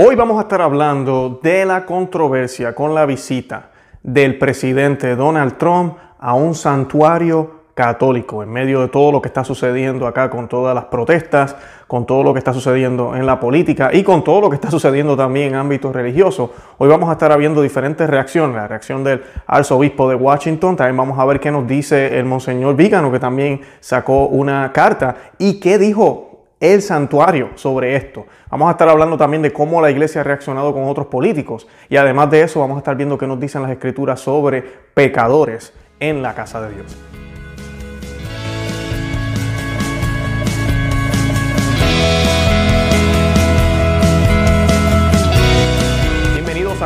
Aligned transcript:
Hoy 0.00 0.14
vamos 0.14 0.38
a 0.38 0.42
estar 0.42 0.62
hablando 0.62 1.40
de 1.42 1.64
la 1.64 1.84
controversia 1.84 2.72
con 2.72 2.94
la 2.94 3.04
visita 3.04 3.70
del 4.00 4.38
presidente 4.38 5.16
Donald 5.16 5.58
Trump 5.58 5.96
a 6.20 6.34
un 6.34 6.54
santuario 6.54 7.62
católico 7.74 8.44
en 8.44 8.48
medio 8.48 8.80
de 8.80 8.86
todo 8.86 9.10
lo 9.10 9.20
que 9.20 9.26
está 9.26 9.42
sucediendo 9.42 10.06
acá 10.06 10.30
con 10.30 10.46
todas 10.46 10.72
las 10.72 10.84
protestas, 10.84 11.56
con 11.88 12.06
todo 12.06 12.22
lo 12.22 12.32
que 12.32 12.38
está 12.38 12.52
sucediendo 12.52 13.16
en 13.16 13.26
la 13.26 13.40
política 13.40 13.90
y 13.92 14.04
con 14.04 14.22
todo 14.22 14.42
lo 14.42 14.50
que 14.50 14.54
está 14.54 14.70
sucediendo 14.70 15.16
también 15.16 15.48
en 15.48 15.54
ámbito 15.56 15.92
religioso. 15.92 16.52
Hoy 16.78 16.88
vamos 16.88 17.08
a 17.08 17.14
estar 17.14 17.36
viendo 17.36 17.60
diferentes 17.60 18.08
reacciones, 18.08 18.54
la 18.54 18.68
reacción 18.68 19.02
del 19.02 19.24
arzobispo 19.48 20.08
de 20.08 20.14
Washington, 20.14 20.76
también 20.76 20.96
vamos 20.96 21.18
a 21.18 21.24
ver 21.24 21.40
qué 21.40 21.50
nos 21.50 21.66
dice 21.66 22.16
el 22.20 22.24
monseñor 22.24 22.76
Vígano 22.76 23.10
que 23.10 23.18
también 23.18 23.62
sacó 23.80 24.26
una 24.26 24.72
carta 24.72 25.16
y 25.38 25.58
qué 25.58 25.76
dijo 25.76 26.27
el 26.60 26.82
santuario 26.82 27.50
sobre 27.54 27.96
esto. 27.96 28.26
Vamos 28.50 28.68
a 28.68 28.72
estar 28.72 28.88
hablando 28.88 29.16
también 29.16 29.42
de 29.42 29.52
cómo 29.52 29.80
la 29.80 29.90
iglesia 29.90 30.20
ha 30.22 30.24
reaccionado 30.24 30.72
con 30.72 30.84
otros 30.84 31.06
políticos 31.06 31.66
y 31.88 31.96
además 31.96 32.30
de 32.30 32.42
eso 32.42 32.60
vamos 32.60 32.76
a 32.76 32.78
estar 32.78 32.96
viendo 32.96 33.16
qué 33.16 33.26
nos 33.26 33.40
dicen 33.40 33.62
las 33.62 33.70
escrituras 33.70 34.20
sobre 34.20 34.62
pecadores 34.94 35.72
en 36.00 36.22
la 36.22 36.34
casa 36.34 36.60
de 36.60 36.74
Dios. 36.74 37.07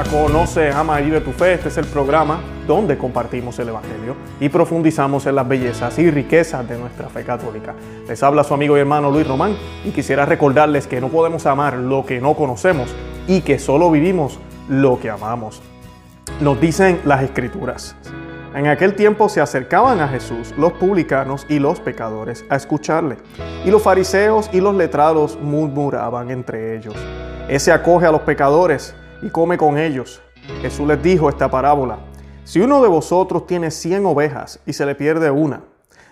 Conoce, 0.04 0.70
Ama 0.70 1.00
y 1.00 1.04
Vive 1.04 1.20
tu 1.20 1.32
Fe. 1.32 1.54
Este 1.54 1.68
es 1.68 1.76
el 1.78 1.86
programa 1.86 2.40
donde 2.66 2.96
compartimos 2.96 3.58
el 3.58 3.68
Evangelio 3.68 4.16
y 4.40 4.48
profundizamos 4.48 5.26
en 5.26 5.34
las 5.34 5.46
bellezas 5.46 5.98
y 5.98 6.10
riquezas 6.10 6.68
de 6.68 6.78
nuestra 6.78 7.08
fe 7.08 7.24
católica. 7.24 7.74
Les 8.08 8.22
habla 8.22 8.44
su 8.44 8.54
amigo 8.54 8.76
y 8.76 8.80
hermano 8.80 9.10
Luis 9.10 9.26
Román 9.26 9.56
y 9.84 9.90
quisiera 9.90 10.26
recordarles 10.26 10.86
que 10.86 11.00
no 11.00 11.08
podemos 11.08 11.46
amar 11.46 11.74
lo 11.74 12.06
que 12.06 12.20
no 12.20 12.34
conocemos 12.34 12.94
y 13.26 13.42
que 13.42 13.58
solo 13.58 13.90
vivimos 13.90 14.38
lo 14.68 14.98
que 14.98 15.10
amamos. 15.10 15.62
Nos 16.40 16.60
dicen 16.60 17.00
las 17.04 17.22
escrituras. 17.22 17.96
En 18.54 18.66
aquel 18.66 18.94
tiempo 18.94 19.28
se 19.28 19.40
acercaban 19.40 20.00
a 20.00 20.08
Jesús 20.08 20.52
los 20.58 20.72
publicanos 20.74 21.46
y 21.48 21.58
los 21.58 21.80
pecadores 21.80 22.44
a 22.50 22.56
escucharle, 22.56 23.16
y 23.64 23.70
los 23.70 23.82
fariseos 23.82 24.50
y 24.52 24.60
los 24.60 24.74
letrados 24.74 25.38
murmuraban 25.40 26.30
entre 26.30 26.76
ellos. 26.76 26.94
Ese 27.48 27.72
acoge 27.72 28.06
a 28.06 28.12
los 28.12 28.20
pecadores 28.22 28.94
y 29.22 29.30
come 29.30 29.56
con 29.56 29.78
ellos. 29.78 30.20
Jesús 30.60 30.86
les 30.86 31.02
dijo 31.02 31.28
esta 31.28 31.50
parábola. 31.50 31.98
Si 32.44 32.60
uno 32.60 32.82
de 32.82 32.88
vosotros 32.88 33.46
tiene 33.46 33.70
cien 33.70 34.04
ovejas 34.04 34.60
y 34.66 34.72
se 34.72 34.84
le 34.84 34.94
pierde 34.94 35.30
una, 35.30 35.62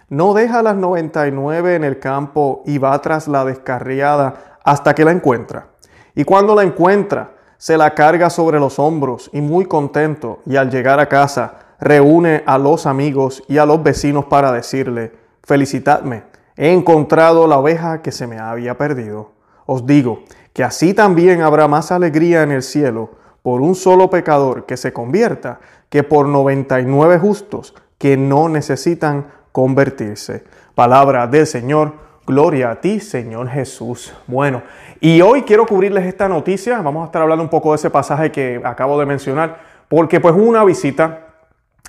no 0.08 0.32
deja 0.32 0.62
las 0.62 0.76
noventa 0.76 1.26
y 1.28 1.32
nueve 1.32 1.74
en 1.74 1.84
el 1.84 1.98
campo 1.98 2.62
y 2.64 2.78
va 2.78 3.00
tras 3.00 3.28
la 3.28 3.44
descarriada 3.44 4.58
hasta 4.64 4.94
que 4.94 5.04
la 5.04 5.10
encuentra. 5.10 5.68
Y 6.14 6.24
cuando 6.24 6.54
la 6.54 6.62
encuentra, 6.62 7.32
se 7.58 7.76
la 7.76 7.94
carga 7.94 8.30
sobre 8.30 8.58
los 8.58 8.78
hombros 8.78 9.28
y 9.32 9.40
muy 9.40 9.66
contento, 9.66 10.40
y 10.46 10.56
al 10.56 10.70
llegar 10.70 10.98
a 10.98 11.08
casa, 11.08 11.58
reúne 11.78 12.42
a 12.46 12.58
los 12.58 12.86
amigos 12.86 13.42
y 13.48 13.58
a 13.58 13.66
los 13.66 13.82
vecinos 13.82 14.24
para 14.24 14.50
decirle, 14.50 15.12
felicitadme, 15.42 16.24
he 16.56 16.72
encontrado 16.72 17.46
la 17.46 17.58
oveja 17.58 18.02
que 18.02 18.12
se 18.12 18.26
me 18.26 18.38
había 18.38 18.78
perdido. 18.78 19.32
Os 19.66 19.86
digo 19.86 20.24
que 20.52 20.64
así 20.64 20.94
también 20.94 21.42
habrá 21.42 21.68
más 21.68 21.92
alegría 21.92 22.42
en 22.42 22.50
el 22.50 22.62
cielo 22.62 23.10
por 23.42 23.60
un 23.60 23.74
solo 23.74 24.10
pecador 24.10 24.66
que 24.66 24.76
se 24.76 24.92
convierta 24.92 25.60
que 25.88 26.02
por 26.02 26.26
99 26.26 27.18
justos 27.18 27.74
que 27.98 28.16
no 28.16 28.48
necesitan 28.48 29.26
convertirse. 29.52 30.44
Palabra 30.74 31.26
del 31.26 31.46
Señor, 31.46 31.94
gloria 32.26 32.70
a 32.70 32.80
ti, 32.80 33.00
Señor 33.00 33.48
Jesús. 33.48 34.14
Bueno, 34.26 34.62
y 35.00 35.20
hoy 35.20 35.42
quiero 35.42 35.66
cubrirles 35.66 36.06
esta 36.06 36.28
noticia, 36.28 36.80
vamos 36.80 37.02
a 37.02 37.06
estar 37.06 37.22
hablando 37.22 37.42
un 37.42 37.50
poco 37.50 37.70
de 37.70 37.76
ese 37.76 37.90
pasaje 37.90 38.30
que 38.30 38.60
acabo 38.64 38.98
de 38.98 39.06
mencionar, 39.06 39.58
porque 39.88 40.20
pues 40.20 40.34
una 40.34 40.64
visita 40.64 41.29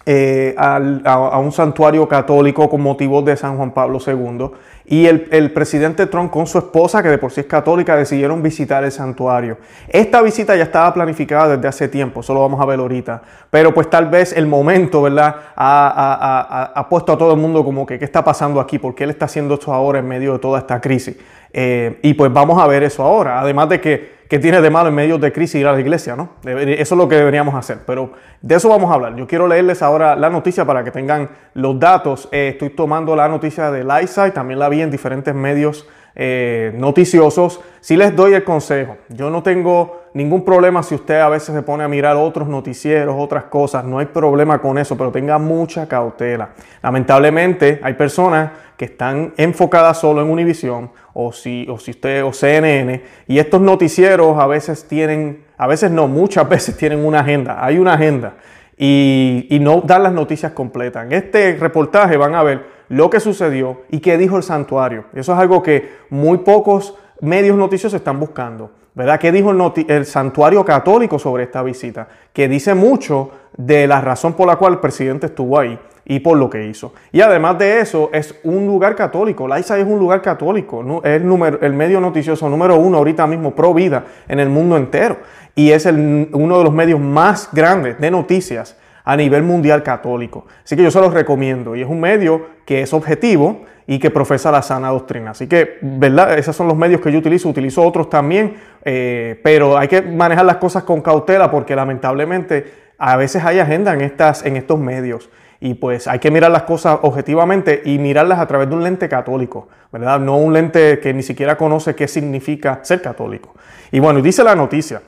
eh, 0.05 0.55
a, 0.57 1.37
un 1.39 1.51
santuario 1.51 2.07
católico 2.07 2.67
con 2.69 2.81
motivo 2.81 3.21
de 3.21 3.37
San 3.37 3.57
Juan 3.57 3.71
Pablo 3.71 3.99
II. 4.05 4.49
Y 4.85 5.05
el, 5.05 5.51
presidente 5.53 6.07
Trump 6.07 6.31
con 6.31 6.47
su 6.47 6.57
esposa, 6.57 7.03
que 7.03 7.09
de 7.09 7.17
por 7.17 7.31
sí 7.31 7.41
es 7.41 7.45
católica, 7.45 7.95
decidieron 7.95 8.41
visitar 8.41 8.83
el 8.83 8.91
santuario. 8.91 9.57
Esta 9.87 10.21
visita 10.21 10.55
ya 10.55 10.63
estaba 10.63 10.93
planificada 10.93 11.55
desde 11.55 11.67
hace 11.67 11.87
tiempo, 11.87 12.23
solo 12.23 12.41
vamos 12.41 12.59
a 12.59 12.65
ver 12.65 12.79
ahorita. 12.79 13.21
Pero 13.49 13.73
pues 13.73 13.89
tal 13.89 14.07
vez 14.07 14.33
el 14.33 14.47
momento, 14.47 15.03
¿verdad? 15.03 15.35
Ha, 15.55 16.87
puesto 16.89 17.13
a 17.13 17.17
todo 17.17 17.33
el 17.33 17.39
mundo 17.39 17.63
como 17.63 17.85
que, 17.85 17.99
¿qué 17.99 18.05
está 18.05 18.23
pasando 18.23 18.59
aquí? 18.59 18.79
¿Por 18.79 18.95
qué 18.95 19.03
él 19.03 19.11
está 19.11 19.25
haciendo 19.25 19.53
esto 19.53 19.71
ahora 19.71 19.99
en 19.99 20.07
medio 20.07 20.33
de 20.33 20.39
toda 20.39 20.59
esta 20.59 20.81
crisis? 20.81 21.15
Eh, 21.53 21.99
y 22.01 22.13
pues 22.15 22.33
vamos 22.33 22.61
a 22.61 22.67
ver 22.67 22.83
eso 22.83 23.03
ahora. 23.03 23.39
Además 23.39 23.69
de 23.69 23.79
que 23.79 24.20
¿Qué 24.31 24.39
tiene 24.39 24.61
de 24.61 24.69
malo 24.69 24.87
en 24.87 24.95
medio 24.95 25.17
de 25.17 25.33
crisis 25.33 25.59
ir 25.59 25.67
a 25.67 25.73
la 25.73 25.81
iglesia? 25.81 26.15
¿no? 26.15 26.35
Eso 26.45 26.95
es 26.95 26.97
lo 26.97 27.09
que 27.09 27.15
deberíamos 27.15 27.53
hacer. 27.53 27.79
Pero 27.85 28.13
de 28.41 28.55
eso 28.55 28.69
vamos 28.69 28.89
a 28.89 28.93
hablar. 28.93 29.13
Yo 29.17 29.27
quiero 29.27 29.45
leerles 29.45 29.81
ahora 29.81 30.15
la 30.15 30.29
noticia 30.29 30.63
para 30.63 30.85
que 30.85 30.91
tengan 30.91 31.31
los 31.53 31.77
datos. 31.77 32.29
Eh, 32.31 32.51
estoy 32.53 32.69
tomando 32.69 33.13
la 33.13 33.27
noticia 33.27 33.71
de 33.71 33.83
Liza 33.83 34.29
y 34.29 34.31
también 34.31 34.57
la 34.57 34.69
vi 34.69 34.83
en 34.83 34.89
diferentes 34.89 35.35
medios 35.35 35.85
eh, 36.15 36.71
noticiosos. 36.77 37.59
Si 37.81 37.97
les 37.97 38.15
doy 38.15 38.33
el 38.33 38.45
consejo, 38.45 38.95
yo 39.09 39.29
no 39.29 39.43
tengo 39.43 40.00
ningún 40.13 40.43
problema 40.43 40.83
si 40.83 40.95
usted 40.95 41.19
a 41.19 41.29
veces 41.29 41.55
se 41.55 41.61
pone 41.61 41.83
a 41.83 41.87
mirar 41.87 42.15
otros 42.15 42.47
noticieros, 42.47 43.15
otras 43.17 43.45
cosas. 43.45 43.83
No 43.85 43.99
hay 43.99 44.07
problema 44.07 44.59
con 44.59 44.77
eso, 44.77 44.97
pero 44.97 45.11
tenga 45.11 45.37
mucha 45.37 45.87
cautela. 45.87 46.49
Lamentablemente 46.81 47.79
hay 47.83 47.93
personas 47.93 48.51
que 48.77 48.85
están 48.85 49.33
enfocadas 49.37 49.99
solo 49.99 50.21
en 50.21 50.29
Univisión 50.29 50.91
o 51.13 51.31
si, 51.31 51.67
o 51.69 51.77
si 51.77 51.91
usted 51.91 52.23
o 52.23 52.33
CNN 52.33 53.03
y 53.27 53.39
estos 53.39 53.61
noticieros 53.61 54.37
a 54.39 54.47
veces 54.47 54.87
tienen, 54.87 55.43
a 55.57 55.67
veces 55.67 55.91
no, 55.91 56.07
muchas 56.07 56.47
veces 56.49 56.75
tienen 56.77 57.05
una 57.05 57.19
agenda, 57.19 57.63
hay 57.63 57.77
una 57.77 57.93
agenda 57.93 58.35
y, 58.77 59.47
y 59.49 59.59
no 59.59 59.81
dan 59.81 60.03
las 60.03 60.13
noticias 60.13 60.51
completas. 60.53 61.05
En 61.05 61.13
este 61.13 61.55
reportaje 61.57 62.17
van 62.17 62.35
a 62.35 62.43
ver 62.43 62.65
lo 62.89 63.09
que 63.09 63.19
sucedió 63.19 63.83
y 63.89 63.99
qué 63.99 64.17
dijo 64.17 64.35
el 64.35 64.43
santuario. 64.43 65.05
Eso 65.13 65.31
es 65.33 65.39
algo 65.39 65.63
que 65.63 65.91
muy 66.09 66.39
pocos 66.39 66.95
medios 67.21 67.55
noticiosos 67.55 67.99
están 67.99 68.19
buscando. 68.19 68.80
¿Verdad? 68.93 69.19
¿Qué 69.19 69.31
dijo 69.31 69.51
el, 69.87 70.05
santuario 70.05 70.65
católico 70.65 71.17
sobre 71.17 71.43
esta 71.43 71.63
visita? 71.63 72.09
Que 72.33 72.49
dice 72.49 72.73
mucho 72.73 73.31
de 73.55 73.87
la 73.87 74.01
razón 74.01 74.33
por 74.33 74.47
la 74.47 74.57
cual 74.57 74.73
el 74.73 74.79
presidente 74.79 75.27
estuvo 75.27 75.57
ahí 75.57 75.79
y 76.03 76.19
por 76.19 76.37
lo 76.37 76.49
que 76.49 76.67
hizo. 76.67 76.93
Y 77.13 77.21
además 77.21 77.57
de 77.57 77.79
eso, 77.79 78.09
es 78.11 78.35
un 78.43 78.67
lugar 78.67 78.95
católico. 78.95 79.47
La 79.47 79.59
ISA 79.59 79.77
es 79.79 79.85
un 79.85 79.97
lugar 79.97 80.21
católico. 80.21 81.01
Es 81.05 81.21
el, 81.21 81.57
el 81.61 81.73
medio 81.73 82.01
noticioso 82.01 82.49
número 82.49 82.75
uno 82.75 82.97
ahorita 82.97 83.25
mismo 83.27 83.55
pro 83.55 83.73
vida 83.73 84.03
en 84.27 84.41
el 84.41 84.49
mundo 84.49 84.75
entero. 84.75 85.19
Y 85.55 85.71
es 85.71 85.85
uno 85.85 86.57
de 86.57 86.63
los 86.63 86.73
medios 86.73 86.99
más 86.99 87.47
grandes 87.53 87.97
de 87.97 88.11
noticias 88.11 88.77
a 89.05 89.15
nivel 89.15 89.43
mundial 89.43 89.83
católico. 89.83 90.45
Así 90.65 90.75
que 90.75 90.83
yo 90.83 90.91
se 90.91 90.99
los 90.99 91.13
recomiendo. 91.13 91.77
Y 91.77 91.81
es 91.81 91.87
un 91.87 92.01
medio 92.01 92.45
que 92.65 92.81
es 92.81 92.93
objetivo 92.93 93.61
y 93.87 93.99
que 93.99 94.09
profesa 94.09 94.51
la 94.51 94.61
sana 94.61 94.89
doctrina. 94.89 95.31
Así 95.31 95.47
que, 95.47 95.77
¿verdad? 95.81 96.37
Esos 96.37 96.55
son 96.55 96.67
los 96.67 96.77
medios 96.77 97.01
que 97.01 97.11
yo 97.11 97.19
utilizo. 97.19 97.49
Utilizo 97.49 97.83
otros 97.83 98.09
también. 98.09 98.55
Eh, 98.83 99.39
pero 99.43 99.77
hay 99.77 99.87
que 99.87 100.01
manejar 100.01 100.45
las 100.45 100.57
cosas 100.57 100.83
con 100.83 101.01
cautela 101.01 101.49
porque 101.51 101.75
lamentablemente 101.75 102.81
a 102.97 103.15
veces 103.15 103.43
hay 103.43 103.59
agenda 103.59 103.93
en, 103.93 104.01
estas, 104.01 104.45
en 104.45 104.57
estos 104.57 104.79
medios 104.79 105.29
y 105.59 105.75
pues 105.75 106.07
hay 106.07 106.17
que 106.17 106.31
mirar 106.31 106.51
las 106.51 106.63
cosas 106.63 106.99
objetivamente 107.03 107.83
y 107.85 107.99
mirarlas 107.99 108.39
a 108.39 108.47
través 108.47 108.67
de 108.67 108.75
un 108.75 108.83
lente 108.83 109.07
católico, 109.07 109.69
¿verdad? 109.91 110.19
No 110.19 110.37
un 110.37 110.53
lente 110.53 110.99
que 110.99 111.13
ni 111.13 111.21
siquiera 111.21 111.55
conoce 111.55 111.93
qué 111.93 112.07
significa 112.07 112.79
ser 112.81 113.01
católico. 113.01 113.53
Y 113.91 113.99
bueno, 113.99 114.21
dice 114.21 114.43
la 114.43 114.55
noticia, 114.55 115.03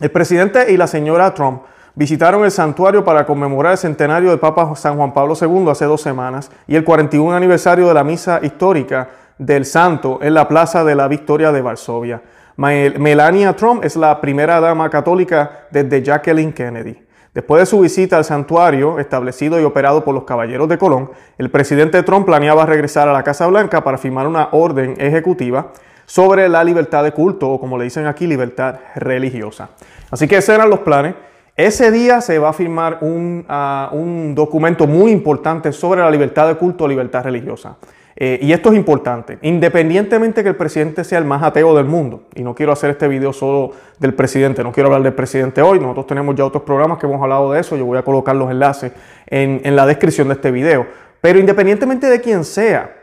el 0.00 0.10
presidente 0.10 0.72
y 0.72 0.78
la 0.78 0.86
señora 0.86 1.34
Trump 1.34 1.62
visitaron 1.94 2.44
el 2.44 2.50
santuario 2.50 3.04
para 3.04 3.24
conmemorar 3.26 3.72
el 3.72 3.78
centenario 3.78 4.30
del 4.30 4.38
Papa 4.38 4.74
San 4.76 4.96
Juan 4.96 5.12
Pablo 5.12 5.34
II 5.40 5.68
hace 5.70 5.84
dos 5.84 6.00
semanas 6.00 6.50
y 6.66 6.76
el 6.76 6.84
41 6.84 7.36
aniversario 7.36 7.88
de 7.88 7.94
la 7.94 8.04
misa 8.04 8.40
histórica 8.42 9.08
del 9.38 9.64
santo 9.64 10.18
en 10.22 10.34
la 10.34 10.48
Plaza 10.48 10.84
de 10.84 10.94
la 10.94 11.08
Victoria 11.08 11.52
de 11.52 11.62
Varsovia. 11.62 12.22
Melania 12.56 13.54
Trump 13.56 13.84
es 13.84 13.96
la 13.96 14.20
primera 14.20 14.60
dama 14.60 14.88
católica 14.90 15.66
desde 15.70 16.02
Jacqueline 16.02 16.52
Kennedy. 16.52 17.04
Después 17.34 17.62
de 17.62 17.66
su 17.66 17.80
visita 17.80 18.16
al 18.16 18.24
santuario, 18.24 19.00
establecido 19.00 19.60
y 19.60 19.64
operado 19.64 20.04
por 20.04 20.14
los 20.14 20.22
Caballeros 20.22 20.68
de 20.68 20.78
Colón, 20.78 21.10
el 21.36 21.50
presidente 21.50 22.04
Trump 22.04 22.26
planeaba 22.26 22.64
regresar 22.64 23.08
a 23.08 23.12
la 23.12 23.24
Casa 23.24 23.48
Blanca 23.48 23.82
para 23.82 23.98
firmar 23.98 24.28
una 24.28 24.50
orden 24.52 24.94
ejecutiva 25.00 25.72
sobre 26.06 26.48
la 26.48 26.62
libertad 26.62 27.02
de 27.02 27.10
culto, 27.10 27.50
o 27.50 27.58
como 27.58 27.76
le 27.76 27.84
dicen 27.84 28.06
aquí, 28.06 28.28
libertad 28.28 28.76
religiosa. 28.94 29.70
Así 30.12 30.28
que 30.28 30.36
esos 30.36 30.54
eran 30.54 30.70
los 30.70 30.80
planes. 30.80 31.16
Ese 31.56 31.92
día 31.92 32.20
se 32.20 32.40
va 32.40 32.48
a 32.48 32.52
firmar 32.52 32.98
un, 33.02 33.44
ah, 33.48 33.90
un 33.92 34.34
documento 34.34 34.88
muy 34.88 35.12
importante 35.12 35.72
sobre 35.72 36.00
la 36.00 36.10
libertad 36.10 36.48
de 36.48 36.56
culto 36.56 36.88
libertad 36.88 37.22
religiosa. 37.22 37.76
Eh, 38.16 38.40
y 38.42 38.52
esto 38.52 38.70
es 38.70 38.76
importante, 38.76 39.38
independientemente 39.42 40.42
que 40.42 40.48
el 40.48 40.56
presidente 40.56 41.02
sea 41.02 41.18
el 41.18 41.24
más 41.24 41.42
ateo 41.42 41.74
del 41.74 41.86
mundo, 41.86 42.22
y 42.34 42.44
no 42.44 42.54
quiero 42.54 42.70
hacer 42.70 42.90
este 42.90 43.08
video 43.08 43.32
solo 43.32 43.72
del 43.98 44.14
presidente, 44.14 44.62
no 44.62 44.70
quiero 44.70 44.86
hablar 44.86 45.02
del 45.02 45.14
presidente 45.14 45.62
hoy, 45.62 45.80
nosotros 45.80 46.06
tenemos 46.06 46.36
ya 46.36 46.44
otros 46.44 46.62
programas 46.62 46.98
que 46.98 47.06
hemos 47.06 47.20
hablado 47.20 47.50
de 47.50 47.60
eso, 47.60 47.76
yo 47.76 47.84
voy 47.84 47.98
a 47.98 48.02
colocar 48.02 48.36
los 48.36 48.52
enlaces 48.52 48.92
en, 49.26 49.60
en 49.64 49.74
la 49.74 49.84
descripción 49.84 50.28
de 50.28 50.34
este 50.34 50.52
video, 50.52 50.86
pero 51.20 51.40
independientemente 51.40 52.08
de 52.08 52.20
quién 52.20 52.44
sea, 52.44 52.94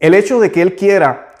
el 0.00 0.14
hecho 0.14 0.40
de 0.40 0.50
que 0.50 0.62
él 0.62 0.74
quiera 0.74 1.33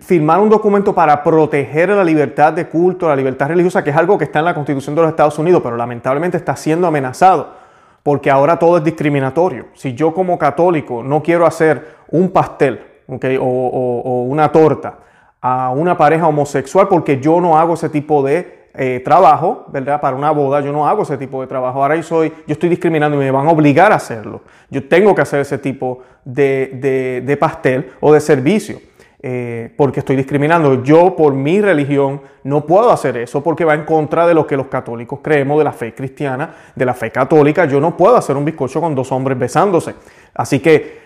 firmar 0.00 0.40
un 0.40 0.48
documento 0.48 0.94
para 0.94 1.22
proteger 1.22 1.88
la 1.88 2.04
libertad 2.04 2.52
de 2.52 2.68
culto, 2.68 3.08
la 3.08 3.16
libertad 3.16 3.48
religiosa, 3.48 3.82
que 3.82 3.90
es 3.90 3.96
algo 3.96 4.18
que 4.18 4.24
está 4.24 4.40
en 4.40 4.44
la 4.44 4.54
Constitución 4.54 4.94
de 4.94 5.02
los 5.02 5.10
Estados 5.10 5.38
Unidos, 5.38 5.62
pero 5.62 5.76
lamentablemente 5.76 6.36
está 6.36 6.54
siendo 6.56 6.86
amenazado, 6.86 7.54
porque 8.02 8.30
ahora 8.30 8.58
todo 8.58 8.78
es 8.78 8.84
discriminatorio. 8.84 9.66
Si 9.74 9.94
yo 9.94 10.12
como 10.14 10.38
católico 10.38 11.02
no 11.02 11.22
quiero 11.22 11.46
hacer 11.46 11.96
un 12.08 12.30
pastel 12.30 12.80
o 13.08 14.26
una 14.28 14.52
torta 14.52 14.98
a 15.40 15.70
una 15.70 15.96
pareja 15.96 16.28
homosexual 16.28 16.86
porque 16.88 17.18
yo 17.18 17.40
no 17.40 17.58
hago 17.58 17.74
ese 17.74 17.88
tipo 17.88 18.22
de 18.22 18.60
eh, 18.74 19.00
trabajo, 19.04 19.64
¿verdad? 19.72 20.00
Para 20.00 20.14
una 20.14 20.30
boda 20.30 20.60
yo 20.60 20.70
no 20.72 20.86
hago 20.86 21.02
ese 21.02 21.16
tipo 21.16 21.40
de 21.40 21.48
trabajo. 21.48 21.82
Ahora 21.82 21.96
yo, 21.96 22.02
soy, 22.02 22.28
yo 22.46 22.52
estoy 22.52 22.68
discriminando 22.68 23.16
y 23.16 23.20
me 23.20 23.30
van 23.30 23.48
a 23.48 23.50
obligar 23.50 23.90
a 23.90 23.96
hacerlo. 23.96 24.42
Yo 24.70 24.86
tengo 24.86 25.14
que 25.14 25.22
hacer 25.22 25.40
ese 25.40 25.58
tipo 25.58 26.02
de, 26.24 27.36
pastel 27.40 27.90
o 28.00 28.12
de 28.12 28.20
servicio. 28.20 28.78
Eh, 29.22 29.74
porque 29.76 30.00
estoy 30.00 30.16
discriminando. 30.16 30.82
Yo 30.82 31.14
por 31.14 31.34
mi 31.34 31.60
religión 31.60 32.22
no 32.44 32.64
puedo 32.64 32.90
hacer 32.90 33.18
eso 33.18 33.42
porque 33.42 33.66
va 33.66 33.74
en 33.74 33.84
contra 33.84 34.26
de 34.26 34.32
lo 34.32 34.46
que 34.46 34.56
los 34.56 34.68
católicos 34.68 35.20
creemos 35.22 35.58
de 35.58 35.64
la 35.64 35.72
fe 35.72 35.94
cristiana, 35.94 36.54
de 36.74 36.86
la 36.86 36.94
fe 36.94 37.10
católica. 37.10 37.66
Yo 37.66 37.80
no 37.80 37.98
puedo 37.98 38.16
hacer 38.16 38.36
un 38.36 38.46
bizcocho 38.46 38.80
con 38.80 38.94
dos 38.94 39.12
hombres 39.12 39.38
besándose. 39.38 39.94
Así 40.32 40.60
que 40.60 41.00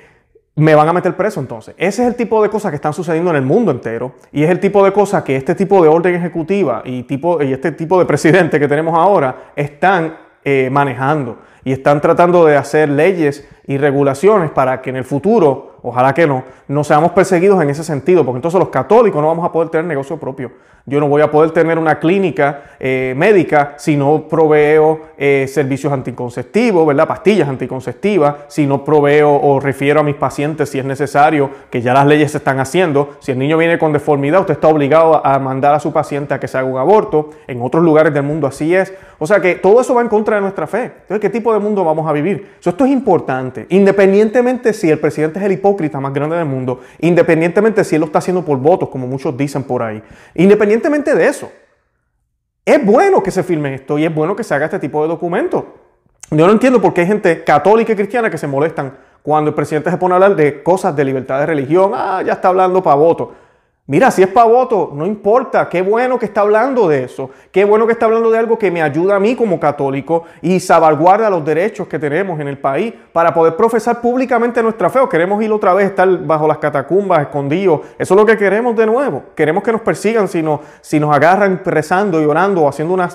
me 0.54 0.76
van 0.76 0.88
a 0.88 0.92
meter 0.92 1.16
preso 1.16 1.40
entonces. 1.40 1.74
Ese 1.76 2.02
es 2.02 2.08
el 2.08 2.14
tipo 2.14 2.40
de 2.40 2.48
cosas 2.48 2.70
que 2.70 2.76
están 2.76 2.92
sucediendo 2.92 3.30
en 3.30 3.36
el 3.36 3.42
mundo 3.42 3.72
entero 3.72 4.14
y 4.30 4.44
es 4.44 4.50
el 4.50 4.60
tipo 4.60 4.84
de 4.84 4.92
cosas 4.92 5.24
que 5.24 5.34
este 5.34 5.56
tipo 5.56 5.82
de 5.82 5.88
orden 5.88 6.14
ejecutiva 6.14 6.82
y, 6.84 7.02
tipo, 7.02 7.42
y 7.42 7.52
este 7.52 7.72
tipo 7.72 7.98
de 7.98 8.06
presidente 8.06 8.60
que 8.60 8.68
tenemos 8.68 8.96
ahora 8.96 9.52
están 9.56 10.16
eh, 10.44 10.68
manejando 10.70 11.38
y 11.64 11.72
están 11.72 12.00
tratando 12.00 12.44
de 12.44 12.56
hacer 12.56 12.88
leyes 12.88 13.48
y 13.66 13.78
regulaciones 13.78 14.50
para 14.50 14.82
que 14.82 14.90
en 14.90 14.96
el 14.96 15.04
futuro, 15.04 15.76
ojalá 15.82 16.12
que 16.12 16.26
no, 16.26 16.44
no 16.68 16.84
seamos 16.84 17.12
perseguidos 17.12 17.62
en 17.62 17.70
ese 17.70 17.84
sentido, 17.84 18.24
porque 18.24 18.38
entonces 18.38 18.58
los 18.58 18.68
católicos 18.68 19.20
no 19.20 19.28
vamos 19.28 19.44
a 19.44 19.52
poder 19.52 19.70
tener 19.70 19.86
negocio 19.86 20.18
propio. 20.18 20.52
Yo 20.86 21.00
no 21.00 21.08
voy 21.08 21.22
a 21.22 21.30
poder 21.30 21.52
tener 21.52 21.78
una 21.78 21.98
clínica 21.98 22.64
eh, 22.78 23.14
médica 23.16 23.72
si 23.78 23.96
no 23.96 24.28
proveo 24.28 25.00
eh, 25.16 25.46
servicios 25.48 25.90
anticonceptivos, 25.90 26.86
¿verdad? 26.86 27.08
Pastillas 27.08 27.48
anticonceptivas, 27.48 28.34
si 28.48 28.66
no 28.66 28.84
proveo 28.84 29.32
o 29.32 29.60
refiero 29.60 30.00
a 30.00 30.02
mis 30.02 30.16
pacientes 30.16 30.68
si 30.68 30.78
es 30.78 30.84
necesario, 30.84 31.48
que 31.70 31.80
ya 31.80 31.94
las 31.94 32.06
leyes 32.06 32.32
se 32.32 32.36
están 32.36 32.60
haciendo. 32.60 33.16
Si 33.20 33.32
el 33.32 33.38
niño 33.38 33.56
viene 33.56 33.78
con 33.78 33.94
deformidad, 33.94 34.40
usted 34.40 34.54
está 34.54 34.68
obligado 34.68 35.26
a 35.26 35.38
mandar 35.38 35.74
a 35.74 35.80
su 35.80 35.90
paciente 35.90 36.34
a 36.34 36.40
que 36.40 36.48
se 36.48 36.58
haga 36.58 36.68
un 36.68 36.76
aborto. 36.76 37.30
En 37.46 37.62
otros 37.62 37.82
lugares 37.82 38.12
del 38.12 38.24
mundo 38.24 38.46
así 38.46 38.74
es. 38.74 38.92
O 39.18 39.26
sea 39.26 39.40
que 39.40 39.54
todo 39.54 39.80
eso 39.80 39.94
va 39.94 40.02
en 40.02 40.08
contra 40.08 40.36
de 40.36 40.42
nuestra 40.42 40.66
fe. 40.66 40.84
Entonces, 40.84 41.20
¿qué 41.20 41.30
tipo 41.30 41.50
de 41.54 41.60
mundo 41.60 41.82
vamos 41.82 42.06
a 42.06 42.12
vivir? 42.12 42.56
esto 42.62 42.84
es 42.84 42.90
importante. 42.90 43.53
Independientemente 43.68 44.72
si 44.72 44.90
el 44.90 44.98
presidente 44.98 45.38
es 45.38 45.44
el 45.44 45.52
hipócrita 45.52 46.00
más 46.00 46.12
grande 46.12 46.36
del 46.36 46.46
mundo, 46.46 46.80
independientemente 47.00 47.84
si 47.84 47.96
él 47.96 48.00
lo 48.00 48.06
está 48.06 48.18
haciendo 48.18 48.44
por 48.44 48.58
votos, 48.58 48.88
como 48.88 49.06
muchos 49.06 49.36
dicen 49.36 49.62
por 49.64 49.82
ahí, 49.82 50.02
independientemente 50.34 51.14
de 51.14 51.26
eso, 51.26 51.50
es 52.64 52.84
bueno 52.84 53.22
que 53.22 53.30
se 53.30 53.42
firme 53.42 53.74
esto 53.74 53.98
y 53.98 54.04
es 54.04 54.14
bueno 54.14 54.34
que 54.34 54.44
se 54.44 54.54
haga 54.54 54.66
este 54.66 54.78
tipo 54.78 55.02
de 55.02 55.08
documentos. 55.08 55.64
Yo 56.30 56.46
no 56.46 56.52
entiendo 56.52 56.80
por 56.80 56.94
qué 56.94 57.02
hay 57.02 57.06
gente 57.06 57.44
católica 57.44 57.92
y 57.92 57.96
cristiana 57.96 58.30
que 58.30 58.38
se 58.38 58.46
molestan 58.46 58.94
cuando 59.22 59.50
el 59.50 59.54
presidente 59.54 59.90
se 59.90 59.96
pone 59.96 60.14
a 60.14 60.16
hablar 60.16 60.36
de 60.36 60.62
cosas 60.62 60.94
de 60.96 61.04
libertad 61.04 61.40
de 61.40 61.46
religión. 61.46 61.92
Ah, 61.94 62.22
ya 62.24 62.34
está 62.34 62.48
hablando 62.48 62.82
para 62.82 62.96
votos. 62.96 63.28
Mira, 63.86 64.10
si 64.10 64.22
es 64.22 64.28
para 64.28 64.46
voto, 64.46 64.92
no 64.94 65.04
importa, 65.04 65.68
qué 65.68 65.82
bueno 65.82 66.18
que 66.18 66.24
está 66.24 66.40
hablando 66.40 66.88
de 66.88 67.04
eso, 67.04 67.28
qué 67.52 67.66
bueno 67.66 67.84
que 67.86 67.92
está 67.92 68.06
hablando 68.06 68.30
de 68.30 68.38
algo 68.38 68.58
que 68.58 68.70
me 68.70 68.80
ayuda 68.80 69.16
a 69.16 69.20
mí 69.20 69.36
como 69.36 69.60
católico 69.60 70.24
y 70.40 70.58
salvaguarda 70.58 71.28
los 71.28 71.44
derechos 71.44 71.86
que 71.86 71.98
tenemos 71.98 72.40
en 72.40 72.48
el 72.48 72.56
país 72.56 72.94
para 73.12 73.34
poder 73.34 73.56
profesar 73.56 74.00
públicamente 74.00 74.62
nuestra 74.62 74.88
fe. 74.88 75.00
O 75.00 75.08
queremos 75.10 75.42
ir 75.42 75.52
otra 75.52 75.74
vez, 75.74 75.88
estar 75.88 76.08
bajo 76.24 76.48
las 76.48 76.56
catacumbas, 76.56 77.20
escondidos. 77.20 77.82
Eso 77.98 78.14
es 78.14 78.20
lo 78.20 78.24
que 78.24 78.38
queremos 78.38 78.74
de 78.74 78.86
nuevo. 78.86 79.22
Queremos 79.34 79.62
que 79.62 79.72
nos 79.72 79.82
persigan 79.82 80.28
si, 80.28 80.42
si 80.80 80.98
nos 80.98 81.14
agarran 81.14 81.60
rezando 81.62 82.22
y 82.22 82.24
orando 82.24 82.62
o 82.62 82.68
haciendo 82.68 82.94
una, 82.94 83.10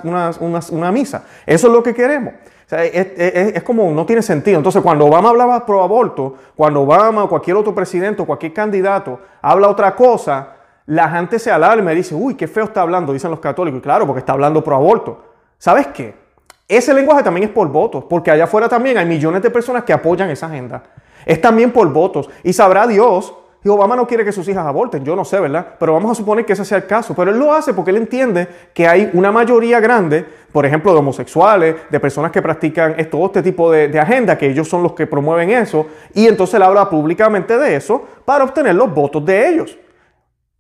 una, 0.69 0.91
misa. 0.91 1.23
Eso 1.47 1.65
es 1.65 1.73
lo 1.73 1.81
que 1.81 1.95
queremos. 1.95 2.35
es, 2.69 3.63
como, 3.63 3.89
no 3.91 4.05
tiene 4.05 4.21
sentido. 4.21 4.57
Entonces, 4.57 4.83
cuando 4.83 5.07
Obama 5.07 5.29
hablaba 5.29 5.65
pro 5.65 5.81
aborto, 5.81 6.35
cuando 6.55 6.81
Obama 6.81 7.23
o 7.23 7.27
cualquier 7.27 7.57
otro 7.57 7.73
presidente 7.73 8.21
o 8.21 8.27
cualquier 8.27 8.53
candidato 8.53 9.19
habla 9.41 9.67
otra 9.67 9.95
cosa, 9.95 10.58
la 10.89 11.07
gente 11.07 11.37
se 11.37 11.51
alarma 11.51 11.93
y 11.93 11.97
dice, 11.97 12.15
uy, 12.15 12.33
qué 12.33 12.47
feo 12.47 12.63
está 12.63 12.81
hablando, 12.81 13.13
dicen 13.13 13.29
los 13.29 13.39
católicos. 13.39 13.77
Y 13.77 13.81
claro, 13.81 14.07
porque 14.07 14.21
está 14.21 14.33
hablando 14.33 14.63
pro 14.63 14.75
aborto. 14.75 15.23
¿Sabes 15.59 15.85
qué? 15.87 16.15
Ese 16.67 16.95
lenguaje 16.95 17.21
también 17.21 17.47
es 17.47 17.53
por 17.53 17.67
votos, 17.67 18.05
porque 18.09 18.31
allá 18.31 18.45
afuera 18.45 18.67
también 18.67 18.97
hay 18.97 19.05
millones 19.05 19.43
de 19.43 19.51
personas 19.51 19.83
que 19.83 19.93
apoyan 19.93 20.31
esa 20.31 20.47
agenda. 20.47 20.81
Es 21.27 21.39
también 21.39 21.71
por 21.71 21.87
votos. 21.93 22.27
Y 22.43 22.53
sabrá 22.53 22.87
Dios, 22.87 23.35
y 23.63 23.69
Obama 23.69 23.95
no 23.95 24.07
quiere 24.07 24.25
que 24.25 24.31
sus 24.31 24.47
hijas 24.47 24.65
aborten, 24.65 25.05
yo 25.05 25.15
no 25.15 25.23
sé, 25.23 25.39
¿verdad? 25.39 25.75
Pero 25.79 25.93
vamos 25.93 26.09
a 26.09 26.15
suponer 26.15 26.43
que 26.43 26.53
ese 26.53 26.65
sea 26.65 26.79
el 26.79 26.87
caso. 26.87 27.13
Pero 27.13 27.29
él 27.29 27.37
lo 27.37 27.53
hace 27.53 27.75
porque 27.75 27.91
él 27.91 27.97
entiende 27.97 28.47
que 28.73 28.87
hay 28.87 29.11
una 29.13 29.31
mayoría 29.31 29.79
grande, 29.79 30.25
por 30.51 30.65
ejemplo, 30.65 30.91
de 30.91 30.97
homosexuales, 30.97 31.75
de 31.87 31.99
personas 31.99 32.31
que 32.31 32.41
practican 32.41 32.95
todo 33.11 33.27
este 33.27 33.43
tipo 33.43 33.71
de, 33.71 33.89
de 33.89 33.99
agenda, 33.99 34.35
que 34.39 34.47
ellos 34.47 34.67
son 34.67 34.81
los 34.81 34.93
que 34.93 35.05
promueven 35.05 35.51
eso, 35.51 35.85
y 36.15 36.25
entonces 36.25 36.55
él 36.55 36.63
habla 36.63 36.89
públicamente 36.89 37.59
de 37.59 37.75
eso 37.75 38.03
para 38.25 38.43
obtener 38.43 38.73
los 38.73 38.91
votos 38.91 39.23
de 39.23 39.49
ellos. 39.49 39.77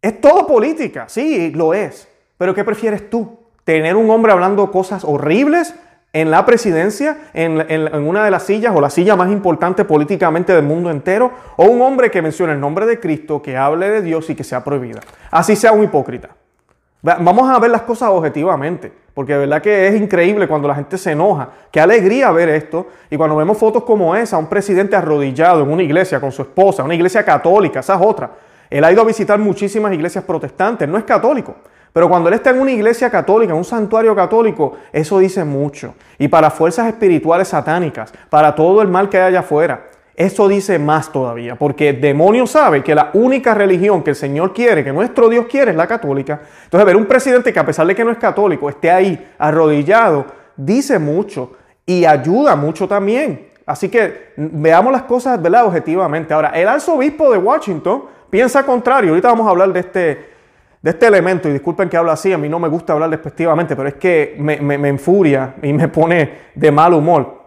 Es 0.01 0.21
todo 0.21 0.47
política, 0.47 1.05
sí, 1.07 1.51
lo 1.51 1.73
es. 1.73 2.07
Pero 2.37 2.55
¿qué 2.55 2.63
prefieres 2.63 3.09
tú? 3.09 3.37
¿Tener 3.65 3.95
un 3.95 4.09
hombre 4.09 4.31
hablando 4.31 4.71
cosas 4.71 5.03
horribles 5.03 5.75
en 6.13 6.31
la 6.31 6.45
presidencia, 6.45 7.17
en, 7.33 7.93
una 7.93 8.23
de 8.23 8.31
las 8.31 8.43
sillas 8.43 8.73
o 8.75 8.81
la 8.81 8.89
silla 8.89 9.15
más 9.15 9.29
importante 9.29 9.83
políticamente 9.83 10.53
del 10.53 10.63
mundo 10.63 10.89
entero? 10.89 11.31
¿O 11.57 11.65
un 11.65 11.81
hombre 11.81 12.09
que 12.09 12.21
mencione 12.21 12.53
el 12.53 12.61
nombre 12.61 12.85
de 12.85 12.99
Cristo, 12.99 13.41
que 13.41 13.57
hable 13.57 13.89
de 13.89 14.01
Dios 14.01 14.29
y 14.29 14.35
que 14.35 14.45
sea 14.45 14.63
prohibida? 14.63 15.01
Así 15.29 15.55
sea 15.55 15.73
un 15.73 15.83
hipócrita. 15.83 16.29
Vamos 17.01 17.49
a 17.49 17.59
ver 17.59 17.71
las 17.71 17.83
cosas 17.83 18.09
objetivamente, 18.09 18.91
porque 19.13 19.33
de 19.33 19.39
verdad 19.39 19.61
que 19.61 19.87
es 19.87 20.01
increíble 20.01 20.47
cuando 20.47 20.67
la 20.67 20.75
gente 20.75 20.97
se 20.97 21.11
enoja. 21.11 21.49
Qué 21.71 21.79
alegría 21.79 22.31
ver 22.31 22.49
esto. 22.49 22.87
Y 23.09 23.17
cuando 23.17 23.35
vemos 23.35 23.57
fotos 23.57 23.83
como 23.83 24.15
esa, 24.15 24.37
un 24.37 24.47
presidente 24.47 24.95
arrodillado 24.95 25.63
en 25.63 25.71
una 25.71 25.83
iglesia 25.83 26.21
con 26.21 26.31
su 26.31 26.41
esposa, 26.41 26.83
una 26.83 26.95
iglesia 26.95 27.23
católica, 27.23 27.81
esa 27.81 27.95
es 27.95 28.01
otra 28.01 28.31
él 28.69 28.83
ha 28.83 28.91
ido 28.91 29.01
a 29.01 29.05
visitar 29.05 29.39
muchísimas 29.39 29.93
iglesias 29.93 30.23
protestantes, 30.23 30.87
no 30.87 30.97
es 30.97 31.03
católico. 31.03 31.55
Pero 31.91 32.07
cuando 32.07 32.29
él 32.29 32.35
está 32.35 32.51
en 32.51 32.59
una 32.59 32.71
iglesia 32.71 33.09
católica, 33.09 33.51
en 33.51 33.57
un 33.57 33.65
santuario 33.65 34.15
católico, 34.15 34.77
eso 34.93 35.19
dice 35.19 35.43
mucho. 35.43 35.95
Y 36.19 36.27
para 36.27 36.51
fuerzas 36.51 36.87
espirituales 36.87 37.47
satánicas, 37.47 38.13
para 38.29 38.53
todo 38.53 38.81
el 38.81 38.87
mal 38.87 39.09
que 39.09 39.17
hay 39.17 39.29
allá 39.29 39.39
afuera, 39.39 39.87
eso 40.15 40.47
dice 40.47 40.77
más 40.77 41.11
todavía. 41.11 41.55
Porque 41.55 41.89
el 41.89 42.01
demonio 42.01 42.45
sabe 42.45 42.83
que 42.83 42.93
la 42.93 43.09
única 43.13 43.53
religión 43.53 44.03
que 44.03 44.11
el 44.11 44.15
Señor 44.15 44.53
quiere, 44.53 44.83
que 44.83 44.91
nuestro 44.91 45.29
Dios 45.29 45.47
quiere, 45.49 45.71
es 45.71 45.77
la 45.77 45.87
católica. 45.87 46.41
Entonces, 46.65 46.85
ver 46.85 46.95
un 46.95 47.05
presidente 47.05 47.53
que 47.53 47.59
a 47.59 47.65
pesar 47.65 47.87
de 47.87 47.95
que 47.95 48.03
no 48.03 48.11
es 48.11 48.17
católico, 48.17 48.69
esté 48.69 48.91
ahí 48.91 49.31
arrodillado, 49.39 50.25
dice 50.57 50.99
mucho 50.99 51.53
y 51.85 52.05
ayuda 52.05 52.55
mucho 52.55 52.87
también. 52.87 53.47
Así 53.65 53.87
que 53.87 54.33
veamos 54.35 54.91
las 54.91 55.03
cosas 55.03 55.41
¿verdad? 55.41 55.65
objetivamente. 55.65 56.33
Ahora, 56.33 56.49
el 56.49 56.67
arzobispo 56.67 57.31
de 57.31 57.37
Washington 57.37 58.03
piensa 58.29 58.65
contrario. 58.65 59.09
Ahorita 59.09 59.29
vamos 59.29 59.47
a 59.47 59.49
hablar 59.49 59.73
de 59.73 59.79
este, 59.79 60.29
de 60.81 60.89
este 60.89 61.07
elemento, 61.07 61.49
y 61.49 61.53
disculpen 61.53 61.89
que 61.89 61.97
hablo 61.97 62.11
así, 62.11 62.31
a 62.31 62.37
mí 62.37 62.49
no 62.49 62.59
me 62.59 62.67
gusta 62.67 62.93
hablar 62.93 63.09
despectivamente, 63.09 63.75
pero 63.75 63.89
es 63.89 63.95
que 63.95 64.35
me, 64.39 64.59
me, 64.59 64.89
enfuria 64.89 65.55
y 65.61 65.73
me 65.73 65.87
pone 65.87 66.49
de 66.55 66.71
mal 66.71 66.93
humor. 66.93 67.39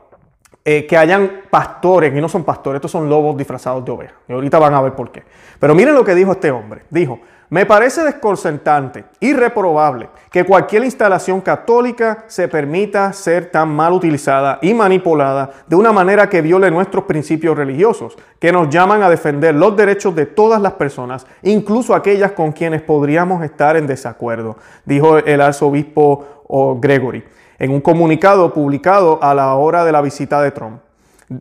Eh, 0.65 0.87
que 0.87 0.97
hayan 0.97 1.43
pastores, 1.51 2.17
y 2.17 2.21
no 2.21 2.29
son 2.29 2.45
pastores, 2.45 2.77
estos 2.77 2.93
son 2.93 3.09
lobos 3.09 3.37
disfrazados 3.37 3.85
de 3.85 3.91
ovejas. 3.91 4.15
Y 4.29 4.33
ahorita 4.33 4.61
van 4.61 4.75
a 4.75 4.81
ver 4.81 4.93
por 4.93 5.11
qué. 5.11 5.25
Pero 5.59 5.75
miren 5.75 5.93
lo 5.93 6.05
que 6.05 6.15
dijo 6.15 6.31
este 6.31 6.53
hombre. 6.53 6.83
Dijo, 6.89 7.19
me 7.53 7.67
parece 7.67 8.03
desconcertante 8.03 9.05
y 9.21 9.35
que 10.31 10.45
cualquier 10.45 10.85
instalación 10.85 11.43
católica 11.43 12.25
se 12.27 12.49
permita 12.49 13.13
ser 13.13 13.51
tan 13.51 13.69
mal 13.69 13.93
utilizada 13.93 14.59
y 14.63 14.73
manipulada 14.73 15.51
de 15.67 15.77
una 15.77 15.93
manera 15.93 16.31
que 16.31 16.41
viole 16.41 16.71
nuestros 16.71 17.05
principios 17.05 17.55
religiosos, 17.55 18.17
que 18.39 18.53
nos 18.53 18.71
llaman 18.71 19.03
a 19.03 19.11
defender 19.11 19.55
los 19.55 19.77
derechos 19.77 20.15
de 20.15 20.25
todas 20.25 20.63
las 20.63 20.73
personas, 20.73 21.27
incluso 21.43 21.95
aquellas 21.95 22.33
con 22.33 22.53
quienes 22.53 22.81
podríamos 22.81 23.45
estar 23.45 23.77
en 23.77 23.87
desacuerdo, 23.87 24.57
dijo 24.87 25.19
el 25.19 25.43
arzobispo 25.43 26.79
Gregory 26.81 27.23
en 27.59 27.71
un 27.71 27.83
comunicado 27.83 28.55
publicado 28.55 29.19
a 29.23 29.35
la 29.35 29.55
hora 29.57 29.85
de 29.85 29.93
la 29.93 30.01
visita 30.01 30.41
de 30.41 30.53
Trump. 30.53 30.81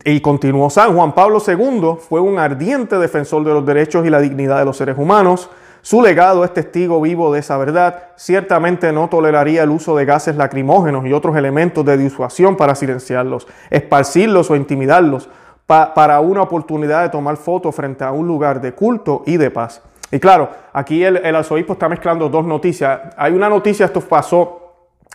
Y 0.04 0.20
continuó 0.20 0.68
San 0.68 0.94
Juan 0.94 1.14
Pablo 1.14 1.38
II 1.46 1.96
fue 2.06 2.20
un 2.20 2.38
ardiente 2.38 2.98
defensor 2.98 3.44
de 3.44 3.54
los 3.54 3.64
derechos 3.64 4.04
y 4.04 4.10
la 4.10 4.20
dignidad 4.20 4.58
de 4.58 4.66
los 4.66 4.76
seres 4.76 4.98
humanos, 4.98 5.48
su 5.82 6.00
legado 6.00 6.44
es 6.44 6.54
testigo 6.54 7.00
vivo 7.00 7.32
de 7.32 7.40
esa 7.40 7.58
verdad. 7.58 8.04
Ciertamente 8.16 8.92
no 8.92 9.08
toleraría 9.08 9.64
el 9.64 9.70
uso 9.70 9.96
de 9.96 10.04
gases 10.04 10.36
lacrimógenos 10.36 11.04
y 11.06 11.12
otros 11.12 11.36
elementos 11.36 11.84
de 11.84 11.96
disuasión 11.96 12.56
para 12.56 12.76
silenciarlos, 12.76 13.48
esparcirlos 13.68 14.48
o 14.50 14.56
intimidarlos 14.56 15.28
para 15.66 16.20
una 16.20 16.42
oportunidad 16.42 17.02
de 17.02 17.08
tomar 17.08 17.36
fotos 17.36 17.74
frente 17.74 18.04
a 18.04 18.12
un 18.12 18.28
lugar 18.28 18.60
de 18.60 18.72
culto 18.74 19.24
y 19.26 19.38
de 19.38 19.50
paz. 19.50 19.82
Y 20.12 20.20
claro, 20.20 20.50
aquí 20.72 21.02
el, 21.02 21.34
arzobispo 21.34 21.72
está 21.72 21.88
mezclando 21.88 22.28
dos 22.28 22.44
noticias. 22.44 23.00
Hay 23.16 23.32
una 23.32 23.48
noticia, 23.48 23.86
esto 23.86 24.00
pasó 24.02 24.58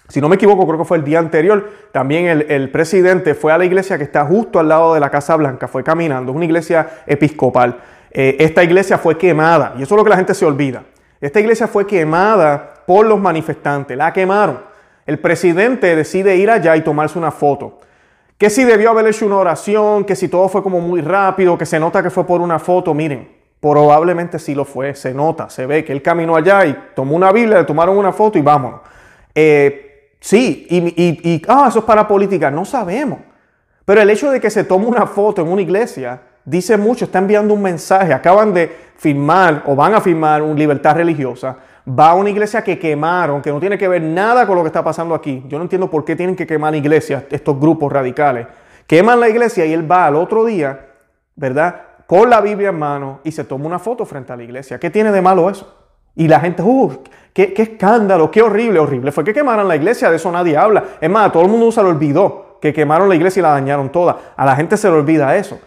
si 0.09 0.21
no 0.21 0.29
me 0.29 0.35
equivoco, 0.35 0.65
creo 0.65 0.79
que 0.79 0.85
fue 0.85 0.97
el 0.97 1.03
día 1.03 1.19
anterior, 1.19 1.69
también 1.91 2.27
el, 2.27 2.45
el, 2.49 2.71
presidente 2.71 3.35
fue 3.35 3.51
a 3.51 3.57
la 3.57 3.65
iglesia 3.65 3.97
que 3.97 4.05
está 4.05 4.23
justo 4.25 4.57
al 4.57 4.69
lado 4.69 4.93
de 4.93 5.01
la 5.01 5.09
Casa 5.09 5.35
Blanca, 5.35 5.67
fue 5.67 5.83
caminando, 5.83 6.31
es 6.31 6.35
una 6.35 6.45
iglesia 6.45 6.89
episcopal. 7.05 7.77
Eh, 8.11 8.37
esta 8.39 8.63
iglesia 8.63 8.97
fue 8.97 9.17
quemada, 9.17 9.75
y 9.77 9.83
eso 9.83 9.95
es 9.95 9.97
lo 9.97 10.03
que 10.03 10.09
la 10.09 10.15
gente 10.15 10.33
se 10.33 10.45
olvida. 10.45 10.83
Esta 11.19 11.39
iglesia 11.39 11.67
fue 11.67 11.87
quemada 11.87 12.73
por 12.85 13.05
los 13.05 13.19
manifestantes, 13.19 13.97
la 13.97 14.13
quemaron. 14.13 14.59
El 15.05 15.19
presidente 15.19 15.95
decide 15.95 16.35
ir 16.35 16.49
allá 16.49 16.75
y 16.75 16.81
tomarse 16.81 17.17
una 17.17 17.31
foto. 17.31 17.79
Que 18.37 18.49
si 18.49 18.63
debió 18.63 18.91
haber 18.91 19.07
hecho 19.07 19.25
una 19.25 19.37
oración, 19.37 20.03
que 20.03 20.15
si 20.15 20.27
todo 20.27 20.47
fue 20.47 20.61
como 20.61 20.79
muy 20.79 21.01
rápido, 21.01 21.57
que 21.57 21.65
se 21.65 21.79
nota 21.79 22.03
que 22.03 22.09
fue 22.09 22.25
por 22.25 22.39
una 22.39 22.59
foto, 22.59 22.93
miren, 22.93 23.27
probablemente 23.59 24.37
sí 24.37 24.53
lo 24.53 24.63
fue, 24.63 24.93
se 24.93 25.13
nota, 25.13 25.49
se 25.49 25.65
ve 25.65 25.83
que 25.83 25.91
él 25.91 26.01
caminó 26.01 26.35
allá 26.35 26.65
y 26.65 26.77
tomó 26.95 27.15
una 27.15 27.31
Biblia, 27.31 27.59
le 27.59 27.63
tomaron 27.63 27.97
una 27.97 28.11
foto 28.11 28.37
y 28.37 28.41
vámonos. 28.41 28.81
Eh, 29.33 30.11
sí, 30.19 30.67
y, 30.69 31.33
y, 31.33 31.41
ah, 31.47 31.65
eso 31.69 31.79
es 31.79 31.85
para 31.85 32.07
política, 32.07 32.51
no 32.51 32.63
sabemos. 32.63 33.19
Pero 33.85 34.01
el 34.01 34.09
hecho 34.09 34.29
de 34.29 34.39
que 34.39 34.49
se 34.49 34.63
tome 34.65 34.85
una 34.85 35.07
foto 35.07 35.41
en 35.41 35.47
una 35.47 35.61
iglesia 35.61 36.21
dice 36.47 36.77
mucho, 36.77 37.05
está 37.05 37.19
enviando 37.19 37.53
un 37.53 37.61
mensaje. 37.61 38.13
Acaban 38.13 38.53
de 38.53 38.73
firmar 38.95 39.63
o 39.65 39.75
van 39.75 39.93
a 39.93 40.01
firmar 40.01 40.41
una 40.41 40.57
libertad 40.57 40.95
religiosa. 40.95 41.57
Va 41.87 42.11
a 42.11 42.15
una 42.15 42.29
iglesia 42.29 42.63
que 42.63 42.79
quemaron, 42.79 43.41
que 43.41 43.51
no 43.51 43.59
tiene 43.59 43.77
que 43.77 43.87
ver 43.87 44.01
nada 44.01 44.47
con 44.47 44.55
lo 44.55 44.63
que 44.63 44.67
está 44.67 44.83
pasando 44.83 45.13
aquí. 45.13 45.43
Yo 45.47 45.57
no 45.57 45.63
entiendo 45.63 45.89
por 45.89 46.03
qué 46.03 46.15
tienen 46.15 46.35
que 46.35 46.47
quemar 46.47 46.73
iglesias, 46.73 47.23
estos 47.29 47.59
grupos 47.59 47.91
radicales. 47.91 48.47
Queman 48.87 49.19
la 49.19 49.29
iglesia 49.29 49.65
y 49.65 49.73
él 49.73 49.89
va 49.89 50.05
al 50.05 50.15
otro 50.15 50.45
día, 50.45 50.87
¿verdad? 51.35 51.81
Con 52.07 52.29
la 52.29 52.39
Biblia 52.39 52.69
en 52.69 52.79
mano 52.79 53.19
y 53.23 53.31
se 53.31 53.43
toma 53.43 53.65
una 53.65 53.79
foto 53.79 54.05
frente 54.05 54.31
a 54.31 54.37
la 54.37 54.43
iglesia. 54.43 54.79
¿Qué 54.79 54.89
tiene 54.89 55.11
de 55.11 55.21
malo 55.21 55.49
eso? 55.49 55.75
Y 56.15 56.27
la 56.27 56.39
gente, 56.39 56.63
¡uh! 56.63 57.03
Qué, 57.33 57.53
escándalo! 57.55 58.31
¡Qué 58.31 58.41
horrible! 58.41 58.79
Horrible. 58.79 59.11
Fue 59.11 59.23
que 59.23 59.33
quemaron 59.33 59.67
la 59.67 59.75
iglesia, 59.75 60.09
de 60.09 60.15
eso 60.15 60.31
nadie 60.31 60.57
habla. 60.57 60.83
Es 60.99 61.09
más, 61.09 61.31
todo 61.31 61.43
el 61.43 61.49
mundo 61.49 61.71
se 61.71 61.83
lo 61.83 61.89
olvidó, 61.89 62.57
que 62.61 62.73
quemaron 62.73 63.09
la 63.09 63.15
iglesia 63.15 63.41
y 63.41 63.43
la 63.43 63.49
dañaron 63.49 63.91
toda. 63.91 64.17
A 64.35 64.45
la 64.45 64.55
gente 64.55 64.77
se 64.77 64.89
le 64.89 64.95
olvida 64.95 65.35
eso. 65.35 65.59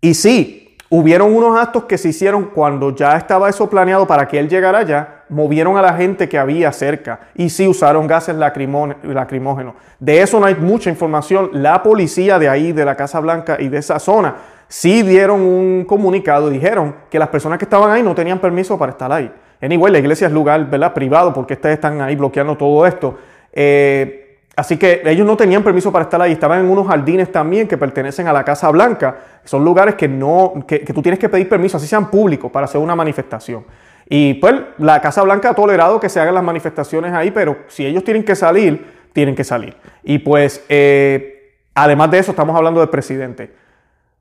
Y 0.00 0.14
sí, 0.14 0.76
hubieron 0.88 1.34
unos 1.34 1.58
actos 1.58 1.84
que 1.84 1.96
se 1.96 2.08
hicieron 2.08 2.46
cuando 2.46 2.94
ya 2.94 3.16
estaba 3.16 3.48
eso 3.48 3.70
planeado 3.70 4.06
para 4.06 4.26
que 4.26 4.38
él 4.38 4.48
llegara 4.48 4.78
allá, 4.78 5.22
movieron 5.28 5.76
a 5.76 5.82
la 5.82 5.94
gente 5.94 6.28
que 6.28 6.38
había 6.38 6.72
cerca 6.72 7.20
y 7.34 7.48
sí 7.50 7.68
usaron 7.68 8.06
gases 8.06 8.34
lacrimógenos. 8.34 9.74
De 10.00 10.20
eso 10.20 10.40
no 10.40 10.46
hay 10.46 10.56
mucha 10.56 10.90
información. 10.90 11.50
La 11.52 11.82
policía 11.82 12.38
de 12.38 12.48
ahí, 12.48 12.72
de 12.72 12.84
la 12.84 12.96
Casa 12.96 13.20
Blanca 13.20 13.56
y 13.60 13.68
de 13.68 13.78
esa 13.78 14.00
zona, 14.00 14.34
sí 14.66 15.02
dieron 15.02 15.40
un 15.40 15.84
comunicado 15.84 16.50
y 16.50 16.54
dijeron 16.54 16.96
que 17.08 17.18
las 17.18 17.28
personas 17.28 17.58
que 17.58 17.66
estaban 17.66 17.90
ahí 17.90 18.02
no 18.02 18.14
tenían 18.14 18.40
permiso 18.40 18.76
para 18.76 18.92
estar 18.92 19.12
ahí. 19.12 19.30
Anyway, 19.62 19.92
la 19.92 19.98
iglesia 19.98 20.26
es 20.26 20.32
lugar 20.32 20.68
¿verdad? 20.68 20.92
privado 20.92 21.32
porque 21.32 21.54
ustedes 21.54 21.74
están 21.74 22.00
ahí 22.00 22.16
bloqueando 22.16 22.56
todo 22.56 22.84
esto. 22.86 23.16
Eh, 23.52 24.19
Así 24.60 24.76
que 24.76 25.00
ellos 25.06 25.26
no 25.26 25.38
tenían 25.38 25.62
permiso 25.62 25.90
para 25.90 26.02
estar 26.02 26.20
ahí, 26.20 26.32
estaban 26.32 26.60
en 26.60 26.70
unos 26.70 26.86
jardines 26.86 27.32
también 27.32 27.66
que 27.66 27.78
pertenecen 27.78 28.28
a 28.28 28.32
la 28.34 28.44
Casa 28.44 28.68
Blanca. 28.68 29.16
Son 29.42 29.64
lugares 29.64 29.94
que, 29.94 30.06
no, 30.06 30.52
que, 30.68 30.80
tú 30.80 31.00
tienes 31.00 31.18
que 31.18 31.30
pedir 31.30 31.48
permiso, 31.48 31.78
así 31.78 31.86
sean 31.86 32.10
públicos, 32.10 32.52
para 32.52 32.66
hacer 32.66 32.78
una 32.78 32.94
manifestación. 32.94 33.64
Y 34.06 34.34
pues 34.34 34.56
la 34.76 35.00
Casa 35.00 35.22
Blanca 35.22 35.48
ha 35.48 35.54
tolerado 35.54 35.98
que 35.98 36.10
se 36.10 36.20
hagan 36.20 36.34
las 36.34 36.44
manifestaciones 36.44 37.14
ahí, 37.14 37.30
pero 37.30 37.56
si 37.68 37.86
ellos 37.86 38.04
tienen 38.04 38.22
que 38.22 38.36
salir, 38.36 38.84
tienen 39.14 39.34
que 39.34 39.44
salir. 39.44 39.74
Y 40.02 40.18
pues, 40.18 40.62
eh, 40.68 41.54
además 41.74 42.10
de 42.10 42.18
eso, 42.18 42.32
estamos 42.32 42.54
hablando 42.54 42.80
del 42.80 42.90
presidente. 42.90 43.54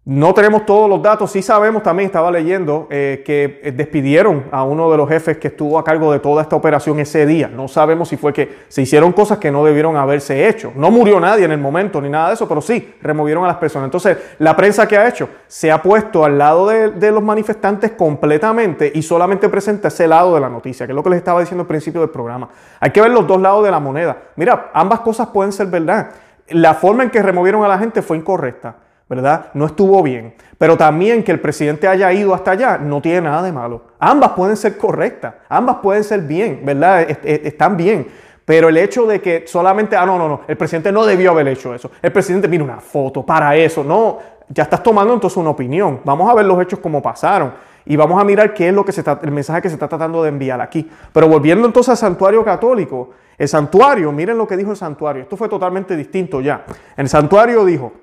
No 0.10 0.34
tenemos 0.34 0.66
todos 0.66 0.90
los 0.90 1.04
datos, 1.04 1.30
sí 1.30 1.44
sabemos 1.44 1.84
también, 1.84 2.08
estaba 2.08 2.32
leyendo, 2.32 2.88
eh, 2.90 3.22
que 3.24 3.62
eh, 3.62 3.72
despidieron 3.72 4.46
a 4.50 4.64
uno 4.64 4.90
de 4.90 4.98
los 4.98 5.08
jefes 5.08 5.38
que 5.38 5.50
estuvo 5.50 5.78
a 5.78 5.84
cargo 5.84 6.12
de 6.12 6.18
toda 6.18 6.42
esta 6.42 6.56
operación 6.56 7.00
ese 7.00 7.28
día. 7.28 7.48
No 7.48 7.68
sabemos 7.68 8.10
si 8.10 8.18
fue 8.18 8.34
que 8.34 8.56
se 8.70 8.82
hicieron 8.82 9.12
cosas 9.12 9.38
que 9.38 9.52
no 9.52 9.64
debieron 9.64 9.96
haberse 9.98 10.50
hecho. 10.50 10.74
No 10.76 10.90
murió 10.90 11.20
nadie 11.20 11.46
en 11.46 11.52
el 11.52 11.60
momento 11.60 12.02
ni 12.02 12.10
nada 12.10 12.30
de 12.30 12.34
eso, 12.34 12.48
pero 12.48 12.60
sí, 12.60 12.96
removieron 13.04 13.44
a 13.44 13.48
las 13.50 13.58
personas. 13.58 13.86
Entonces, 13.86 14.18
la 14.40 14.56
prensa 14.56 14.88
que 14.88 14.98
ha 14.98 15.08
hecho 15.08 15.30
se 15.46 15.72
ha 15.72 15.80
puesto 15.80 16.26
al 16.26 16.40
lado 16.40 16.68
de, 16.68 16.90
de 16.90 17.12
los 17.12 17.22
manifestantes 17.22 17.92
completamente 17.92 18.92
y 18.92 19.04
solamente 19.04 19.48
presenta 19.48 19.90
ese 19.90 20.08
lado 20.08 20.34
de 20.34 20.42
la 20.42 20.50
noticia, 20.50 20.88
que 20.88 20.92
es 20.92 20.96
lo 20.96 21.04
que 21.04 21.12
les 21.12 21.18
estaba 21.18 21.40
diciendo 21.40 21.62
al 21.62 21.68
principio 21.68 22.02
del 22.02 22.10
programa. 22.10 22.50
Hay 22.80 22.90
que 22.90 23.00
ver 23.00 23.12
los 23.12 23.28
dos 23.28 23.40
lados 23.40 23.64
de 23.64 23.70
la 23.70 23.80
moneda. 23.80 24.18
Mira, 24.38 24.72
ambas 24.74 25.02
cosas 25.02 25.28
pueden 25.28 25.52
ser 25.52 25.68
verdad. 25.68 26.10
La 26.48 26.74
forma 26.74 27.04
en 27.04 27.12
que 27.12 27.22
removieron 27.22 27.64
a 27.64 27.68
la 27.68 27.78
gente 27.78 28.02
fue 28.02 28.18
incorrecta. 28.18 28.89
¿Verdad? 29.10 29.48
No 29.56 29.66
estuvo 29.66 30.02
bien. 30.04 30.36
Pero 30.58 30.78
también 30.78 31.24
que 31.24 31.32
el 31.32 31.40
presidente 31.40 31.88
haya 31.88 32.14
ido 32.14 32.34
hasta 32.34 32.52
allá 32.52 32.78
no 32.78 33.02
tiene 33.02 33.22
nada 33.22 33.42
de 33.42 33.52
malo. 33.52 33.82
Ambas 34.00 34.32
pueden 34.32 34.56
ser 34.56 34.78
correctas, 34.78 35.34
ambas 35.50 35.78
pueden 35.78 36.04
ser 36.04 36.22
bien, 36.22 36.62
¿verdad? 36.64 37.02
Están 37.24 37.76
bien. 37.76 38.08
Pero 38.46 38.70
el 38.70 38.78
hecho 38.78 39.06
de 39.06 39.20
que 39.20 39.46
solamente, 39.48 39.96
ah, 39.96 40.06
no, 40.06 40.18
no, 40.18 40.28
no, 40.28 40.42
el 40.48 40.58
presidente 40.58 40.92
no 40.92 41.06
debió 41.06 41.32
haber 41.32 41.48
hecho 41.48 41.74
eso. 41.74 41.92
El 42.02 42.12
presidente, 42.12 42.48
mira 42.48 42.64
una 42.64 42.80
foto 42.80 43.26
para 43.26 43.56
eso. 43.56 43.84
No, 43.84 44.20
ya 44.48 44.64
estás 44.64 44.82
tomando 44.82 45.14
entonces 45.14 45.38
una 45.38 45.52
opinión. 45.52 46.02
Vamos 46.04 46.30
a 46.30 46.34
ver 46.34 46.46
los 46.46 46.62
hechos 46.62 46.80
como 46.80 47.02
pasaron 47.02 47.54
y 47.86 47.96
vamos 47.96 48.22
a 48.22 48.24
mirar 48.24 48.54
qué 48.54 48.70
es 48.70 48.74
lo 48.74 48.84
que 48.84 48.92
se 48.92 49.02
está, 49.02 49.20
el 49.24 49.32
mensaje 49.32 49.62
que 49.62 49.70
se 49.70 49.76
está 49.76 49.88
tratando 49.88 50.22
de 50.24 50.30
enviar 50.30 50.62
aquí. 50.62 50.90
Pero 51.14 51.28
volviendo 51.28 51.66
entonces 51.66 51.90
al 51.92 51.98
santuario 51.98 52.44
católico, 52.44 53.12
el 53.38 53.48
santuario, 53.48 54.12
miren 54.12 54.38
lo 54.38 54.48
que 54.48 54.58
dijo 54.58 54.72
el 54.72 54.78
santuario. 54.78 55.24
Esto 55.24 55.38
fue 55.38 55.48
totalmente 55.48 55.96
distinto 55.96 56.42
ya. 56.42 56.66
El 56.98 57.08
santuario 57.08 57.64
dijo, 57.66 57.94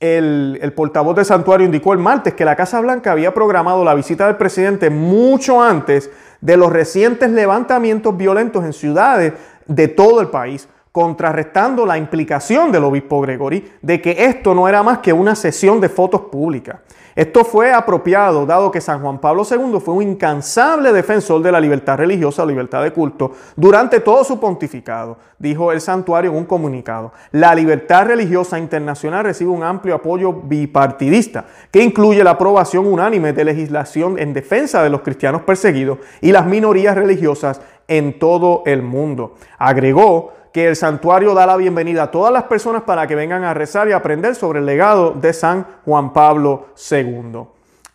el, 0.00 0.72
portavoz 0.74 1.16
del 1.16 1.24
santuario 1.24 1.66
indicó 1.66 1.92
el 1.92 1.98
martes 1.98 2.34
que 2.34 2.44
la 2.44 2.56
Casa 2.56 2.80
Blanca 2.80 3.12
había 3.12 3.34
programado 3.34 3.84
la 3.84 3.94
visita 3.94 4.26
del 4.26 4.36
presidente 4.36 4.90
mucho 4.90 5.62
antes 5.62 6.10
de 6.40 6.56
los 6.56 6.72
recientes 6.72 7.30
levantamientos 7.30 8.16
violentos 8.16 8.64
en 8.64 8.72
ciudades 8.72 9.32
de 9.66 9.88
todo 9.88 10.20
el 10.20 10.28
país, 10.28 10.68
contrarrestando 10.96 11.84
la 11.84 11.98
implicación 11.98 12.72
del 12.72 12.84
obispo 12.84 13.20
Gregory 13.20 13.70
de 13.82 14.00
que 14.00 14.24
esto 14.24 14.54
no 14.54 14.66
era 14.66 14.82
más 14.82 15.00
que 15.00 15.12
una 15.12 15.34
sesión 15.34 15.78
de 15.78 15.90
fotos 15.90 16.22
públicas. 16.22 16.76
Esto 17.14 17.44
fue 17.44 17.70
apropiado 17.70 18.46
dado 18.46 18.70
que 18.70 18.80
San 18.80 19.02
Juan 19.02 19.18
Pablo 19.18 19.42
II 19.50 19.78
fue 19.78 19.92
un 19.92 20.02
incansable 20.02 20.94
defensor 20.94 21.42
de 21.42 21.52
la 21.52 21.60
libertad 21.60 21.98
religiosa, 21.98 22.46
libertad 22.46 22.82
de 22.82 22.92
culto, 22.92 23.32
durante 23.56 24.00
todo 24.00 24.24
su 24.24 24.40
pontificado, 24.40 25.18
dijo 25.38 25.70
el 25.70 25.82
santuario 25.82 26.30
en 26.30 26.38
un 26.38 26.44
comunicado. 26.46 27.12
La 27.30 27.54
libertad 27.54 28.06
religiosa 28.06 28.58
internacional 28.58 29.24
recibe 29.24 29.50
un 29.50 29.64
amplio 29.64 29.94
apoyo 29.96 30.32
bipartidista, 30.32 31.44
que 31.70 31.82
incluye 31.82 32.24
la 32.24 32.32
aprobación 32.32 32.86
unánime 32.86 33.34
de 33.34 33.44
legislación 33.44 34.18
en 34.18 34.32
defensa 34.32 34.82
de 34.82 34.88
los 34.88 35.02
cristianos 35.02 35.42
perseguidos 35.42 35.98
y 36.22 36.32
las 36.32 36.46
minorías 36.46 36.94
religiosas 36.94 37.60
en 37.88 38.18
todo 38.18 38.62
el 38.66 38.82
mundo. 38.82 39.34
Agregó 39.58 40.32
que 40.56 40.68
el 40.68 40.74
santuario 40.74 41.34
da 41.34 41.44
la 41.44 41.58
bienvenida 41.58 42.04
a 42.04 42.10
todas 42.10 42.32
las 42.32 42.44
personas 42.44 42.84
para 42.84 43.06
que 43.06 43.14
vengan 43.14 43.44
a 43.44 43.52
rezar 43.52 43.88
y 43.88 43.92
aprender 43.92 44.34
sobre 44.34 44.60
el 44.60 44.64
legado 44.64 45.10
de 45.10 45.34
San 45.34 45.66
Juan 45.84 46.14
Pablo 46.14 46.68
II. 46.90 47.42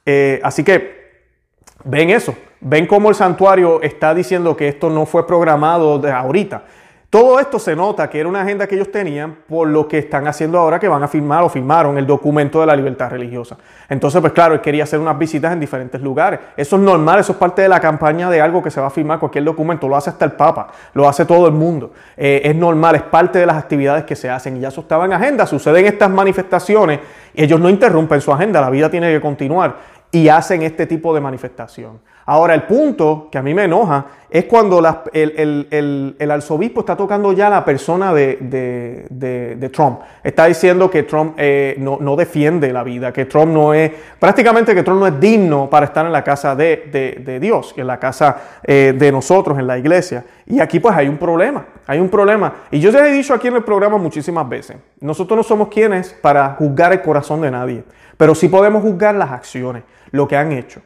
Eh, 0.05 0.39
así 0.43 0.63
que 0.63 1.23
ven 1.83 2.11
eso, 2.11 2.35
ven 2.59 2.85
cómo 2.85 3.09
el 3.09 3.15
santuario 3.15 3.81
está 3.81 4.13
diciendo 4.13 4.55
que 4.55 4.67
esto 4.67 4.91
no 4.91 5.07
fue 5.07 5.25
programado 5.25 5.97
de 5.97 6.11
ahorita. 6.11 6.65
Todo 7.11 7.41
esto 7.41 7.59
se 7.59 7.75
nota 7.75 8.09
que 8.09 8.21
era 8.21 8.29
una 8.29 8.41
agenda 8.41 8.65
que 8.65 8.75
ellos 8.75 8.89
tenían 8.89 9.39
por 9.45 9.67
lo 9.67 9.85
que 9.85 9.97
están 9.97 10.29
haciendo 10.29 10.57
ahora 10.57 10.79
que 10.79 10.87
van 10.87 11.03
a 11.03 11.09
firmar 11.09 11.43
o 11.43 11.49
firmaron 11.49 11.97
el 11.97 12.07
documento 12.07 12.61
de 12.61 12.65
la 12.65 12.73
libertad 12.73 13.09
religiosa. 13.09 13.57
Entonces, 13.89 14.21
pues 14.21 14.31
claro, 14.31 14.53
él 14.53 14.61
quería 14.61 14.85
hacer 14.85 14.97
unas 14.97 15.19
visitas 15.19 15.51
en 15.51 15.59
diferentes 15.59 15.99
lugares. 15.99 16.39
Eso 16.55 16.77
es 16.77 16.81
normal, 16.81 17.19
eso 17.19 17.33
es 17.33 17.37
parte 17.37 17.63
de 17.63 17.67
la 17.67 17.81
campaña 17.81 18.29
de 18.29 18.39
algo 18.39 18.63
que 18.63 18.71
se 18.71 18.79
va 18.79 18.87
a 18.87 18.89
firmar 18.89 19.19
cualquier 19.19 19.43
documento. 19.43 19.89
Lo 19.89 19.97
hace 19.97 20.09
hasta 20.09 20.23
el 20.23 20.31
Papa, 20.31 20.67
lo 20.93 21.05
hace 21.05 21.25
todo 21.25 21.47
el 21.47 21.53
mundo. 21.53 21.91
Eh, 22.15 22.43
es 22.45 22.55
normal, 22.55 22.95
es 22.95 23.01
parte 23.01 23.39
de 23.39 23.45
las 23.45 23.57
actividades 23.57 24.05
que 24.05 24.15
se 24.15 24.29
hacen 24.29 24.55
y 24.55 24.61
ya 24.61 24.69
eso 24.69 24.79
estaba 24.79 25.03
en 25.03 25.11
agenda. 25.11 25.45
Suceden 25.45 25.87
estas 25.87 26.09
manifestaciones 26.09 27.01
y 27.33 27.43
ellos 27.43 27.59
no 27.59 27.69
interrumpen 27.69 28.21
su 28.21 28.31
agenda, 28.31 28.61
la 28.61 28.69
vida 28.69 28.89
tiene 28.89 29.11
que 29.11 29.19
continuar 29.19 29.75
y 30.13 30.29
hacen 30.29 30.61
este 30.61 30.85
tipo 30.85 31.13
de 31.13 31.19
manifestación. 31.19 31.99
Ahora, 32.25 32.53
el 32.53 32.63
punto 32.63 33.29
que 33.31 33.37
a 33.37 33.41
mí 33.41 33.53
me 33.53 33.65
enoja 33.65 34.05
es 34.31 34.45
cuando 34.45 34.79
el, 35.11 36.31
arzobispo 36.31 36.79
está 36.79 36.95
tocando 36.95 37.33
ya 37.33 37.49
la 37.49 37.65
persona 37.65 38.13
de, 38.13 39.69
Trump. 39.73 39.99
Está 40.23 40.45
diciendo 40.45 40.89
que 40.89 41.03
Trump 41.03 41.33
eh, 41.37 41.75
no, 41.77 42.15
defiende 42.15 42.71
la 42.71 42.83
vida, 42.83 43.11
que 43.11 43.25
Trump 43.25 43.51
no 43.51 43.73
es, 43.73 43.91
prácticamente 44.17 44.73
que 44.73 44.83
Trump 44.83 45.01
no 45.01 45.07
es 45.07 45.19
digno 45.19 45.69
para 45.69 45.87
estar 45.87 46.05
en 46.05 46.13
la 46.13 46.23
casa 46.23 46.55
de, 46.55 47.39
Dios, 47.41 47.73
en 47.75 47.87
la 47.87 47.99
casa 47.99 48.37
eh, 48.63 48.93
de 48.97 49.11
nosotros, 49.11 49.59
en 49.59 49.67
la 49.67 49.77
iglesia. 49.77 50.23
Y 50.45 50.61
aquí 50.61 50.79
pues 50.79 50.95
hay 50.95 51.09
un 51.09 51.17
problema, 51.17 51.65
hay 51.85 51.99
un 51.99 52.07
problema. 52.07 52.53
Y 52.71 52.79
yo 52.79 52.91
ya 52.91 53.05
he 53.05 53.11
dicho 53.11 53.33
aquí 53.33 53.49
en 53.49 53.55
el 53.55 53.63
programa 53.63 53.97
muchísimas 53.97 54.47
veces, 54.47 54.77
nosotros 55.01 55.35
no 55.35 55.43
somos 55.43 55.67
quienes 55.67 56.13
para 56.13 56.53
juzgar 56.53 56.93
el 56.93 57.01
corazón 57.01 57.41
de 57.41 57.51
nadie, 57.51 57.83
pero 58.15 58.33
sí 58.33 58.47
podemos 58.47 58.81
juzgar 58.81 59.15
las 59.15 59.31
acciones, 59.31 59.83
lo 60.11 60.25
que 60.27 60.37
han 60.37 60.53
hecho. 60.53 60.81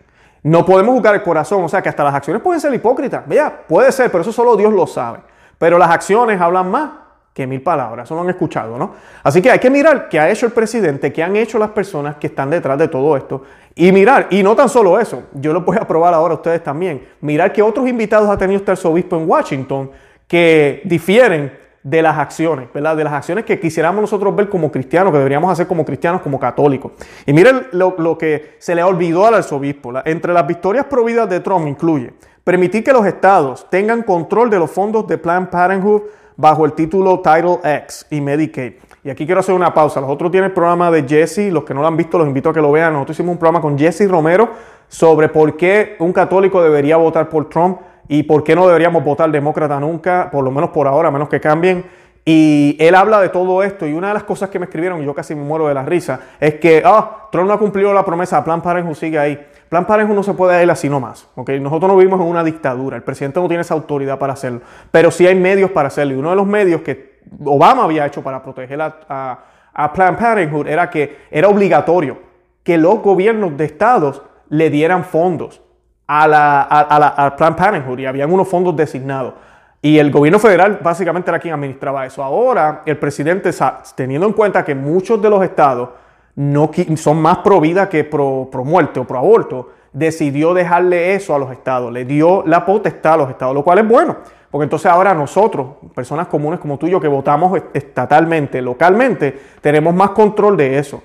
No 0.46 0.64
podemos 0.64 0.94
juzgar 0.94 1.16
el 1.16 1.24
corazón, 1.24 1.64
o 1.64 1.68
sea 1.68 1.82
que 1.82 1.90
hasta 1.90 2.04
las 2.04 2.14
acciones 2.14 2.40
pueden 2.40 2.62
ser 2.62 2.72
hipócritas. 2.72 3.28
Vea, 3.28 3.64
puede 3.68 3.92
ser, 3.92 4.12
pero 4.12 4.22
eso 4.22 4.32
solo 4.32 4.56
Dios 4.56 4.72
lo 4.72 4.86
sabe. 4.86 5.18
Pero 5.58 5.80
las 5.80 5.90
acciones 5.90 6.40
hablan 6.40 6.70
más 6.70 6.92
que 7.34 7.48
mil 7.48 7.64
palabras, 7.64 8.06
eso 8.06 8.14
lo 8.14 8.22
han 8.22 8.30
escuchado, 8.30 8.78
¿no? 8.78 8.94
Así 9.24 9.42
que 9.42 9.50
hay 9.50 9.58
que 9.58 9.72
mirar 9.72 10.08
qué 10.08 10.20
ha 10.20 10.30
hecho 10.30 10.46
el 10.46 10.52
presidente, 10.52 11.12
qué 11.12 11.24
han 11.24 11.36
hecho 11.36 11.58
las 11.58 11.72
personas 11.72 12.18
que 12.18 12.28
están 12.28 12.52
detrás 12.52 12.78
de 12.78 12.88
todo 12.88 13.18
esto. 13.18 13.42
Y 13.74 13.92
mirar, 13.92 14.28
y 14.30 14.44
no 14.44 14.56
tan 14.56 14.70
solo 14.70 15.00
eso, 15.00 15.24
yo 15.34 15.52
lo 15.52 15.62
voy 15.62 15.78
a 15.82 15.88
probar 15.88 16.14
ahora 16.14 16.36
a 16.36 16.38
ustedes 16.38 16.64
también, 16.64 17.08
mirar 17.22 17.52
que 17.52 17.64
otros 17.64 17.88
invitados 17.88 18.30
ha 18.30 18.38
tenido 18.38 18.60
este 18.60 18.70
arzobispo 18.70 19.18
en 19.18 19.28
Washington 19.28 19.90
que 20.28 20.84
difieren 20.86 21.65
de 21.86 22.01
las 22.01 22.18
acciones, 22.18 22.68
¿verdad? 22.74 22.98
De 22.98 23.04
las 23.04 23.13
acciones 23.13 23.46
que 23.46 23.60
quisiéramos 23.60 24.01
nosotros 24.01 24.36
ver 24.36 24.50
como 24.50 24.72
cristianos, 24.72 25.12
que 25.12 25.20
deberíamos 25.20 25.51
hacer 25.51 25.68
como 25.68 25.86
cristianos, 25.86 26.20
como 26.22 26.39
católicos. 26.39 26.94
Y 27.27 27.32
miren 27.32 27.68
lo, 27.74 28.18
que 28.18 28.56
se 28.58 28.74
le 28.74 28.82
olvidó 28.82 29.27
al 29.27 29.36
arzobispo. 29.36 29.94
entre 30.04 30.34
las 30.34 30.48
victorias 30.48 30.88
prohibidas 30.88 31.30
de 31.30 31.42
Trump 31.42 31.68
incluye 31.68 32.12
permitir 32.44 32.84
que 32.84 32.92
los 32.92 33.06
estados 33.06 33.68
tengan 33.70 34.01
control 34.01 34.50
de 34.50 34.58
los 34.58 34.72
fondos 34.72 35.06
de 35.06 35.20
Planned 35.20 35.50
Parenthood 35.50 36.01
bajo 36.36 36.65
el 36.65 36.74
título 36.74 37.20
Title 37.20 37.60
X 37.63 38.08
y 38.10 38.20
Medicaid. 38.20 38.74
Y 39.04 39.12
aquí 39.12 39.27
quiero 39.27 39.42
hacer 39.42 39.54
una 39.54 39.72
pausa. 39.72 40.01
Los 40.01 40.10
otros 40.10 40.32
tienen 40.32 40.50
el 40.50 40.54
programa 40.54 40.89
de 40.89 41.08
Jesse, 41.08 41.51
los 41.51 41.65
que 41.65 41.75
no 41.75 41.82
lo 41.82 41.88
han 41.88 41.96
visto 41.96 42.18
los 42.18 42.27
invito 42.27 42.50
a 42.50 42.54
que 42.54 42.62
lo 42.62 42.72
vean. 42.72 42.94
Nosotros 42.94 43.15
hicimos 43.15 43.34
un 43.34 43.38
programa 43.38 43.62
con 43.62 43.77
Jesse 43.77 44.10
Romero 44.10 44.50
sobre 44.88 45.30
por 45.30 45.56
qué 45.56 45.98
un 46.00 46.12
católico 46.12 46.63
debería 46.63 46.98
votar 46.98 47.30
por 47.30 47.48
Trump 47.48 47.77
y 48.08 48.24
por 48.24 48.44
qué 48.44 48.56
no 48.56 48.68
deberíamos 48.68 49.04
votar 49.04 49.32
demócrata 49.32 49.80
nunca, 49.80 50.30
por 50.32 50.44
lo 50.44 50.52
menos 50.52 50.70
por 50.70 50.88
ahora, 50.88 51.10
a 51.10 51.12
menos 51.12 51.30
que 51.30 51.40
cambien. 51.40 51.86
Y 52.28 52.76
él 52.80 52.96
habla 52.96 53.22
de 53.22 53.30
todo 53.30 53.62
esto 53.62 53.86
y 53.86 53.94
una 53.94 54.08
de 54.08 54.16
las 54.16 54.24
cosas 54.24 54.50
que 54.50 54.58
me 54.58 54.66
escribieron, 54.66 55.02
y 55.02 55.06
yo 55.06 55.14
casi 55.14 55.36
me 55.36 55.44
muero 55.44 55.68
de 55.68 55.76
la 55.76 55.84
risa, 55.84 56.20
es 56.40 56.56
que 56.56 56.82
ah, 56.84 57.28
Trump 57.32 57.48
no 57.48 57.54
ha 57.54 57.60
cumplido 57.60 57.94
la 57.94 58.04
promesa, 58.04 58.44
Plan 58.44 58.62
Parenthood 58.62 58.96
sigue 58.96 59.20
ahí. 59.20 59.40
Plan 59.70 59.86
Parenthood 59.86 60.16
no 60.16 60.24
se 60.24 60.34
puede 60.34 60.62
ir 60.64 60.72
así 60.72 60.90
nomás. 60.90 61.28
¿okay? 61.36 61.60
Nosotros 61.60 61.92
no 61.92 61.98
vivimos 61.98 62.20
en 62.20 62.28
una 62.28 62.44
dictadura, 62.44 62.98
el 62.98 63.04
presidente 63.04 63.40
no 63.40 63.48
tiene 63.48 63.62
esa 63.62 63.76
autoridad 63.76 64.18
para 64.18 64.34
hacerlo, 64.34 64.62
pero 64.90 65.12
sí 65.12 65.28
hay 65.28 65.36
medios 65.36 65.70
para 65.70 65.88
hacerlo. 65.88 66.16
Y 66.16 66.18
uno 66.18 66.32
de 66.32 66.36
los 66.36 66.48
medios 66.48 66.82
que 66.82 67.20
Obama 67.44 67.84
había 67.84 68.06
hecho 68.08 68.24
para 68.24 68.42
proteger 68.42 68.82
a, 68.82 68.98
a, 69.08 69.40
a 69.72 69.94
Planned 69.94 70.20
Parenthood 70.20 70.68
era 70.68 70.90
que 70.90 71.18
era 71.30 71.48
obligatorio 71.48 72.20
que 72.64 72.80
los 72.80 73.02
gobiernos 73.04 73.56
de 73.56 73.66
estados 73.66 74.24
le 74.50 74.72
dieran 74.72 75.04
fondos 75.06 75.62
a 76.08 76.28
la, 76.28 76.62
a, 76.64 77.00
la 77.00 77.36
Planned 77.36 77.58
Parenthood 77.58 78.00
y 78.00 78.06
habían 78.06 78.32
unos 78.32 78.48
fondos 78.48 78.76
designados. 78.76 79.34
Y 79.82 80.00
el 80.00 80.12
gobierno 80.12 80.40
federal 80.40 80.80
básicamente 80.82 81.30
era 81.30 81.40
quien 81.40 81.54
administraba 81.54 82.06
eso. 82.06 82.24
Ahora 82.24 82.82
el 82.86 82.98
presidente, 82.98 83.52
teniendo 83.96 84.26
en 84.28 84.34
cuenta 84.34 84.66
que 84.66 84.74
muchos 84.74 85.22
de 85.22 85.30
los 85.30 85.44
estados 85.44 85.90
no 86.36 86.72
son 86.96 87.22
más 87.22 87.38
pro 87.40 87.62
vida 87.62 87.88
que 87.88 88.04
pro, 88.04 88.50
pro 88.52 88.66
muerte 88.66 89.00
o 89.00 89.06
pro 89.06 89.20
aborto, 89.20 89.70
decidió 89.96 90.54
dejarle 90.54 91.16
eso 91.16 91.34
a 91.34 91.40
los 91.40 91.52
estados, 91.52 91.92
le 91.92 92.04
dio 92.04 92.44
la 92.46 92.66
potestad 92.66 93.14
a 93.14 93.18
los 93.18 93.30
estados, 93.30 93.56
lo 93.56 93.64
cual 93.64 93.80
es 93.80 93.88
bueno, 93.88 94.18
porque 94.52 94.66
entonces 94.66 94.92
ahora 94.92 95.14
nosotros, 95.14 95.68
personas 95.94 96.28
comunes 96.28 96.60
como 96.60 96.78
tú 96.78 96.88
y 96.88 96.92
yo 96.92 97.00
que 97.00 97.08
votamos 97.08 97.58
estatalmente, 97.74 98.62
localmente, 98.62 99.40
tenemos 99.62 99.96
más 99.96 100.10
control 100.10 100.58
de 100.58 100.78
eso. 100.78 101.02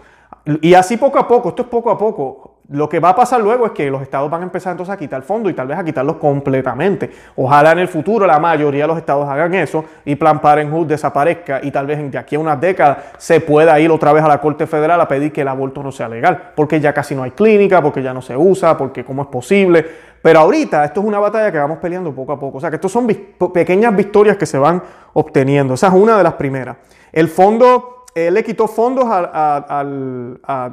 Y 0.61 0.75
así 0.75 0.97
poco 0.97 1.19
a 1.19 1.29
poco, 1.29 1.51
esto 1.51 1.63
es 1.63 1.69
poco 1.69 1.91
a 1.91 1.99
poco, 1.99 2.50
lo 2.71 2.89
que 2.89 3.01
va 3.01 3.11
a 3.11 3.17
pasar 3.17 3.41
luego 3.41 3.67
es 3.67 3.73
que 3.73 3.91
los 3.91 4.01
estados 4.01 4.31
van 4.31 4.43
a 4.43 4.45
empezar 4.45 4.71
entonces 4.71 4.93
a 4.93 4.97
quitar 4.97 5.23
fondos 5.23 5.51
y 5.51 5.55
tal 5.55 5.67
vez 5.67 5.77
a 5.77 5.83
quitarlos 5.83 6.17
completamente. 6.17 7.11
Ojalá 7.35 7.73
en 7.73 7.81
el 7.81 7.89
futuro 7.89 8.27
la 8.29 8.39
mayoría 8.39 8.85
de 8.85 8.89
los 8.89 8.97
estados 8.97 9.29
hagan 9.29 9.55
eso 9.55 9.85
y 10.05 10.15
Plan 10.15 10.41
Parenthood 10.41 10.87
desaparezca 10.87 11.59
y 11.65 11.73
tal 11.73 11.87
vez 11.87 12.11
de 12.13 12.17
aquí 12.17 12.37
a 12.37 12.39
unas 12.39 12.61
décadas 12.61 12.99
se 13.19 13.41
pueda 13.41 13.79
ir 13.81 13.91
otra 13.91 14.13
vez 14.13 14.23
a 14.23 14.29
la 14.29 14.41
Corte 14.41 14.69
Federal 14.69 15.01
a 15.01 15.09
pedir 15.09 15.33
que 15.33 15.41
el 15.41 15.49
aborto 15.49 15.83
no 15.83 15.91
sea 15.91 16.09
legal, 16.09 16.53
porque 16.55 16.79
ya 16.79 16.93
casi 16.93 17.17
no 17.17 17.25
hay 17.25 17.33
clínica, 17.33 17.83
porque 17.83 18.05
ya 18.05 18.15
no 18.15 18.23
se 18.23 18.37
usa, 18.37 18.79
porque 18.79 19.05
cómo 19.05 19.23
es 19.23 19.29
posible. 19.29 19.85
Pero 20.23 20.39
ahorita 20.39 20.85
esto 20.85 21.01
es 21.01 21.07
una 21.07 21.19
batalla 21.19 21.51
que 21.51 21.59
vamos 21.59 21.79
peleando 21.79 22.15
poco 22.15 22.33
a 22.33 22.39
poco. 22.39 22.59
O 22.59 22.61
sea 22.61 22.71
que 22.71 22.77
estos 22.77 22.93
son 22.93 23.09
pequeñas 23.53 23.97
victorias 23.97 24.37
que 24.37 24.47
se 24.47 24.59
van 24.59 24.81
obteniendo. 25.15 25.75
Esa 25.75 25.89
es 25.89 25.95
una 25.95 26.17
de 26.17 26.23
las 26.23 26.35
primeras. 26.35 26.77
El 27.11 27.29
fondo 27.29 28.00
él 28.15 28.35
le 28.35 28.45
quitó 28.45 28.67
fondos 28.69 29.07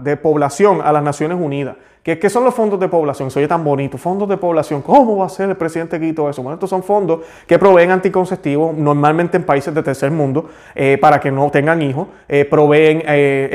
de 0.03 0.17
población 0.17 0.81
a 0.83 0.91
las 0.91 1.03
Naciones 1.03 1.37
Unidas. 1.39 1.75
¿Qué, 2.15 2.29
son 2.29 2.45
los 2.45 2.53
fondos 2.53 2.79
de 2.79 2.87
población? 2.87 3.29
Se 3.29 3.39
oye 3.39 3.49
tan 3.49 3.65
bonito. 3.65 3.97
Fondos 3.97 4.29
de 4.29 4.37
población. 4.37 4.81
¿Cómo 4.81 5.17
va 5.17 5.25
a 5.25 5.29
ser 5.29 5.49
el 5.49 5.57
presidente 5.57 5.99
que 5.99 6.05
quitó 6.05 6.29
eso? 6.29 6.41
Bueno, 6.41 6.53
estos 6.53 6.69
son 6.69 6.81
fondos 6.81 7.19
que 7.45 7.59
proveen 7.59 7.91
anticonceptivos, 7.91 8.73
normalmente 8.77 9.35
en 9.35 9.43
países 9.43 9.75
de 9.75 9.83
tercer 9.83 10.09
mundo, 10.09 10.49
eh, 10.73 10.97
para 11.01 11.19
que 11.19 11.29
no 11.29 11.51
tengan 11.51 11.81
hijos. 11.81 12.07
Eh, 12.29 12.45
proveen 12.45 13.03
eh, 13.05 13.49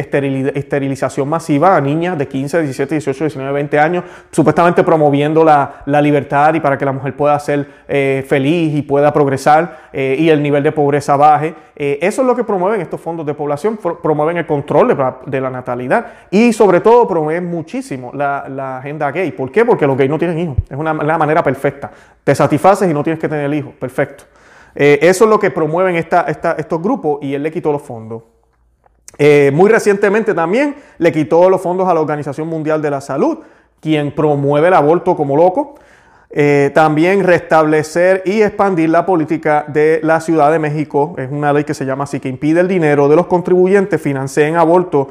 esterilización 0.55 1.31
masiva 1.31 1.75
a 1.75 1.81
niñas 1.81 2.19
de 2.19 2.29
15, 2.29 2.61
17, 2.61 2.97
18, 2.97 3.25
19, 3.25 3.53
20 3.55 3.79
años, 3.79 4.05
supuestamente 4.31 4.85
promoviendo 4.85 5.45
la, 5.45 5.85
la 5.87 6.03
libertad 6.03 6.53
y 6.53 6.61
para 6.61 6.77
que 6.77 6.85
la 6.85 6.93
mujer 6.93 7.17
pueda 7.17 7.39
ser 7.39 7.67
feliz 8.27 8.75
y 8.75 8.83
pueda 8.83 9.13
progresar 9.13 9.89
y 9.93 10.29
el 10.29 10.43
nivel 10.43 10.63
de 10.63 10.73
pobreza 10.73 11.17
baje. 11.17 11.55
eso 11.75 12.23
es 12.23 12.27
lo 12.27 12.35
que 12.35 12.45
promueven 12.45 12.81
estos 12.81 13.01
fondos 13.01 13.25
de 13.25 13.35
población. 13.35 13.79
Promueven 14.03 14.37
el 14.37 14.47
control 14.47 14.89
de, 14.89 15.13
de 15.27 15.41
la 15.41 15.51
natalidad 15.51 16.07
y 16.31 16.53
sobre 16.53 16.81
todo 16.81 17.07
promueven 17.07 17.47
muchísimo 17.47 18.11
la 18.15 18.42
la, 18.49 18.79
agenda 18.79 19.11
gay. 19.11 19.33
¿Por 19.33 19.51
qué? 19.51 19.65
Porque 19.65 19.87
los 19.87 19.97
gays 19.97 20.11
no 20.11 20.19
tienen 20.19 20.39
hijos. 20.39 20.57
Es 20.69 20.77
una, 20.77 20.93
manera 20.93 21.43
perfecta. 21.43 21.91
Te 22.25 22.35
satisfaces 22.35 22.91
y 22.91 22.95
no 22.95 23.03
tienes 23.03 23.21
que 23.21 23.29
tener 23.29 23.47
el 23.47 23.55
hijo. 23.55 23.73
Perfecto. 23.79 24.25
Eh, 24.75 24.99
eso 25.03 25.25
es 25.25 25.31
lo 25.31 25.39
que 25.39 25.51
promueven 25.51 25.97
esta, 25.97 26.23
estos 26.23 26.83
grupos 26.83 27.19
y 27.23 27.35
él 27.35 27.43
le 27.43 27.51
quitó 27.51 27.73
los 27.73 27.83
fondos. 27.83 28.23
Eh, 29.19 29.51
muy 29.53 29.71
recientemente 29.71 30.33
también 30.33 30.75
le 30.99 31.13
quitó 31.13 31.51
los 31.51 31.61
fondos 31.61 31.87
a 31.89 31.95
la 31.95 32.01
Organización 32.01 32.49
Mundial 32.49 32.81
de 32.81 32.91
la 32.91 33.01
Salud, 33.01 33.39
quien 33.81 34.15
promueve 34.15 34.69
el 34.69 34.75
aborto 34.75 35.15
como 35.17 35.37
loco. 35.37 35.75
Eh, 36.35 36.71
también 36.75 37.25
restablecer 37.25 38.23
y 38.25 38.41
expandir 38.41 38.89
la 38.89 39.05
política 39.05 39.67
de 39.69 40.01
la 40.03 40.19
Ciudad 40.21 40.51
de 40.51 40.59
México. 40.59 41.15
Es 41.19 41.31
una 41.31 41.53
ley 41.53 41.65
que 41.65 41.75
se 41.75 41.85
llama 41.85 42.05
así, 42.05 42.21
que 42.21 42.31
impide 42.31 42.61
el 42.61 42.69
dinero 42.69 43.07
de 43.09 43.17
los 43.17 43.27
contribuyentes 43.27 44.01
financien 44.01 44.57
aborto 44.57 45.09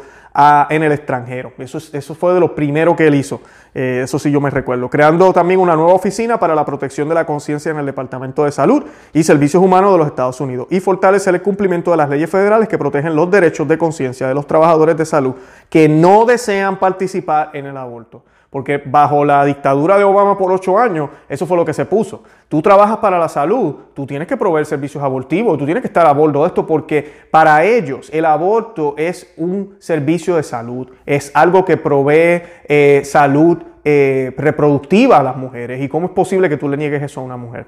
en 0.69 0.81
el 0.81 0.91
extranjero. 0.93 1.51
Eso, 1.57 1.77
eso 1.77 2.15
fue 2.15 2.33
de 2.33 2.39
lo 2.39 2.55
primero 2.55 2.95
que 2.95 3.05
él 3.05 3.15
hizo. 3.15 3.41
Eh, 3.75 4.01
eso 4.03 4.17
sí 4.17 4.31
yo 4.31 4.41
me 4.41 4.49
recuerdo. 4.49 4.89
Creando 4.89 5.31
también 5.33 5.59
una 5.59 5.75
nueva 5.75 5.93
oficina 5.93 6.39
para 6.39 6.55
la 6.55 6.65
protección 6.65 7.09
de 7.09 7.15
la 7.15 7.25
conciencia 7.25 7.71
en 7.71 7.77
el 7.77 7.85
Departamento 7.85 8.45
de 8.45 8.51
Salud 8.51 8.83
y 9.13 9.23
Servicios 9.23 9.61
Humanos 9.61 9.91
de 9.91 9.97
los 9.99 10.07
Estados 10.07 10.39
Unidos. 10.41 10.67
Y 10.69 10.79
fortalecer 10.79 11.35
el 11.35 11.41
cumplimiento 11.41 11.91
de 11.91 11.97
las 11.97 12.09
leyes 12.09 12.29
federales 12.29 12.67
que 12.67 12.77
protegen 12.77 13.15
los 13.15 13.29
derechos 13.29 13.67
de 13.67 13.77
conciencia 13.77 14.27
de 14.27 14.33
los 14.33 14.47
trabajadores 14.47 14.97
de 14.97 15.05
salud 15.05 15.35
que 15.69 15.87
no 15.87 16.25
desean 16.25 16.79
participar 16.79 17.51
en 17.53 17.65
el 17.65 17.77
aborto. 17.77 18.23
Porque 18.51 18.83
bajo 18.85 19.23
la 19.23 19.45
dictadura 19.45 19.97
de 19.97 20.03
Obama 20.03 20.37
por 20.37 20.51
ocho 20.51 20.77
años, 20.77 21.09
eso 21.29 21.45
fue 21.45 21.55
lo 21.55 21.63
que 21.63 21.73
se 21.73 21.85
puso. 21.85 22.21
Tú 22.49 22.61
trabajas 22.61 22.97
para 22.97 23.17
la 23.17 23.29
salud, 23.29 23.75
tú 23.93 24.05
tienes 24.05 24.27
que 24.27 24.35
proveer 24.35 24.65
servicios 24.65 25.01
abortivos, 25.01 25.57
tú 25.57 25.63
tienes 25.63 25.79
que 25.79 25.87
estar 25.87 26.05
a 26.05 26.11
bordo 26.11 26.41
de 26.41 26.47
esto 26.47 26.67
porque 26.67 27.09
para 27.31 27.63
ellos 27.63 28.09
el 28.11 28.25
aborto 28.25 28.93
es 28.97 29.33
un 29.37 29.77
servicio 29.79 30.35
de 30.35 30.43
salud, 30.43 30.89
es 31.05 31.31
algo 31.33 31.63
que 31.63 31.77
provee 31.77 32.43
eh, 32.65 33.03
salud 33.05 33.57
eh, 33.85 34.33
reproductiva 34.37 35.19
a 35.19 35.23
las 35.23 35.37
mujeres. 35.37 35.81
¿Y 35.81 35.87
cómo 35.87 36.07
es 36.07 36.11
posible 36.11 36.49
que 36.49 36.57
tú 36.57 36.67
le 36.67 36.75
niegues 36.75 37.01
eso 37.01 37.21
a 37.21 37.23
una 37.23 37.37
mujer? 37.37 37.67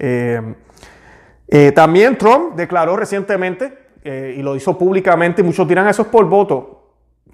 Eh, 0.00 0.42
también 1.76 2.18
Trump 2.18 2.56
declaró 2.56 2.96
recientemente, 2.96 3.84
y 4.04 4.42
lo 4.42 4.56
hizo 4.56 4.76
públicamente, 4.76 5.44
muchos 5.44 5.66
dirán 5.68 5.86
eso 5.86 6.02
es 6.02 6.08
por 6.08 6.28
voto. 6.28 6.80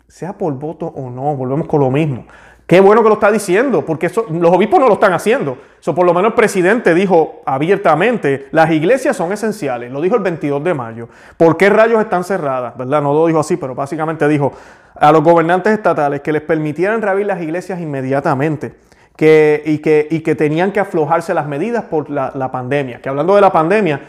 Sea 0.06 0.36
por 0.36 0.52
voto 0.54 0.86
o 0.86 1.08
no, 1.08 1.34
volvemos 1.36 1.66
con 1.66 1.80
lo 1.80 1.90
mismo. 1.90 2.26
Qué 2.70 2.78
bueno 2.78 3.02
que 3.02 3.09
lo 3.09 3.14
está 3.14 3.33
diciendo, 3.33 3.85
porque 3.85 4.09
los 4.30 4.54
obispos 4.54 4.78
no 4.78 4.87
lo 4.87 4.92
están 4.94 5.12
haciendo. 5.12 5.59
Eso 5.80 5.92
por 5.92 6.06
lo 6.06 6.14
menos 6.14 6.28
el 6.28 6.35
presidente 6.35 6.94
dijo 6.94 7.42
abiertamente, 7.44 8.46
las 8.52 8.70
iglesias 8.70 9.16
son 9.16 9.33
esenciales, 9.33 9.90
lo 9.90 10.00
dijo 10.00 10.14
el 10.14 10.22
22 10.22 10.62
de 10.62 10.72
mayo. 10.72 11.09
¿Por 11.37 11.56
qué 11.56 11.68
rayos 11.68 12.00
están 12.00 12.22
cerradas? 12.22 12.78
¿Verdad? 12.78 13.02
No 13.02 13.12
lo 13.12 13.26
dijo 13.26 13.40
así, 13.40 13.56
pero 13.56 13.74
básicamente 13.74 14.28
dijo 14.28 14.52
a 14.94 15.11
los 15.11 15.24
gobernantes 15.24 15.72
estatales 15.72 16.20
que 16.20 16.30
les 16.30 16.42
permitieran 16.42 17.02
reabrir 17.02 17.26
las 17.26 17.42
iglesias 17.42 17.80
inmediatamente. 17.80 18.72
Que, 19.16 19.64
y, 19.66 19.78
que, 19.78 20.06
y 20.09 20.20
que 20.20 20.37
tenían 20.37 20.70
que 20.70 20.78
aflojarse 20.78 21.35
las 21.35 21.48
medidas 21.48 21.87
por 21.87 22.09
la, 22.09 22.30
la 22.37 22.52
pandemia. 22.52 23.00
Que 23.00 23.09
hablando 23.09 23.35
de 23.35 23.40
la 23.40 23.50
pandemia, 23.50 24.00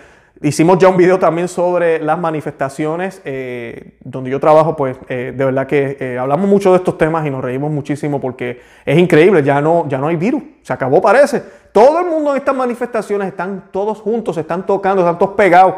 Hicimos 0.42 0.80
ya 0.80 0.88
un 0.88 0.98
video 0.98 1.20
también 1.20 1.48
sobre 1.48 2.02
las 2.02 2.18
manifestaciones, 2.18 3.22
eh, 3.26 3.94
donde 4.04 4.32
yo 4.32 4.40
trabajo, 4.40 4.76
pues 4.76 4.98
eh, 5.08 5.34
de 5.36 5.46
verdad 5.46 5.68
que 5.68 5.98
eh, 6.00 6.18
hablamos 6.18 6.50
mucho 6.50 6.72
de 6.72 6.78
estos 6.78 6.98
temas 6.98 7.28
y 7.28 7.30
nos 7.30 7.44
reímos 7.44 7.72
muchísimo 7.72 8.20
porque 8.20 8.60
es 8.86 8.98
increíble, 8.98 9.44
ya 9.44 9.62
no, 9.62 9.88
ya 9.88 10.00
no 10.00 10.08
hay 10.08 10.16
virus, 10.16 10.42
se 10.64 10.74
acabó 10.74 11.02
parece. 11.02 11.44
Todo 11.72 12.00
el 12.00 12.08
mundo 12.08 12.32
en 12.32 12.38
estas 12.38 12.56
manifestaciones 12.56 13.28
están 13.28 13.66
todos 13.72 14.00
juntos, 14.00 14.36
están 14.38 14.66
tocando, 14.66 15.02
están 15.02 15.20
todos 15.20 15.36
pegados. 15.36 15.76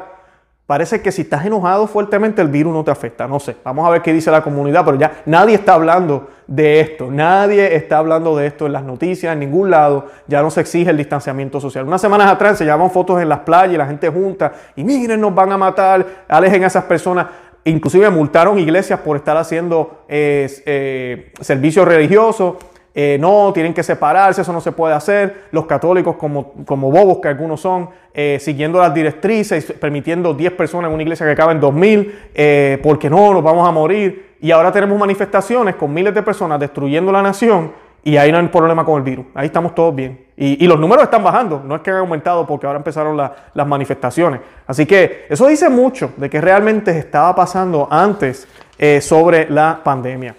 Parece 0.66 1.02
que 1.02 1.12
si 1.12 1.24
estás 1.24 1.46
enojado 1.46 1.88
fuertemente 1.88 2.42
el 2.42 2.48
virus 2.48 2.74
no 2.74 2.86
te 2.86 2.92
afecta, 2.92 3.28
no 3.28 3.38
sé, 3.38 3.58
vamos 3.66 3.86
a 3.86 3.90
ver 3.90 4.02
qué 4.02 4.14
dice 4.14 4.32
la 4.32 4.42
comunidad, 4.42 4.86
pero 4.86 4.98
ya 4.98 5.22
nadie 5.26 5.56
está 5.56 5.74
hablando 5.74 6.30
de 6.48 6.80
esto, 6.80 7.12
nadie 7.12 7.76
está 7.76 7.98
hablando 7.98 8.38
de 8.38 8.48
esto 8.48 8.66
en 8.66 8.72
las 8.72 8.84
noticias, 8.84 9.34
en 9.34 9.42
ningún 9.42 9.70
lado, 9.70 10.08
ya 10.26 10.42
no 10.42 10.50
se 10.50 10.62
exige 10.62 10.90
el 10.90 10.96
distanciamiento 10.96 11.60
social. 11.60 11.86
Unas 11.86 12.00
semanas 12.00 12.32
atrás 12.32 12.58
se 12.58 12.64
llevaban 12.64 12.90
fotos 12.92 13.22
en 13.22 13.28
las 13.28 13.40
playas 13.40 13.74
y 13.74 13.78
la 13.78 13.86
gente 13.86 14.08
junta 14.08 14.54
y 14.78 14.86
miren, 14.86 15.20
nos 15.20 15.36
van 15.36 15.52
a 15.52 15.58
matar, 15.58 16.06
alejen 16.30 16.64
a 16.64 16.68
esas 16.68 16.86
personas. 16.86 17.28
Inclusive 17.66 18.10
multaron 18.10 18.58
iglesias 18.58 19.02
por 19.02 19.18
estar 19.18 19.36
haciendo 19.36 20.06
eh, 20.08 20.50
eh, 20.66 21.34
servicios 21.42 21.86
religiosos. 21.86 22.56
Eh, 22.96 23.18
no, 23.20 23.52
tienen 23.54 23.74
que 23.74 23.82
separarse, 23.82 24.42
eso 24.42 24.54
no 24.54 24.62
se 24.62 24.72
puede 24.72 24.94
hacer. 24.94 25.46
Los 25.52 25.66
católicos, 25.66 26.16
como, 26.16 26.54
como 26.66 26.92
bobos 26.92 27.20
que 27.20 27.28
algunos 27.28 27.60
son, 27.60 27.90
eh, 28.14 28.38
siguiendo 28.40 28.80
las 28.80 28.94
directrices, 28.94 29.74
permitiendo 29.80 30.34
10 30.34 30.54
personas 30.54 30.90
en 30.90 30.94
una 30.94 31.04
iglesia 31.04 31.26
que 31.26 31.36
caben 31.36 31.60
2.000, 31.60 32.12
eh, 32.36 32.80
porque 32.84 33.10
no, 33.10 33.34
nos 33.34 33.44
vamos 33.44 33.68
a 33.68 33.72
morir. 33.72 34.34
Y 34.42 34.52
ahora 34.52 34.72
tenemos 34.72 35.00
manifestaciones 35.00 35.76
con 35.76 35.94
miles 35.94 36.14
de 36.14 36.22
personas 36.22 36.60
destruyendo 36.60 37.12
la 37.12 37.22
nación 37.22 37.72
y 38.04 38.18
ahí 38.18 38.32
no 38.32 38.38
hay 38.38 38.48
problema 38.48 38.84
con 38.84 38.98
el 38.98 39.04
virus. 39.04 39.26
Ahí 39.34 39.46
estamos 39.46 39.74
todos 39.74 39.96
bien. 39.96 40.26
Y, 40.36 40.66
los 40.68 40.80
números 40.80 41.04
están 41.04 41.24
bajando, 41.24 41.62
no 41.64 41.76
es 41.76 41.82
que 41.82 41.92
han 41.92 41.98
aumentado 41.98 42.46
porque 42.46 42.66
ahora 42.66 42.78
empezaron 42.78 43.16
las 43.16 43.68
manifestaciones. 43.68 44.42
Así 44.68 44.86
que 44.86 45.28
eso 45.30 45.48
dice 45.48 45.70
mucho 45.70 46.12
de 46.18 46.30
que 46.30 46.42
realmente 46.42 46.98
estaba 46.98 47.34
pasando 47.36 47.88
antes 47.90 48.48
eh, 48.78 49.00
sobre 49.00 49.50
la 49.50 49.80
pandemia. 49.84 50.36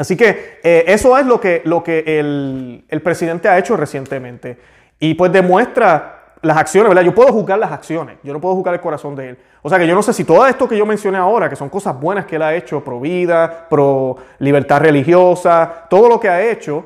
Así 0.00 0.16
que 0.16 0.60
eh, 0.62 0.84
eso 0.86 1.18
es 1.18 1.26
lo 1.26 1.38
que, 1.38 1.60
lo 1.66 1.84
que 1.84 2.02
el, 2.06 2.86
el, 2.88 3.02
presidente 3.02 3.50
ha 3.50 3.58
hecho 3.58 3.76
recientemente. 3.76 4.56
Y 4.98 5.12
pues 5.12 5.30
demuestra 5.30 6.36
las 6.40 6.56
acciones, 6.56 6.88
¿verdad? 6.88 7.02
Yo 7.02 7.14
puedo 7.14 7.30
juzgar 7.34 7.58
las 7.58 7.70
acciones, 7.70 8.16
yo 8.22 8.32
no 8.32 8.40
puedo 8.40 8.54
juzgar 8.54 8.72
el 8.72 8.80
corazón 8.80 9.14
de 9.14 9.28
él. 9.28 9.38
O 9.60 9.68
sea 9.68 9.78
que 9.78 9.86
yo 9.86 9.94
no 9.94 10.02
sé 10.02 10.14
si 10.14 10.24
todo 10.24 10.46
esto 10.46 10.66
que 10.66 10.78
yo 10.78 10.86
mencioné 10.86 11.18
ahora, 11.18 11.50
que 11.50 11.56
son 11.56 11.68
cosas 11.68 12.00
buenas 12.00 12.24
que 12.24 12.36
él 12.36 12.42
ha 12.42 12.54
hecho, 12.54 12.82
pro 12.82 12.98
vida, 12.98 13.66
pro 13.68 14.16
libertad 14.38 14.80
religiosa, 14.80 15.84
todo 15.90 16.08
lo 16.08 16.18
que 16.18 16.30
ha 16.30 16.50
hecho, 16.50 16.82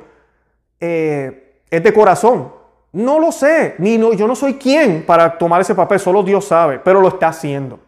eh, 0.80 1.60
es 1.70 1.84
de 1.84 1.92
corazón. 1.92 2.52
No 2.90 3.20
lo 3.20 3.30
sé, 3.30 3.76
ni 3.78 3.96
no, 3.96 4.12
yo 4.14 4.26
no 4.26 4.34
soy 4.34 4.54
quien 4.54 5.06
para 5.06 5.38
tomar 5.38 5.60
ese 5.60 5.76
papel, 5.76 6.00
solo 6.00 6.24
Dios 6.24 6.46
sabe, 6.46 6.80
pero 6.80 7.00
lo 7.00 7.06
está 7.06 7.28
haciendo. 7.28 7.78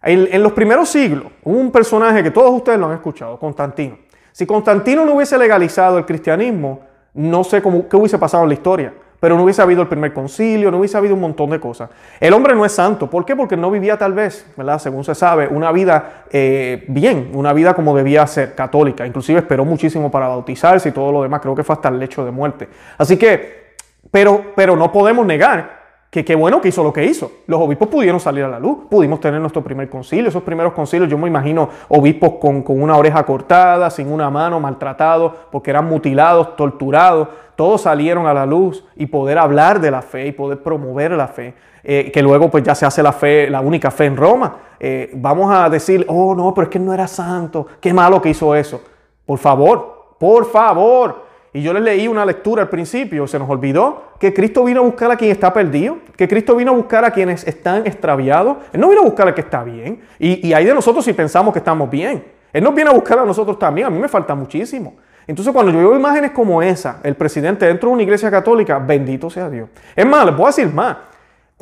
En, 0.00 0.30
en 0.32 0.42
los 0.42 0.52
primeros 0.52 0.88
siglos, 0.88 1.30
un 1.44 1.70
personaje 1.70 2.22
que 2.22 2.30
todos 2.30 2.50
ustedes 2.52 2.78
lo 2.78 2.86
han 2.86 2.94
escuchado, 2.94 3.38
Constantino. 3.38 3.98
Si 4.32 4.46
Constantino 4.46 5.04
no 5.04 5.14
hubiese 5.14 5.38
legalizado 5.38 5.98
el 5.98 6.06
cristianismo, 6.06 6.80
no 7.14 7.44
sé 7.44 7.62
cómo, 7.62 7.88
qué 7.88 7.96
hubiese 7.96 8.18
pasado 8.18 8.42
en 8.42 8.48
la 8.48 8.54
historia 8.54 8.92
pero 9.22 9.36
no 9.36 9.44
hubiese 9.44 9.62
habido 9.62 9.82
el 9.82 9.86
primer 9.86 10.12
concilio, 10.12 10.68
no 10.72 10.78
hubiese 10.78 10.96
habido 10.96 11.14
un 11.14 11.20
montón 11.20 11.48
de 11.50 11.60
cosas. 11.60 11.88
El 12.18 12.32
hombre 12.32 12.56
no 12.56 12.66
es 12.66 12.72
santo. 12.72 13.08
¿Por 13.08 13.24
qué? 13.24 13.36
Porque 13.36 13.56
no 13.56 13.70
vivía 13.70 13.96
tal 13.96 14.14
vez, 14.14 14.44
¿verdad? 14.56 14.80
Según 14.80 15.04
se 15.04 15.14
sabe, 15.14 15.46
una 15.46 15.70
vida 15.70 16.24
eh, 16.28 16.84
bien, 16.88 17.30
una 17.32 17.52
vida 17.52 17.72
como 17.72 17.96
debía 17.96 18.26
ser, 18.26 18.56
católica. 18.56 19.06
Inclusive 19.06 19.38
esperó 19.38 19.64
muchísimo 19.64 20.10
para 20.10 20.26
bautizarse 20.26 20.88
y 20.88 20.92
todo 20.92 21.12
lo 21.12 21.22
demás. 21.22 21.40
Creo 21.40 21.54
que 21.54 21.62
fue 21.62 21.76
hasta 21.76 21.88
el 21.88 22.00
lecho 22.00 22.24
de 22.24 22.32
muerte. 22.32 22.68
Así 22.98 23.16
que, 23.16 23.76
pero, 24.10 24.42
pero 24.56 24.74
no 24.74 24.90
podemos 24.90 25.24
negar 25.24 25.81
que 26.12 26.26
qué 26.26 26.34
bueno 26.34 26.60
que 26.60 26.68
hizo 26.68 26.84
lo 26.84 26.92
que 26.92 27.06
hizo. 27.06 27.32
Los 27.46 27.58
obispos 27.58 27.88
pudieron 27.88 28.20
salir 28.20 28.44
a 28.44 28.48
la 28.48 28.60
luz, 28.60 28.80
pudimos 28.90 29.18
tener 29.18 29.40
nuestro 29.40 29.64
primer 29.64 29.88
concilio. 29.88 30.28
Esos 30.28 30.42
primeros 30.42 30.74
concilios, 30.74 31.08
yo 31.08 31.16
me 31.16 31.26
imagino 31.26 31.70
obispos 31.88 32.32
con, 32.38 32.62
una 32.66 32.98
oreja 32.98 33.24
cortada, 33.24 33.88
sin 33.88 34.12
una 34.12 34.28
mano, 34.28 34.60
maltratados, 34.60 35.32
porque 35.50 35.70
eran 35.70 35.86
mutilados, 35.86 36.54
torturados. 36.54 37.28
Todos 37.56 37.80
salieron 37.80 38.26
a 38.26 38.34
la 38.34 38.44
luz 38.44 38.84
y 38.94 39.06
poder 39.06 39.38
hablar 39.38 39.80
de 39.80 39.90
la 39.90 40.02
fe 40.02 40.26
y 40.26 40.32
poder 40.32 40.62
promover 40.62 41.12
la 41.12 41.28
fe. 41.28 41.54
Eh, 41.82 42.10
que 42.12 42.20
luego 42.20 42.50
pues 42.50 42.62
ya 42.62 42.74
se 42.74 42.84
hace 42.84 43.02
la 43.02 43.14
fe, 43.14 43.48
la 43.48 43.62
única 43.62 43.90
fe 43.90 44.04
en 44.04 44.18
Roma. 44.18 44.56
Eh, 44.78 45.12
vamos 45.14 45.50
a 45.50 45.70
decir, 45.70 46.04
oh 46.10 46.34
no, 46.34 46.52
pero 46.52 46.64
es 46.64 46.68
que 46.68 46.76
él 46.76 46.84
no 46.84 46.92
era 46.92 47.08
santo, 47.08 47.66
qué 47.80 47.94
malo 47.94 48.20
que 48.20 48.28
hizo 48.28 48.54
eso. 48.54 48.82
Por 49.24 49.38
favor, 49.38 50.16
por 50.18 50.44
favor, 50.44 51.24
y 51.54 51.60
yo 51.60 51.74
les 51.74 51.82
leí 51.82 52.08
una 52.08 52.24
lectura 52.24 52.62
al 52.62 52.70
principio, 52.70 53.26
se 53.26 53.38
nos 53.38 53.48
olvidó 53.50 54.12
que 54.18 54.32
Cristo 54.32 54.64
vino 54.64 54.80
a 54.80 54.84
buscar 54.84 55.10
a 55.10 55.16
quien 55.16 55.30
está 55.30 55.52
perdido, 55.52 55.98
que 56.16 56.26
Cristo 56.26 56.56
vino 56.56 56.72
a 56.72 56.74
buscar 56.74 57.04
a 57.04 57.10
quienes 57.10 57.46
están 57.46 57.86
extraviados. 57.86 58.56
Él 58.72 58.80
no 58.80 58.88
vino 58.88 59.02
a 59.02 59.04
buscar 59.04 59.28
al 59.28 59.34
que 59.34 59.42
está 59.42 59.62
bien. 59.62 60.00
Y, 60.18 60.52
hay 60.54 60.64
de 60.64 60.72
nosotros 60.72 61.04
si 61.04 61.12
pensamos 61.12 61.52
que 61.52 61.58
estamos 61.58 61.90
bien. 61.90 62.24
Él 62.54 62.64
nos 62.64 62.74
viene 62.74 62.88
a 62.88 62.94
buscar 62.94 63.18
a 63.18 63.24
nosotros 63.26 63.58
también. 63.58 63.86
A 63.86 63.90
mí 63.90 63.98
me 63.98 64.08
falta 64.08 64.34
muchísimo. 64.34 64.94
Entonces 65.26 65.52
cuando 65.52 65.72
yo 65.72 65.78
veo 65.78 65.94
imágenes 65.94 66.30
como 66.30 66.62
esa, 66.62 67.00
el 67.02 67.16
presidente 67.16 67.66
dentro 67.66 67.90
de 67.90 67.94
una 67.94 68.02
iglesia 68.02 68.30
católica, 68.30 68.78
bendito 68.78 69.28
sea 69.28 69.50
Dios. 69.50 69.68
Es 69.94 70.06
más, 70.06 70.24
les 70.24 70.34
voy 70.34 70.44
a 70.44 70.48
decir 70.48 70.72
más. 70.72 70.96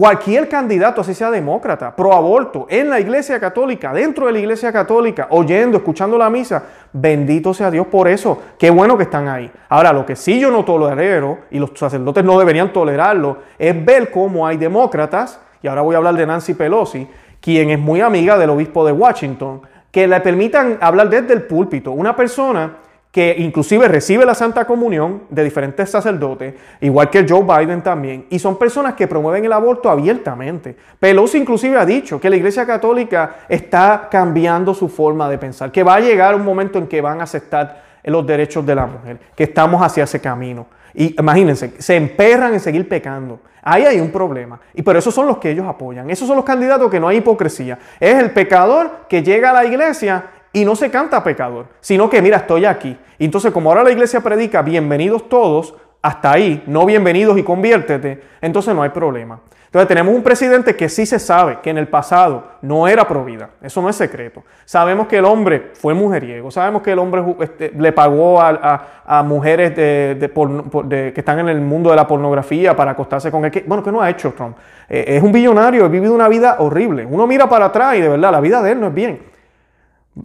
Cualquier 0.00 0.48
candidato, 0.48 1.02
así 1.02 1.12
sea 1.12 1.30
demócrata, 1.30 1.94
pro 1.94 2.14
aborto, 2.14 2.66
en 2.70 2.88
la 2.88 2.98
iglesia 2.98 3.38
católica, 3.38 3.92
dentro 3.92 4.24
de 4.24 4.32
la 4.32 4.38
iglesia 4.38 4.72
católica, 4.72 5.26
oyendo, 5.28 5.76
escuchando 5.76 6.16
la 6.16 6.30
misa, 6.30 6.62
bendito 6.90 7.52
sea 7.52 7.70
Dios 7.70 7.86
por 7.86 8.08
eso. 8.08 8.40
Qué 8.58 8.70
bueno 8.70 8.96
que 8.96 9.02
están 9.02 9.28
ahí. 9.28 9.52
Ahora, 9.68 9.92
lo 9.92 10.06
que 10.06 10.16
sí 10.16 10.40
yo 10.40 10.50
no 10.50 10.64
tolero, 10.64 11.40
y 11.50 11.58
los 11.58 11.72
sacerdotes 11.74 12.24
no 12.24 12.38
deberían 12.38 12.72
tolerarlo, 12.72 13.40
es 13.58 13.84
ver 13.84 14.10
cómo 14.10 14.46
hay 14.46 14.56
demócratas, 14.56 15.38
y 15.62 15.68
ahora 15.68 15.82
voy 15.82 15.94
a 15.94 15.98
hablar 15.98 16.14
de 16.14 16.26
Nancy 16.26 16.54
Pelosi, 16.54 17.06
quien 17.38 17.68
es 17.68 17.78
muy 17.78 18.00
amiga 18.00 18.38
del 18.38 18.48
obispo 18.48 18.86
de 18.86 18.92
Washington, 18.92 19.60
que 19.90 20.08
le 20.08 20.18
permitan 20.22 20.78
hablar 20.80 21.10
desde 21.10 21.34
el 21.34 21.42
púlpito. 21.42 21.92
Una 21.92 22.16
persona 22.16 22.72
que 23.10 23.34
inclusive 23.38 23.88
recibe 23.88 24.24
la 24.24 24.34
Santa 24.34 24.64
Comunión 24.64 25.22
de 25.30 25.42
diferentes 25.42 25.90
sacerdotes, 25.90 26.54
igual 26.80 27.10
que 27.10 27.26
Joe 27.28 27.42
Biden 27.42 27.82
también, 27.82 28.26
y 28.30 28.38
son 28.38 28.56
personas 28.56 28.94
que 28.94 29.08
promueven 29.08 29.44
el 29.44 29.52
aborto 29.52 29.90
abiertamente. 29.90 30.76
Pelosi 30.98 31.38
inclusive 31.38 31.76
ha 31.76 31.84
dicho 31.84 32.20
que 32.20 32.30
la 32.30 32.36
Iglesia 32.36 32.64
Católica 32.64 33.38
está 33.48 34.08
cambiando 34.10 34.74
su 34.74 34.88
forma 34.88 35.28
de 35.28 35.38
pensar, 35.38 35.72
que 35.72 35.82
va 35.82 35.96
a 35.96 36.00
llegar 36.00 36.36
un 36.36 36.44
momento 36.44 36.78
en 36.78 36.86
que 36.86 37.00
van 37.00 37.20
a 37.20 37.24
aceptar 37.24 37.82
los 38.04 38.26
derechos 38.26 38.64
de 38.64 38.74
la 38.74 38.86
mujer, 38.86 39.18
que 39.34 39.44
estamos 39.44 39.82
hacia 39.82 40.04
ese 40.04 40.20
camino. 40.20 40.66
Y 40.94 41.14
imagínense, 41.20 41.74
se 41.78 41.96
emperran 41.96 42.54
en 42.54 42.60
seguir 42.60 42.88
pecando. 42.88 43.40
Ahí 43.62 43.84
hay 43.84 44.00
un 44.00 44.10
problema. 44.10 44.58
Y 44.74 44.82
por 44.82 44.96
eso 44.96 45.10
son 45.10 45.26
los 45.26 45.38
que 45.38 45.50
ellos 45.50 45.66
apoyan. 45.66 46.08
Esos 46.10 46.26
son 46.26 46.36
los 46.36 46.44
candidatos 46.44 46.90
que 46.90 46.98
no 46.98 47.08
hay 47.08 47.18
hipocresía. 47.18 47.78
Es 48.00 48.16
el 48.16 48.30
pecador 48.30 49.06
que 49.08 49.22
llega 49.22 49.50
a 49.50 49.52
la 49.52 49.64
iglesia 49.64 50.24
y 50.52 50.64
no 50.64 50.74
se 50.76 50.90
canta 50.90 51.22
pecador, 51.22 51.66
sino 51.80 52.10
que 52.10 52.22
mira, 52.22 52.38
estoy 52.38 52.64
aquí. 52.64 52.96
Entonces 53.18 53.52
como 53.52 53.70
ahora 53.70 53.84
la 53.84 53.92
iglesia 53.92 54.20
predica, 54.20 54.62
bienvenidos 54.62 55.28
todos, 55.28 55.74
hasta 56.02 56.32
ahí, 56.32 56.62
no 56.66 56.86
bienvenidos 56.86 57.38
y 57.38 57.42
conviértete, 57.42 58.22
entonces 58.40 58.74
no 58.74 58.82
hay 58.82 58.90
problema. 58.90 59.40
Entonces 59.70 59.86
tenemos 59.86 60.12
un 60.12 60.24
presidente 60.24 60.74
que 60.74 60.88
sí 60.88 61.06
se 61.06 61.20
sabe 61.20 61.60
que 61.62 61.70
en 61.70 61.78
el 61.78 61.86
pasado 61.86 62.42
no 62.60 62.88
era 62.88 63.06
pro 63.06 63.24
vida, 63.24 63.50
eso 63.62 63.80
no 63.80 63.88
es 63.88 63.94
secreto. 63.94 64.42
Sabemos 64.64 65.06
que 65.06 65.18
el 65.18 65.24
hombre 65.24 65.70
fue 65.74 65.94
mujeriego, 65.94 66.50
sabemos 66.50 66.82
que 66.82 66.90
el 66.90 66.98
hombre 66.98 67.22
este, 67.38 67.70
le 67.78 67.92
pagó 67.92 68.40
a, 68.40 69.22
mujeres 69.24 69.76
de, 69.76 71.12
que 71.14 71.20
están 71.20 71.38
en 71.38 71.48
el 71.48 71.60
mundo 71.60 71.90
de 71.90 71.96
la 71.96 72.08
pornografía 72.08 72.74
para 72.74 72.92
acostarse 72.92 73.30
con 73.30 73.44
él. 73.44 73.64
Bueno, 73.64 73.84
¿qué 73.84 73.92
no 73.92 74.00
ha 74.00 74.10
hecho 74.10 74.32
Trump? 74.32 74.56
Eh, 74.88 75.04
es 75.06 75.22
un 75.22 75.30
billonario, 75.30 75.84
ha 75.84 75.88
vivido 75.88 76.14
una 76.14 76.26
vida 76.26 76.56
horrible. 76.58 77.06
Uno 77.06 77.28
mira 77.28 77.48
para 77.48 77.66
atrás 77.66 77.94
y 77.94 78.00
de 78.00 78.08
verdad 78.08 78.32
la 78.32 78.40
vida 78.40 78.60
de 78.62 78.72
él 78.72 78.80
no 78.80 78.88
es 78.88 78.94
bien. 78.94 79.29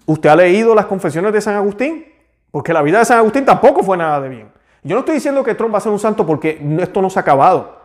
¿Usted 0.06 0.30
ha 0.30 0.36
leído 0.36 0.76
las 0.76 0.86
confesiones 0.86 1.34
de 1.34 1.42
San 1.42 1.56
Agustín? 1.56 2.06
Porque 2.52 2.74
la 2.74 2.82
vida 2.82 3.00
de 3.00 3.06
San 3.06 3.18
Agustín 3.18 3.46
tampoco 3.46 3.84
fue 3.84 3.98
nada 3.98 4.22
de 4.22 4.30
bien. 4.30 4.50
Yo 4.84 4.96
no 4.96 5.00
estoy 5.00 5.16
diciendo 5.16 5.44
que 5.44 5.56
Trump 5.56 5.74
va 5.74 5.80
a 5.80 5.82
ser 5.82 5.92
un 5.92 6.00
santo 6.00 6.26
porque 6.26 6.62
esto 6.80 7.02
no 7.02 7.10
se 7.10 7.20
ha 7.20 7.22
acabado. 7.22 7.80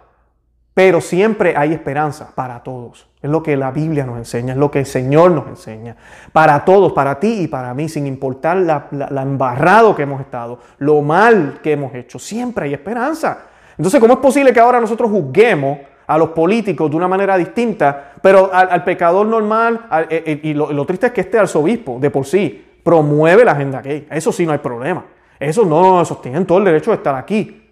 Pero 0.75 1.01
siempre 1.01 1.57
hay 1.57 1.73
esperanza 1.73 2.33
para 2.35 2.62
todos. 2.62 3.09
Es 3.20 3.29
lo 3.29 3.42
que 3.42 3.57
la 3.57 3.70
Biblia 3.70 4.07
nos 4.07 4.16
enseña, 4.16 4.53
es 4.53 4.59
lo 4.59 4.70
que 4.70 4.81
el 4.81 4.87
Señor 4.87 5.31
nos 5.33 5.46
enseña. 5.49 5.96
Para 6.33 6.64
todos, 6.64 6.92
para 6.92 7.18
ti 7.18 7.42
y 7.42 7.49
para 7.49 7.75
mí, 7.75 7.88
sin 7.88 8.07
importar 8.07 8.57
la, 8.59 9.23
embarrado 9.23 9.94
que 9.94 10.03
hemos 10.03 10.20
estado, 10.20 10.59
lo 10.79 11.03
mal 11.03 11.61
que 11.62 11.73
hemos 11.73 11.94
hecho, 11.94 12.18
siempre 12.18 12.66
hay 12.66 12.75
esperanza. 12.75 13.46
Entonces, 13.77 14.01
¿cómo 14.01 14.14
es 14.14 14.20
posible 14.20 14.53
que 14.53 14.61
ahora 14.61 14.81
nosotros 14.81 15.11
juzguemos 15.11 15.79
a 16.11 16.18
los 16.18 16.31
políticos 16.31 16.90
de 16.90 16.96
una 16.96 17.07
manera 17.07 17.37
distinta, 17.37 18.14
pero 18.20 18.51
al, 18.53 18.83
pecador 18.83 19.25
normal, 19.29 19.83
eh, 20.11 20.25
eh, 20.27 20.40
y 20.42 20.55
lo, 20.55 20.85
triste 20.85 21.07
es 21.07 21.12
que 21.12 21.20
este 21.20 21.38
arzobispo 21.38 21.99
de 22.01 22.11
por 22.11 22.27
sí 22.27 22.66
promueve 22.83 23.44
la 23.44 23.53
agenda 23.53 23.81
gay. 23.81 24.09
Eso 24.11 24.33
sí 24.33 24.44
no 24.44 24.51
hay 24.51 24.59
problema. 24.59 25.05
Eso 25.38 25.64
no, 25.64 26.03
esos 26.03 26.20
tienen 26.20 26.44
todo 26.46 26.59
el 26.59 26.64
derecho 26.64 26.90
de 26.90 26.96
estar 26.96 27.14
aquí. 27.14 27.64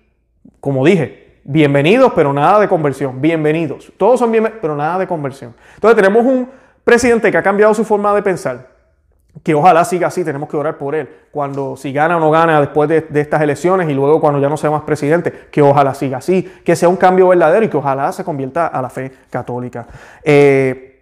Como 0.60 0.86
dije, 0.86 1.40
bienvenidos, 1.42 2.12
pero 2.14 2.32
nada 2.32 2.60
de 2.60 2.68
conversión. 2.68 3.20
Bienvenidos. 3.20 3.92
Todos 3.96 4.20
son 4.20 4.30
bienvenidos, 4.30 4.60
pero 4.62 4.76
nada 4.76 5.00
de 5.00 5.08
conversión. 5.08 5.52
Entonces 5.74 5.96
tenemos 5.96 6.24
un 6.24 6.48
presidente 6.84 7.32
que 7.32 7.38
ha 7.38 7.42
cambiado 7.42 7.74
su 7.74 7.84
forma 7.84 8.14
de 8.14 8.22
pensar 8.22 8.68
que 9.42 9.54
ojalá 9.54 9.84
siga 9.84 10.08
así, 10.08 10.24
tenemos 10.24 10.48
que 10.48 10.56
orar 10.56 10.78
por 10.78 10.94
él. 10.94 11.08
Cuando 11.30 11.76
si 11.76 11.92
gana 11.92 12.16
o 12.16 12.20
no 12.20 12.30
gana 12.30 12.60
después 12.60 12.88
de, 12.88 13.06
estas 13.14 13.40
elecciones 13.42 13.88
y 13.88 13.94
luego 13.94 14.20
cuando 14.20 14.40
ya 14.40 14.48
no 14.48 14.56
sea 14.56 14.70
más 14.70 14.82
presidente, 14.82 15.32
que 15.50 15.62
ojalá 15.62 15.94
siga 15.94 16.18
así, 16.18 16.42
que 16.64 16.74
sea 16.74 16.88
un 16.88 16.96
cambio 16.96 17.28
verdadero 17.28 17.64
y 17.64 17.68
que 17.68 17.76
ojalá 17.76 18.10
se 18.12 18.24
convierta 18.24 18.66
a 18.66 18.82
la 18.82 18.90
fe 18.90 19.12
católica. 19.30 19.86
Eh, 20.22 21.00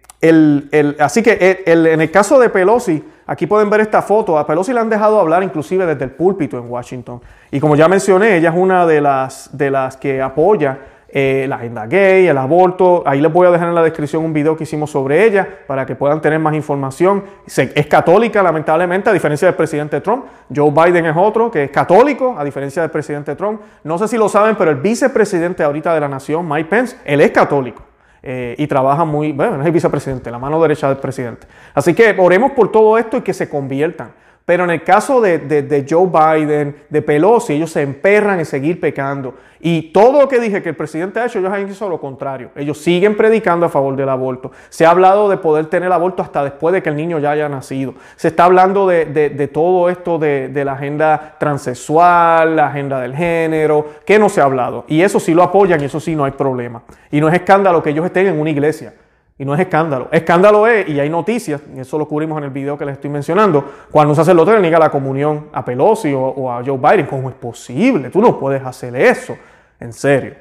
así 0.99 1.23
que 1.23 1.63
en 1.65 2.01
el 2.01 2.11
caso 2.11 2.39
de 2.39 2.49
Pelosi, 2.49 3.03
aquí 3.25 3.47
pueden 3.47 3.69
ver 3.69 3.81
esta 3.81 4.01
foto, 4.01 4.37
a 4.37 4.45
Pelosi 4.45 4.73
le 4.73 4.79
han 4.79 4.89
dejado 4.89 5.19
hablar 5.19 5.43
inclusive 5.43 5.85
desde 5.85 6.03
el 6.03 6.11
púlpito 6.11 6.57
en 6.57 6.69
Washington. 6.69 7.21
Y 7.51 7.59
como 7.59 7.75
ya 7.75 7.87
mencioné, 7.87 8.37
ella 8.37 8.49
es 8.49 8.55
una 8.55 8.85
de 8.85 9.01
las, 9.01 9.49
de 9.57 9.71
las 9.71 9.97
que 9.97 10.21
apoya 10.21 10.79
eh, 11.19 11.47
la 11.47 11.55
agenda 11.55 11.87
gay, 11.87 12.27
el 12.27 12.37
aborto. 12.37 13.01
Ahí 13.03 13.19
les 13.19 13.33
voy 13.33 13.47
a 13.47 13.49
dejar 13.49 13.69
en 13.69 13.73
la 13.73 13.81
descripción 13.81 14.23
un 14.23 14.33
video 14.33 14.55
que 14.55 14.65
hicimos 14.65 14.91
sobre 14.91 15.25
ella 15.25 15.47
para 15.65 15.83
que 15.83 15.95
puedan 15.95 16.21
tener 16.21 16.37
más 16.37 16.53
información. 16.53 17.23
Es 17.47 17.87
católica, 17.87 18.43
lamentablemente, 18.43 19.09
a 19.09 19.13
diferencia 19.13 19.47
del 19.47 19.55
presidente 19.55 19.99
Trump. 19.99 20.25
Joe 20.55 20.69
Biden 20.69 21.07
es 21.07 21.15
otro 21.17 21.49
que 21.49 21.63
es 21.63 21.71
católico, 21.71 22.35
a 22.37 22.43
diferencia 22.43 22.83
del 22.83 22.91
presidente 22.91 23.35
Trump. 23.35 23.61
No 23.83 23.97
sé 23.97 24.07
si 24.07 24.15
lo 24.15 24.29
saben, 24.29 24.55
pero 24.57 24.69
el 24.69 24.77
vicepresidente 24.77 25.63
ahorita 25.63 25.91
de 25.91 26.01
la 26.01 26.07
nación, 26.07 26.47
Mike 26.47 26.69
Pence, 26.69 26.97
él 27.03 27.19
es 27.21 27.31
católico. 27.31 27.81
Eh, 28.21 28.53
y 28.55 28.67
trabaja 28.67 29.03
muy, 29.03 29.31
bueno, 29.31 29.59
es 29.59 29.65
el 29.65 29.71
vicepresidente, 29.71 30.29
la 30.29 30.37
mano 30.37 30.61
derecha 30.61 30.87
del 30.87 30.97
presidente. 30.97 31.47
Así 31.73 31.95
que 31.95 32.15
oremos 32.15 32.51
por 32.51 32.71
todo 32.71 32.95
esto 32.99 33.17
y 33.17 33.21
que 33.21 33.33
se 33.33 33.49
conviertan. 33.49 34.11
Pero 34.47 34.63
en 34.63 34.69
el 34.69 34.81
caso 34.81 35.19
de, 35.19 35.85
Joe 35.89 36.07
Biden, 36.07 36.73
de 36.87 37.01
Pelosi, 37.01 37.51
ellos 37.51 37.69
se 37.69 37.81
emperran 37.81 38.39
en 38.39 38.45
seguir 38.45 38.79
pecando. 38.79 39.35
Y 39.59 39.91
todo 39.91 40.21
lo 40.21 40.29
que 40.29 40.39
dije 40.39 40.63
que 40.63 40.69
el 40.69 40.75
presidente 40.77 41.19
ha 41.19 41.25
hecho, 41.25 41.39
ellos 41.39 41.51
han 41.51 41.69
hecho 41.69 41.89
lo 41.89 41.99
contrario. 41.99 42.51
Ellos 42.55 42.77
siguen 42.77 43.17
predicando 43.17 43.65
a 43.65 43.69
favor 43.69 43.97
del 43.97 44.07
aborto. 44.07 44.53
Se 44.69 44.85
ha 44.85 44.91
hablado 44.91 45.27
de 45.27 45.35
poder 45.35 45.65
tener 45.65 45.91
aborto 45.91 46.23
hasta 46.23 46.45
después 46.45 46.71
de 46.71 46.81
que 46.81 46.87
el 46.87 46.95
niño 46.95 47.19
ya 47.19 47.31
haya 47.31 47.49
nacido. 47.49 47.95
Se 48.15 48.29
está 48.29 48.45
hablando 48.45 48.87
de, 48.87 49.49
todo 49.51 49.89
esto 49.89 50.17
de, 50.17 50.63
la 50.63 50.71
agenda 50.71 51.35
transexual, 51.37 52.55
la 52.55 52.67
agenda 52.67 53.01
del 53.01 53.13
género, 53.13 53.95
que 54.05 54.17
no 54.17 54.29
se 54.29 54.39
ha 54.39 54.45
hablado. 54.45 54.85
Y 54.87 55.01
eso 55.01 55.19
sí 55.19 55.33
lo 55.33 55.43
apoyan 55.43 55.81
y 55.81 55.85
eso 55.87 55.99
sí 55.99 56.15
no 56.15 56.23
hay 56.23 56.31
problema. 56.31 56.83
Y 57.11 57.19
no 57.19 57.27
es 57.27 57.33
escándalo 57.33 57.83
que 57.83 57.89
ellos 57.89 58.05
estén 58.05 58.27
en 58.27 58.39
una 58.39 58.49
iglesia. 58.49 58.93
Y 59.39 59.45
no 59.45 59.53
es 59.53 59.59
escándalo. 59.59 60.07
Escándalo 60.11 60.65
es, 60.65 60.89
y 60.89 60.99
hay 60.99 61.09
noticias, 61.09 61.61
y 61.75 61.79
eso 61.79 61.97
lo 61.99 62.07
cubrimos 62.07 62.37
en 62.39 62.45
el 62.45 62.49
video 62.49 62.77
que 62.77 62.85
les 62.85 62.93
estoy 62.93 63.09
mencionando, 63.09 63.63
cuando 63.91 64.11
un 64.11 64.15
sacerdote 64.15 64.53
le 64.53 64.61
niega 64.61 64.79
la 64.79 64.89
comunión 64.89 65.49
a 65.53 65.63
Pelosi 65.63 66.11
o, 66.13 66.51
a 66.51 66.63
Joe 66.65 66.77
Biden. 66.77 67.05
¿Cómo 67.05 67.29
es 67.29 67.35
posible? 67.35 68.09
Tú 68.09 68.19
no 68.19 68.39
puedes 68.39 68.65
hacer 68.65 68.95
eso. 68.95 69.37
En 69.79 69.93
serio. 69.93 70.33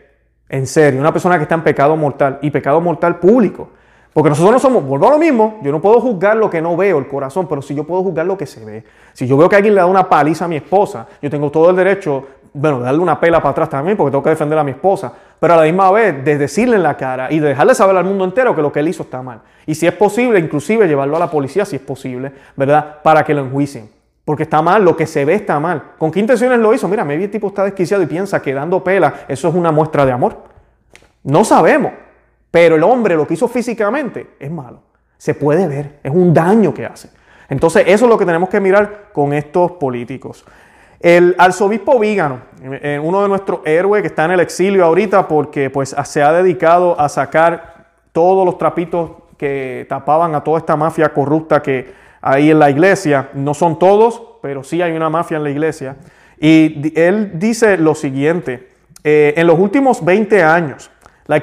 En 0.48 0.66
serio. 0.66 0.98
Una 1.00 1.12
persona 1.12 1.36
que 1.36 1.42
está 1.42 1.56
en 1.56 1.62
pecado 1.62 1.94
mortal 1.96 2.38
y 2.40 2.50
pecado 2.50 2.80
mortal 2.80 3.18
público. 3.18 3.68
Porque 4.16 4.30
nosotros 4.30 4.50
no 4.50 4.58
somos, 4.58 4.82
vuelvo 4.82 5.08
a 5.08 5.10
lo 5.10 5.18
mismo, 5.18 5.58
yo 5.62 5.70
no 5.70 5.78
puedo 5.78 6.00
juzgar 6.00 6.38
lo 6.38 6.48
que 6.48 6.62
no 6.62 6.74
veo, 6.74 6.96
el 6.96 7.06
corazón, 7.06 7.46
pero 7.46 7.60
sí 7.60 7.74
yo 7.74 7.84
puedo 7.84 8.02
juzgar 8.02 8.24
lo 8.24 8.38
que 8.38 8.46
se 8.46 8.64
ve. 8.64 8.82
Si 9.12 9.26
yo 9.26 9.36
veo 9.36 9.46
que 9.46 9.56
alguien 9.56 9.74
le 9.74 9.82
da 9.82 9.86
una 9.86 10.08
paliza 10.08 10.46
a 10.46 10.48
mi 10.48 10.56
esposa, 10.56 11.06
yo 11.20 11.28
tengo 11.28 11.50
todo 11.50 11.68
el 11.68 11.76
derecho 11.76 12.26
bueno, 12.58 12.80
darle 12.80 13.00
una 13.00 13.20
pela 13.20 13.38
para 13.38 13.50
atrás 13.50 13.68
también 13.68 13.96
porque 13.98 14.10
tengo 14.10 14.22
que 14.22 14.30
defender 14.30 14.58
a 14.58 14.64
mi 14.64 14.70
esposa, 14.70 15.12
pero 15.38 15.52
a 15.52 15.56
la 15.58 15.64
misma 15.64 15.90
vez 15.90 16.24
de 16.24 16.38
decirle 16.38 16.76
en 16.76 16.82
la 16.82 16.96
cara 16.96 17.30
y 17.30 17.38
de 17.38 17.48
dejarle 17.48 17.74
saber 17.74 17.94
al 17.96 18.04
mundo 18.04 18.24
entero 18.24 18.56
que 18.56 18.62
lo 18.62 18.72
que 18.72 18.80
él 18.80 18.88
hizo 18.88 19.02
está 19.02 19.20
mal. 19.20 19.42
Y 19.66 19.74
si 19.74 19.86
es 19.86 19.92
posible, 19.92 20.38
inclusive 20.38 20.88
llevarlo 20.88 21.16
a 21.16 21.18
la 21.18 21.30
policía 21.30 21.66
si 21.66 21.76
es 21.76 21.82
posible, 21.82 22.32
¿verdad? 22.56 23.02
Para 23.02 23.24
que 23.24 23.34
lo 23.34 23.42
enjuicien. 23.42 23.90
Porque 24.24 24.44
está 24.44 24.62
mal, 24.62 24.82
lo 24.82 24.96
que 24.96 25.06
se 25.06 25.24
ve 25.26 25.34
está 25.34 25.60
mal. 25.60 25.82
¿Con 25.98 26.10
qué 26.10 26.18
intenciones 26.18 26.58
lo 26.58 26.72
hizo? 26.72 26.88
Mira, 26.88 27.02
el 27.02 27.30
tipo 27.30 27.48
está 27.48 27.62
desquiciado 27.64 28.02
y 28.02 28.06
piensa 28.06 28.40
que 28.40 28.54
dando 28.54 28.82
pela 28.82 29.12
eso 29.28 29.48
es 29.48 29.54
una 29.54 29.70
muestra 29.70 30.06
de 30.06 30.12
amor. 30.12 30.44
No 31.24 31.44
sabemos, 31.44 31.92
pero 32.50 32.76
el 32.76 32.82
hombre 32.82 33.16
lo 33.16 33.26
que 33.26 33.34
hizo 33.34 33.48
físicamente 33.48 34.30
es 34.40 34.50
malo. 34.50 34.80
Se 35.18 35.34
puede 35.34 35.68
ver, 35.68 36.00
es 36.02 36.10
un 36.10 36.32
daño 36.32 36.72
que 36.72 36.86
hace. 36.86 37.10
Entonces, 37.48 37.84
eso 37.86 38.06
es 38.06 38.10
lo 38.10 38.18
que 38.18 38.24
tenemos 38.24 38.48
que 38.48 38.60
mirar 38.60 39.10
con 39.12 39.32
estos 39.32 39.72
políticos. 39.72 40.44
El 41.00 41.34
arzobispo 41.38 41.98
Vígano, 41.98 42.40
eh, 42.62 42.98
uno 43.02 43.22
de 43.22 43.28
nuestros 43.28 43.60
héroes 43.64 44.02
que 44.02 44.08
está 44.08 44.24
en 44.24 44.32
el 44.32 44.40
exilio 44.40 44.84
ahorita 44.84 45.28
porque 45.28 45.68
pues, 45.68 45.94
se 46.04 46.22
ha 46.22 46.32
dedicado 46.32 46.98
a 46.98 47.08
sacar 47.08 47.86
todos 48.12 48.46
los 48.46 48.56
trapitos 48.56 49.10
que 49.36 49.84
tapaban 49.88 50.34
a 50.34 50.42
toda 50.42 50.58
esta 50.58 50.76
mafia 50.76 51.12
corrupta 51.12 51.60
que 51.60 51.92
hay 52.22 52.50
en 52.50 52.58
la 52.58 52.70
iglesia. 52.70 53.28
No 53.34 53.52
son 53.52 53.78
todos, 53.78 54.22
pero 54.40 54.64
sí 54.64 54.80
hay 54.80 54.92
una 54.92 55.10
mafia 55.10 55.36
en 55.36 55.44
la 55.44 55.50
iglesia. 55.50 55.96
Y 56.38 56.92
él 56.98 57.32
dice 57.34 57.76
lo 57.76 57.94
siguiente, 57.94 58.68
eh, 59.04 59.34
en 59.36 59.46
los 59.46 59.58
últimos 59.58 60.04
20 60.04 60.42
años, 60.42 60.90
la, 61.26 61.42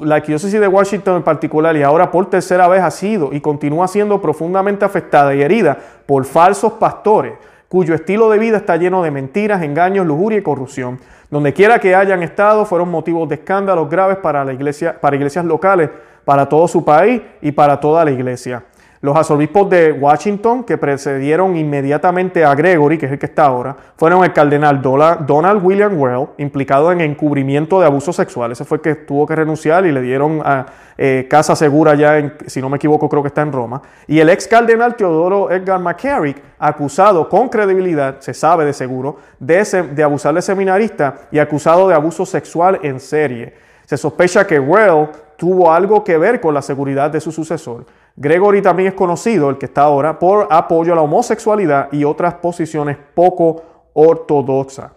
la 0.00 0.14
arquidiócesis 0.16 0.60
de 0.60 0.68
Washington 0.68 1.16
en 1.16 1.22
particular 1.22 1.76
y 1.76 1.82
ahora 1.82 2.10
por 2.10 2.28
tercera 2.28 2.68
vez 2.68 2.82
ha 2.82 2.90
sido 2.90 3.32
y 3.32 3.40
continúa 3.40 3.88
siendo 3.88 4.20
profundamente 4.20 4.84
afectada 4.84 5.34
y 5.34 5.42
herida 5.42 5.78
por 6.06 6.24
falsos 6.24 6.74
pastores 6.74 7.34
cuyo 7.70 7.94
estilo 7.94 8.28
de 8.30 8.38
vida 8.40 8.56
está 8.56 8.76
lleno 8.76 9.00
de 9.00 9.12
mentiras, 9.12 9.62
engaños, 9.62 10.04
lujuria 10.04 10.40
y 10.40 10.42
corrupción. 10.42 10.98
Donde 11.30 11.52
quiera 11.52 11.78
que 11.78 11.94
hayan 11.94 12.20
estado, 12.20 12.64
fueron 12.64 12.90
motivos 12.90 13.28
de 13.28 13.36
escándalos 13.36 13.88
graves 13.88 14.16
para, 14.16 14.44
la 14.44 14.52
iglesia, 14.52 15.00
para 15.00 15.14
iglesias 15.14 15.44
locales, 15.44 15.88
para 16.24 16.48
todo 16.48 16.66
su 16.66 16.84
país 16.84 17.22
y 17.40 17.52
para 17.52 17.78
toda 17.78 18.04
la 18.04 18.10
iglesia. 18.10 18.64
Los 19.02 19.16
arzobispos 19.16 19.70
de 19.70 19.92
Washington, 19.92 20.62
que 20.62 20.76
precedieron 20.76 21.56
inmediatamente 21.56 22.44
a 22.44 22.54
Gregory, 22.54 22.98
que 22.98 23.06
es 23.06 23.12
el 23.12 23.18
que 23.18 23.24
está 23.24 23.46
ahora, 23.46 23.74
fueron 23.96 24.22
el 24.24 24.34
cardenal 24.34 24.82
Donald 24.82 25.64
William 25.64 25.98
Well, 25.98 26.28
implicado 26.36 26.92
en 26.92 27.00
encubrimiento 27.00 27.80
de 27.80 27.86
abusos 27.86 28.14
sexuales. 28.14 28.58
Ese 28.58 28.66
fue 28.66 28.76
el 28.76 28.82
que 28.82 28.94
tuvo 28.96 29.26
que 29.26 29.34
renunciar 29.34 29.86
y 29.86 29.92
le 29.92 30.02
dieron 30.02 30.42
a, 30.44 30.66
eh, 30.98 31.26
casa 31.30 31.56
segura 31.56 31.94
ya, 31.94 32.34
si 32.46 32.60
no 32.60 32.68
me 32.68 32.76
equivoco, 32.76 33.08
creo 33.08 33.22
que 33.22 33.28
está 33.28 33.40
en 33.40 33.52
Roma. 33.52 33.80
Y 34.06 34.20
el 34.20 34.28
ex 34.28 34.46
cardenal 34.46 34.94
Teodoro 34.96 35.50
Edgar 35.50 35.80
McCarrick, 35.80 36.36
acusado 36.58 37.26
con 37.26 37.48
credibilidad, 37.48 38.20
se 38.20 38.34
sabe 38.34 38.66
de 38.66 38.74
seguro, 38.74 39.16
de, 39.38 39.64
de 39.94 40.02
abusar 40.02 40.34
de 40.34 40.42
seminarista 40.42 41.20
y 41.30 41.38
acusado 41.38 41.88
de 41.88 41.94
abuso 41.94 42.26
sexual 42.26 42.78
en 42.82 43.00
serie. 43.00 43.54
Se 43.86 43.96
sospecha 43.96 44.46
que 44.46 44.60
Well 44.60 45.08
tuvo 45.38 45.72
algo 45.72 46.04
que 46.04 46.18
ver 46.18 46.38
con 46.38 46.52
la 46.52 46.60
seguridad 46.60 47.10
de 47.10 47.18
su 47.18 47.32
sucesor. 47.32 47.86
Gregory 48.20 48.60
también 48.60 48.90
es 48.90 48.94
conocido, 48.94 49.48
el 49.48 49.56
que 49.56 49.64
está 49.64 49.84
ahora, 49.84 50.18
por 50.18 50.46
apoyo 50.50 50.92
a 50.92 50.96
la 50.96 51.00
homosexualidad 51.00 51.88
y 51.90 52.04
otras 52.04 52.34
posiciones 52.34 52.98
poco 53.14 53.62
ortodoxas. 53.94 54.90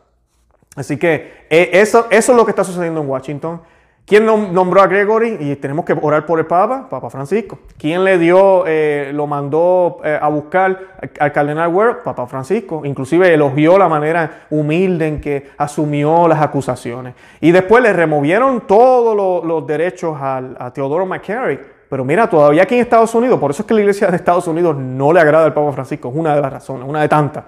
Así 0.76 0.98
que 0.98 1.46
eh, 1.50 1.70
eso, 1.72 2.08
es 2.10 2.28
lo 2.28 2.44
que 2.44 2.52
está 2.52 2.66
sucediendo 2.66 3.00
en 3.00 3.08
Washington. 3.08 3.62
¿Quién 4.06 4.26
nombró 4.26 4.82
a 4.82 4.88
Gregory? 4.88 5.38
Y 5.40 5.56
tenemos 5.56 5.86
que 5.86 5.94
orar 6.02 6.26
por 6.26 6.38
el 6.38 6.46
Papa, 6.46 6.90
Papa 6.90 7.10
Francisco. 7.10 7.60
¿Quién 7.78 8.04
le 8.04 8.18
dio, 8.18 8.66
eh, 8.68 9.12
lo 9.14 9.26
mandó 9.26 10.02
eh, 10.04 10.20
a 10.22 10.28
buscar 10.28 10.78
al 11.18 11.32
cardenal 11.32 11.74
Ward? 11.74 12.04
Papa 12.04 12.28
Francisco. 12.28 12.82
Inclusive 12.84 13.34
elogió 13.34 13.78
la 13.78 13.88
manera 13.88 14.48
humilde 14.50 15.08
en 15.08 15.22
que 15.22 15.52
asumió 15.58 16.28
las 16.28 16.42
acusaciones. 16.42 17.14
Y 17.40 17.52
después 17.52 17.82
le 17.82 17.94
removieron 17.94 18.68
todos 18.68 19.46
los, 19.46 19.66
derechos 19.66 20.18
a 20.20 20.70
Teodoro 20.74 21.06
McCarrick. 21.06 21.73
Pero 21.94 22.04
mira, 22.04 22.28
todavía 22.28 22.64
aquí 22.64 22.74
en 22.74 22.82
Estados 22.82 23.14
Unidos, 23.14 23.40
por 23.40 23.52
eso 23.52 23.62
es 23.62 23.68
que 23.68 23.74
la 23.76 23.82
iglesia 23.82 24.08
de 24.08 24.16
Estados 24.16 24.48
Unidos 24.48 24.76
no 24.76 25.14
le 25.14 25.20
agrada 25.20 25.46
al 25.46 25.54
Papa 25.54 25.72
Francisco, 25.74 26.10
es 26.10 26.16
una 26.16 26.34
de 26.34 26.42
las 26.42 26.52
razones, 26.52 26.90
una 26.90 27.02
de 27.02 27.08
tantas. 27.08 27.44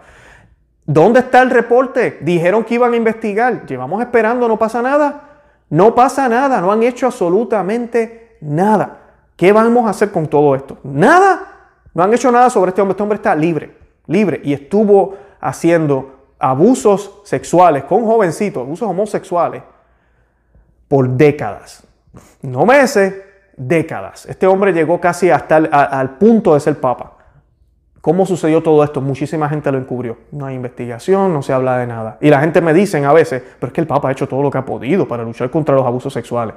¿Dónde 0.85 1.21
está 1.21 1.41
el 1.41 1.49
reporte? 1.49 2.19
Dijeron 2.21 2.63
que 2.63 2.75
iban 2.75 2.93
a 2.93 2.95
investigar. 2.95 3.65
Llevamos 3.65 3.99
esperando, 4.03 4.47
no 4.47 4.59
pasa 4.59 4.83
nada. 4.83 5.39
No 5.71 5.95
pasa 5.95 6.29
nada, 6.29 6.61
no 6.61 6.71
han 6.71 6.83
hecho 6.83 7.07
absolutamente 7.07 8.37
nada. 8.41 8.99
¿Qué 9.35 9.51
vamos 9.51 9.87
a 9.87 9.89
hacer 9.89 10.11
con 10.11 10.27
todo 10.27 10.53
esto? 10.53 10.77
Nada. 10.83 11.71
No 11.95 12.03
han 12.03 12.13
hecho 12.13 12.31
nada 12.31 12.51
sobre 12.51 12.69
este 12.69 12.83
hombre. 12.83 12.91
Este 12.91 13.01
hombre 13.01 13.15
está 13.15 13.33
libre, 13.33 13.75
libre. 14.05 14.41
Y 14.43 14.53
estuvo 14.53 15.15
haciendo 15.41 16.27
abusos 16.37 17.19
sexuales 17.23 17.85
con 17.85 18.05
jovencitos, 18.05 18.61
abusos 18.61 18.87
homosexuales, 18.87 19.63
por 20.87 21.09
décadas. 21.09 21.83
No 22.43 22.63
meses, 22.67 23.25
décadas. 23.57 24.25
Este 24.25 24.47
hombre 24.47 24.73
llegó 24.73 24.99
casi 24.99 25.29
hasta 25.29 25.57
el, 25.57 25.69
al 25.71 26.17
punto 26.17 26.53
de 26.53 26.59
ser 26.59 26.79
papa. 26.79 27.15
¿Cómo 28.05 28.27
sucedió 28.27 28.61
todo 28.61 28.83
esto? 28.83 29.01
Muchísima 29.01 29.49
gente 29.49 29.71
lo 29.71 29.79
encubrió. 29.79 30.17
No 30.31 30.45
hay 30.45 30.53
investigación, 30.53 31.33
no 31.33 31.41
se 31.41 31.53
habla 31.53 31.79
de 31.79 31.87
nada. 31.87 32.19
Y 32.21 32.29
la 32.29 32.39
gente 32.39 32.61
me 32.61 32.71
dice 32.71 33.03
a 33.03 33.11
veces, 33.11 33.41
pero 33.59 33.69
es 33.69 33.73
que 33.73 33.81
el 33.81 33.87
Papa 33.87 34.09
ha 34.09 34.11
hecho 34.11 34.27
todo 34.27 34.43
lo 34.43 34.51
que 34.51 34.59
ha 34.59 34.63
podido 34.63 35.07
para 35.07 35.23
luchar 35.23 35.49
contra 35.49 35.73
los 35.73 35.83
abusos 35.83 36.13
sexuales. 36.13 36.53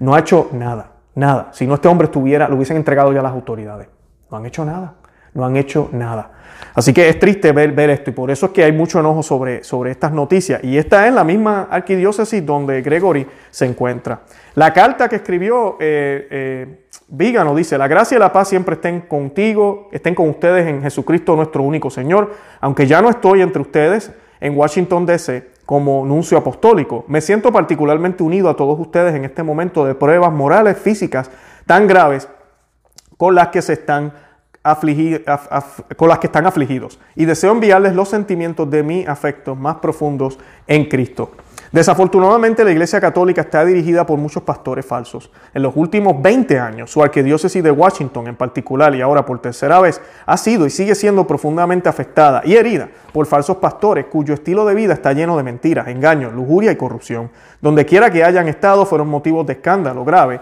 No 0.00 0.16
ha 0.16 0.18
hecho 0.18 0.48
nada, 0.52 0.90
nada. 1.14 1.50
Si 1.52 1.64
no 1.64 1.74
este 1.74 1.86
hombre 1.86 2.06
estuviera, 2.06 2.48
lo 2.48 2.56
hubiesen 2.56 2.76
entregado 2.76 3.12
ya 3.12 3.20
a 3.20 3.22
las 3.22 3.30
autoridades. 3.30 3.86
No 4.32 4.38
han 4.38 4.46
hecho 4.46 4.64
nada, 4.64 4.94
no 5.32 5.46
han 5.46 5.56
hecho 5.56 5.90
nada. 5.92 6.32
Así 6.74 6.92
que 6.92 7.08
es 7.08 7.20
triste 7.20 7.52
ver, 7.52 7.70
ver, 7.70 7.90
esto 7.90 8.10
y 8.10 8.12
por 8.12 8.28
eso 8.30 8.46
es 8.46 8.52
que 8.52 8.64
hay 8.64 8.72
mucho 8.72 8.98
enojo 8.98 9.22
sobre, 9.22 9.62
sobre 9.62 9.92
estas 9.92 10.10
noticias. 10.10 10.64
Y 10.64 10.76
esta 10.76 11.06
es 11.06 11.14
la 11.14 11.22
misma 11.22 11.68
arquidiócesis 11.70 12.44
donde 12.44 12.82
Gregory 12.82 13.28
se 13.50 13.66
encuentra. 13.66 14.22
La 14.54 14.72
carta 14.72 15.08
que 15.08 15.16
escribió 15.16 15.76
eh, 15.78 16.26
eh, 16.30 16.86
Vígano 17.08 17.54
dice, 17.54 17.78
la 17.78 17.86
gracia 17.88 18.16
y 18.16 18.18
la 18.18 18.32
paz 18.32 18.48
siempre 18.48 18.74
estén 18.74 19.02
contigo, 19.02 19.88
estén 19.92 20.14
con 20.14 20.28
ustedes 20.28 20.66
en 20.66 20.82
Jesucristo 20.82 21.36
nuestro 21.36 21.62
único 21.62 21.90
Señor. 21.90 22.34
Aunque 22.60 22.86
ya 22.86 23.00
no 23.00 23.10
estoy 23.10 23.42
entre 23.42 23.62
ustedes 23.62 24.12
en 24.40 24.56
Washington, 24.56 25.06
D.C. 25.06 25.50
como 25.66 26.04
nuncio 26.04 26.38
apostólico, 26.38 27.04
me 27.06 27.20
siento 27.20 27.52
particularmente 27.52 28.22
unido 28.22 28.48
a 28.48 28.56
todos 28.56 28.78
ustedes 28.80 29.14
en 29.14 29.24
este 29.24 29.42
momento 29.42 29.84
de 29.84 29.94
pruebas 29.94 30.32
morales, 30.32 30.78
físicas 30.78 31.30
tan 31.66 31.86
graves 31.86 32.28
con 33.16 33.34
las 33.34 33.48
que 33.48 33.62
se 33.62 33.74
están 33.74 34.12
con 35.96 36.08
las 36.08 36.18
que 36.18 36.26
están 36.26 36.44
afligidos 36.44 36.98
y 37.16 37.24
deseo 37.24 37.52
enviarles 37.52 37.94
los 37.94 38.10
sentimientos 38.10 38.70
de 38.70 38.82
mi 38.82 39.06
afecto 39.06 39.54
más 39.54 39.76
profundos 39.76 40.38
en 40.66 40.84
Cristo. 40.84 41.30
Desafortunadamente 41.72 42.64
la 42.64 42.72
Iglesia 42.72 43.00
Católica 43.00 43.42
está 43.42 43.64
dirigida 43.64 44.04
por 44.04 44.18
muchos 44.18 44.42
pastores 44.42 44.84
falsos. 44.84 45.30
En 45.54 45.62
los 45.62 45.76
últimos 45.76 46.20
20 46.20 46.58
años, 46.58 46.90
su 46.90 47.00
arquidiócesis 47.00 47.62
de 47.62 47.70
Washington 47.70 48.26
en 48.26 48.34
particular 48.34 48.92
y 48.96 49.00
ahora 49.00 49.24
por 49.24 49.40
tercera 49.40 49.78
vez, 49.80 50.00
ha 50.26 50.36
sido 50.36 50.66
y 50.66 50.70
sigue 50.70 50.96
siendo 50.96 51.28
profundamente 51.28 51.88
afectada 51.88 52.42
y 52.44 52.56
herida 52.56 52.88
por 53.12 53.26
falsos 53.26 53.58
pastores 53.58 54.06
cuyo 54.06 54.34
estilo 54.34 54.64
de 54.66 54.74
vida 54.74 54.94
está 54.94 55.12
lleno 55.12 55.36
de 55.36 55.44
mentiras, 55.44 55.86
engaños, 55.86 56.32
lujuria 56.32 56.72
y 56.72 56.76
corrupción. 56.76 57.30
Donde 57.60 57.86
quiera 57.86 58.10
que 58.10 58.24
hayan 58.24 58.48
estado 58.48 58.84
fueron 58.84 59.06
motivos 59.06 59.46
de 59.46 59.52
escándalo 59.52 60.04
grave 60.04 60.40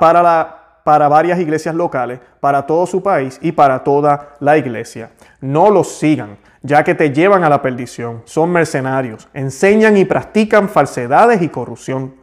para 0.00 0.58
para 0.88 1.06
varias 1.06 1.38
iglesias 1.38 1.74
locales, 1.74 2.18
para 2.40 2.66
todo 2.66 2.86
su 2.86 3.02
país 3.02 3.38
y 3.42 3.52
para 3.52 3.84
toda 3.84 4.36
la 4.40 4.56
iglesia. 4.56 5.10
No 5.40 5.70
los 5.70 5.98
sigan, 5.98 6.38
ya 6.62 6.84
que 6.84 6.94
te 6.94 7.12
llevan 7.12 7.44
a 7.44 7.48
la 7.48 7.62
perdición. 7.62 8.22
Son 8.24 8.50
mercenarios, 8.50 9.28
enseñan 9.34 9.96
y 9.96 10.04
practican 10.04 10.68
falsedades 10.68 11.42
y 11.42 11.48
corrupción. 11.48 12.14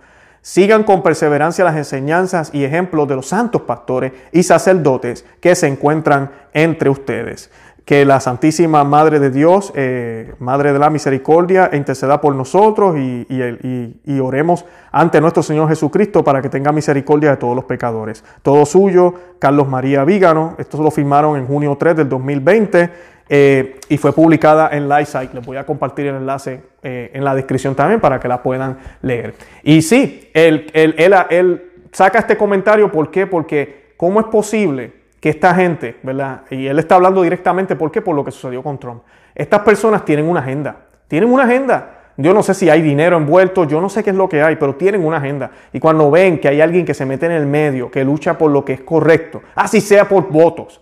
Sigan 0.41 0.83
con 0.83 1.01
perseverancia 1.01 1.65
las 1.65 1.75
enseñanzas 1.75 2.51
y 2.53 2.63
ejemplos 2.63 3.07
de 3.07 3.15
los 3.15 3.27
santos 3.27 3.63
pastores 3.63 4.13
y 4.31 4.43
sacerdotes 4.43 5.25
que 5.41 5.55
se 5.55 5.67
encuentran 5.67 6.31
entre 6.53 6.89
ustedes. 6.89 7.49
Que 7.85 8.03
la 8.03 8.19
Santísima 8.19 8.83
Madre 8.83 9.19
de 9.19 9.29
Dios, 9.29 9.71
eh, 9.75 10.33
Madre 10.39 10.73
de 10.73 10.79
la 10.79 10.89
Misericordia, 10.89 11.69
interceda 11.71 12.19
por 12.19 12.35
nosotros 12.35 12.97
y, 12.97 13.27
y, 13.29 14.19
oremos 14.19 14.65
ante 14.91 15.21
nuestro 15.21 15.43
Señor 15.43 15.69
Jesucristo 15.69 16.23
para 16.23 16.41
que 16.41 16.49
tenga 16.49 16.71
misericordia 16.71 17.29
de 17.29 17.37
todos 17.37 17.55
los 17.55 17.65
pecadores. 17.65 18.23
Todo 18.41 18.65
suyo, 18.65 19.13
Carlos 19.37 19.67
María 19.67 20.03
Vígano, 20.03 20.55
esto 20.57 20.81
lo 20.81 20.89
firmaron 20.89 21.37
en 21.37 21.45
junio 21.45 21.77
3 21.77 21.95
del 21.97 22.09
2020 22.09 22.89
eh, 23.29 23.79
y 23.87 23.97
fue 23.97 24.13
publicada 24.13 24.69
en 24.71 24.89
Lightsite. 24.89 25.35
Les 25.35 25.45
voy 25.45 25.57
a 25.57 25.65
compartir 25.65 26.07
el 26.07 26.15
enlace 26.15 26.63
eh, 26.81 27.11
en 27.13 27.23
la 27.23 27.35
descripción 27.35 27.75
también 27.75 27.99
para 27.99 28.19
que 28.19 28.27
la 28.27 28.41
puedan 28.41 28.79
leer. 29.03 29.35
Y 29.61 29.83
sí, 29.83 30.31
él, 30.33 30.71
él, 30.73 30.95
él, 30.97 31.13
él 31.29 31.71
saca 31.91 32.17
este 32.17 32.35
comentario, 32.35 32.91
¿por 32.91 33.11
qué? 33.11 33.27
Porque 33.27 33.93
¿cómo 33.95 34.19
es 34.19 34.25
posible? 34.25 35.04
Que 35.25 35.29
esta 35.31 35.55
gente, 35.55 35.97
¿verdad? 36.03 36.41
Y 36.51 36.67
él 36.67 36.77
está 36.77 36.93
hablando 36.93 37.23
directamente, 37.23 37.75
¿por 37.75 37.91
qué? 37.91 37.99
Por 37.99 38.15
lo 38.15 38.23
que 38.23 38.29
sucedió 38.29 38.61
con 38.61 38.77
Trump. 38.77 39.01
Estas 39.33 39.61
personas 39.61 40.05
tienen 40.05 40.29
una 40.29 40.41
agenda, 40.41 40.75
tienen 41.07 41.33
una 41.33 41.45
agenda. 41.45 42.11
Yo 42.15 42.31
no 42.31 42.43
sé 42.43 42.53
si 42.53 42.69
hay 42.69 42.83
dinero 42.83 43.17
envuelto, 43.17 43.63
yo 43.63 43.81
no 43.81 43.89
sé 43.89 44.03
qué 44.03 44.11
es 44.11 44.15
lo 44.15 44.29
que 44.29 44.43
hay, 44.43 44.55
pero 44.57 44.75
tienen 44.75 45.03
una 45.03 45.17
agenda. 45.17 45.49
Y 45.73 45.79
cuando 45.79 46.11
ven 46.11 46.39
que 46.39 46.47
hay 46.47 46.61
alguien 46.61 46.85
que 46.85 46.93
se 46.93 47.07
mete 47.07 47.25
en 47.25 47.31
el 47.31 47.47
medio, 47.47 47.89
que 47.89 48.05
lucha 48.05 48.37
por 48.37 48.51
lo 48.51 48.63
que 48.63 48.73
es 48.73 48.81
correcto, 48.81 49.41
así 49.55 49.81
sea 49.81 50.07
por 50.07 50.29
votos, 50.29 50.79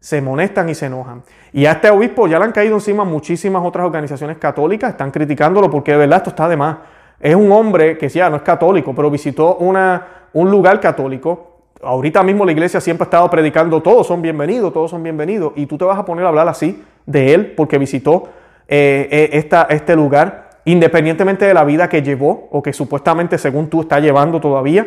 se 0.00 0.22
molestan 0.22 0.70
y 0.70 0.74
se 0.74 0.86
enojan. 0.86 1.22
Y 1.52 1.66
a 1.66 1.72
este 1.72 1.90
obispo 1.90 2.26
ya 2.26 2.38
le 2.38 2.46
han 2.46 2.52
caído 2.52 2.76
encima 2.76 3.04
muchísimas 3.04 3.62
otras 3.62 3.84
organizaciones 3.84 4.38
católicas, 4.38 4.92
están 4.92 5.10
criticándolo 5.10 5.70
porque 5.70 5.92
de 5.92 5.98
verdad 5.98 6.16
esto 6.16 6.30
está 6.30 6.48
de 6.48 6.56
más. 6.56 6.78
Es 7.20 7.34
un 7.34 7.52
hombre 7.52 7.98
que 7.98 8.08
ya 8.08 8.30
no 8.30 8.36
es 8.36 8.42
católico, 8.42 8.94
pero 8.94 9.10
visitó 9.10 9.56
una, 9.56 10.28
un 10.32 10.50
lugar 10.50 10.80
católico 10.80 11.51
ahorita 11.82 12.22
mismo 12.22 12.44
la 12.44 12.52
iglesia 12.52 12.80
siempre 12.80 13.04
ha 13.04 13.06
estado 13.06 13.28
predicando, 13.28 13.82
todos 13.82 14.06
son 14.06 14.22
bienvenidos, 14.22 14.72
todos 14.72 14.90
son 14.90 15.02
bienvenidos, 15.02 15.52
y 15.56 15.66
tú 15.66 15.76
te 15.76 15.84
vas 15.84 15.98
a 15.98 16.04
poner 16.04 16.24
a 16.24 16.28
hablar 16.28 16.48
así 16.48 16.82
de 17.06 17.34
él 17.34 17.54
porque 17.56 17.78
visitó 17.78 18.28
eh, 18.68 19.08
eh, 19.10 19.66
este 19.70 19.96
lugar, 19.96 20.50
independientemente 20.64 21.44
de 21.44 21.54
la 21.54 21.64
vida 21.64 21.88
que 21.88 22.02
llevó 22.02 22.48
o 22.52 22.62
que 22.62 22.72
supuestamente 22.72 23.36
según 23.36 23.68
tú 23.68 23.82
está 23.82 24.00
llevando 24.00 24.40
todavía. 24.40 24.86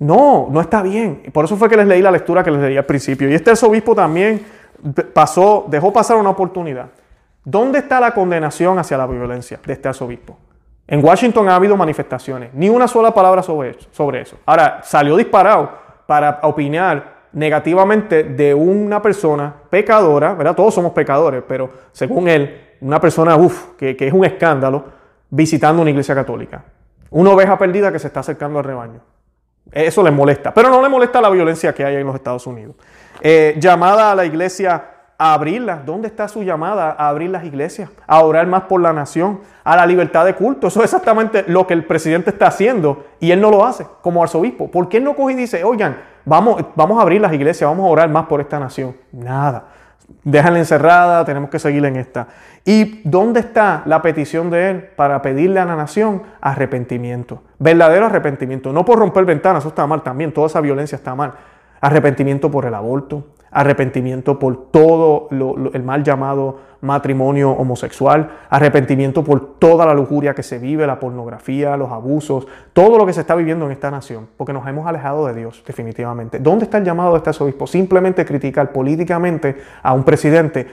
No, 0.00 0.48
no 0.50 0.60
está 0.60 0.82
bien. 0.82 1.22
Por 1.32 1.44
eso 1.44 1.56
fue 1.56 1.68
que 1.68 1.76
les 1.76 1.86
leí 1.86 2.02
la 2.02 2.10
lectura 2.10 2.42
que 2.42 2.50
les 2.50 2.60
leí 2.60 2.76
al 2.76 2.84
principio. 2.84 3.30
Y 3.30 3.34
este 3.34 3.50
arzobispo 3.50 3.94
también 3.94 4.44
pasó, 5.12 5.66
dejó 5.68 5.92
pasar 5.92 6.16
una 6.16 6.30
oportunidad. 6.30 6.88
¿Dónde 7.44 7.78
está 7.78 8.00
la 8.00 8.12
condenación 8.12 8.78
hacia 8.78 8.98
la 8.98 9.06
violencia 9.06 9.60
de 9.64 9.72
este 9.72 9.88
arzobispo? 9.88 10.36
En 10.86 11.02
Washington 11.02 11.48
ha 11.48 11.54
habido 11.54 11.76
manifestaciones, 11.76 12.52
ni 12.52 12.68
una 12.68 12.88
sola 12.88 13.14
palabra 13.14 13.42
sobre 13.42 13.76
sobre 13.92 14.20
eso. 14.20 14.36
Ahora, 14.44 14.80
salió 14.82 15.16
disparado 15.16 15.83
para 16.06 16.40
opinar 16.42 17.14
negativamente 17.32 18.22
de 18.24 18.54
una 18.54 19.02
persona 19.02 19.52
pecadora, 19.68 20.34
¿verdad? 20.34 20.54
Todos 20.54 20.74
somos 20.74 20.92
pecadores, 20.92 21.42
pero 21.46 21.70
según 21.92 22.28
él, 22.28 22.76
una 22.80 23.00
persona, 23.00 23.36
uff, 23.36 23.74
que, 23.76 23.96
es 23.98 24.12
un 24.12 24.24
escándalo, 24.24 24.84
visitando 25.30 25.82
una 25.82 25.90
iglesia 25.90 26.14
católica. 26.14 26.64
Una 27.10 27.30
oveja 27.30 27.58
perdida 27.58 27.92
que 27.92 27.98
se 27.98 28.06
está 28.06 28.20
acercando 28.20 28.58
al 28.58 28.64
rebaño. 28.64 29.00
Eso 29.72 30.02
le 30.02 30.10
molesta, 30.10 30.52
pero 30.52 30.68
no 30.68 30.80
le 30.80 30.88
molesta 30.88 31.20
la 31.20 31.30
violencia 31.30 31.74
que 31.74 31.84
hay 31.84 31.96
en 31.96 32.06
los 32.06 32.14
Estados 32.14 32.46
Unidos. 32.46 32.76
Eh, 33.20 33.56
llamada 33.58 34.12
a 34.12 34.14
la 34.14 34.24
iglesia 34.24 34.93
a 35.18 35.34
abrirlas. 35.34 35.84
¿Dónde 35.86 36.08
está 36.08 36.28
su 36.28 36.42
llamada 36.42 36.96
a 36.98 37.08
abrir 37.08 37.30
las 37.30 37.44
iglesias? 37.44 37.90
A 38.06 38.22
orar 38.22 38.46
más 38.46 38.62
por 38.62 38.80
la 38.80 38.92
nación, 38.92 39.40
a 39.62 39.76
la 39.76 39.86
libertad 39.86 40.24
de 40.24 40.34
culto. 40.34 40.68
Eso 40.68 40.80
es 40.80 40.84
exactamente 40.84 41.44
lo 41.46 41.66
que 41.66 41.74
el 41.74 41.84
presidente 41.84 42.30
está 42.30 42.48
haciendo 42.48 43.06
y 43.20 43.30
él 43.30 43.40
no 43.40 43.50
lo 43.50 43.64
hace 43.64 43.86
como 44.02 44.22
arzobispo. 44.22 44.70
¿Por 44.70 44.88
qué 44.88 45.00
no 45.00 45.14
coge 45.14 45.34
y 45.34 45.36
dice, 45.36 45.64
oigan, 45.64 45.96
vamos, 46.24 46.64
vamos 46.74 46.98
a 46.98 47.02
abrir 47.02 47.20
las 47.20 47.32
iglesias, 47.32 47.68
vamos 47.68 47.86
a 47.86 47.88
orar 47.88 48.08
más 48.08 48.26
por 48.26 48.40
esta 48.40 48.58
nación? 48.58 48.96
Nada. 49.12 49.64
Déjala 50.22 50.58
encerrada, 50.58 51.24
tenemos 51.24 51.50
que 51.50 51.58
seguir 51.58 51.84
en 51.84 51.96
esta. 51.96 52.28
¿Y 52.64 53.02
dónde 53.08 53.40
está 53.40 53.82
la 53.86 54.02
petición 54.02 54.50
de 54.50 54.70
él 54.70 54.88
para 54.96 55.20
pedirle 55.22 55.60
a 55.60 55.64
la 55.64 55.76
nación 55.76 56.22
arrepentimiento? 56.40 57.42
Verdadero 57.58 58.06
arrepentimiento. 58.06 58.72
No 58.72 58.84
por 58.84 58.98
romper 58.98 59.24
ventanas, 59.24 59.62
eso 59.62 59.68
está 59.68 59.86
mal 59.86 60.02
también, 60.02 60.32
toda 60.32 60.46
esa 60.46 60.60
violencia 60.60 60.96
está 60.96 61.14
mal. 61.14 61.34
Arrepentimiento 61.80 62.50
por 62.50 62.64
el 62.64 62.74
aborto, 62.74 63.28
arrepentimiento 63.54 64.38
por 64.38 64.66
todo 64.70 65.28
el 65.30 65.82
mal 65.82 66.02
llamado 66.02 66.58
matrimonio 66.80 67.52
homosexual, 67.52 68.30
arrepentimiento 68.50 69.24
por 69.24 69.58
toda 69.58 69.86
la 69.86 69.94
lujuria 69.94 70.34
que 70.34 70.42
se 70.42 70.58
vive, 70.58 70.86
la 70.86 70.98
pornografía, 70.98 71.76
los 71.76 71.90
abusos, 71.90 72.46
todo 72.74 72.98
lo 72.98 73.06
que 73.06 73.12
se 73.14 73.20
está 73.20 73.34
viviendo 73.34 73.64
en 73.64 73.72
esta 73.72 73.90
nación, 73.90 74.28
porque 74.36 74.52
nos 74.52 74.66
hemos 74.66 74.86
alejado 74.86 75.26
de 75.26 75.34
Dios 75.34 75.62
definitivamente. 75.66 76.40
¿Dónde 76.40 76.64
está 76.64 76.78
el 76.78 76.84
llamado 76.84 77.12
de 77.12 77.18
este 77.30 77.42
obispo? 77.42 77.66
Simplemente 77.66 78.24
criticar 78.26 78.72
políticamente 78.72 79.56
a 79.82 79.94
un 79.94 80.04
presidente 80.04 80.66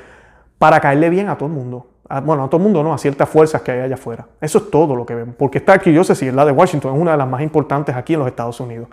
para 0.58 0.82
caerle 0.82 1.10
bien 1.10 1.30
a 1.30 1.38
todo 1.38 1.48
el 1.48 1.56
mundo. 1.56 1.88
Bueno, 2.24 2.44
a 2.44 2.50
todo 2.50 2.58
el 2.58 2.64
mundo 2.64 2.84
no, 2.84 2.94
a 2.94 2.98
ciertas 2.98 3.30
fuerzas 3.30 3.62
que 3.62 3.72
hay 3.72 3.80
allá 3.82 3.96
afuera. 3.96 4.28
Eso 4.42 4.58
es 4.58 4.70
todo 4.70 4.96
lo 4.96 5.06
que 5.06 5.16
vemos. 5.16 5.36
Porque 5.38 5.60
esta 5.60 5.74
arquidiócesis, 5.74 6.34
la 6.34 6.44
de 6.44 6.52
Washington, 6.52 6.96
es 6.96 7.02
una 7.02 7.12
de 7.12 7.18
las 7.18 7.28
más 7.28 7.42
importantes 7.42 7.96
aquí 7.96 8.16
en 8.16 8.20
los 8.20 8.28
Estados 8.28 8.60
Unidos. 8.60 8.90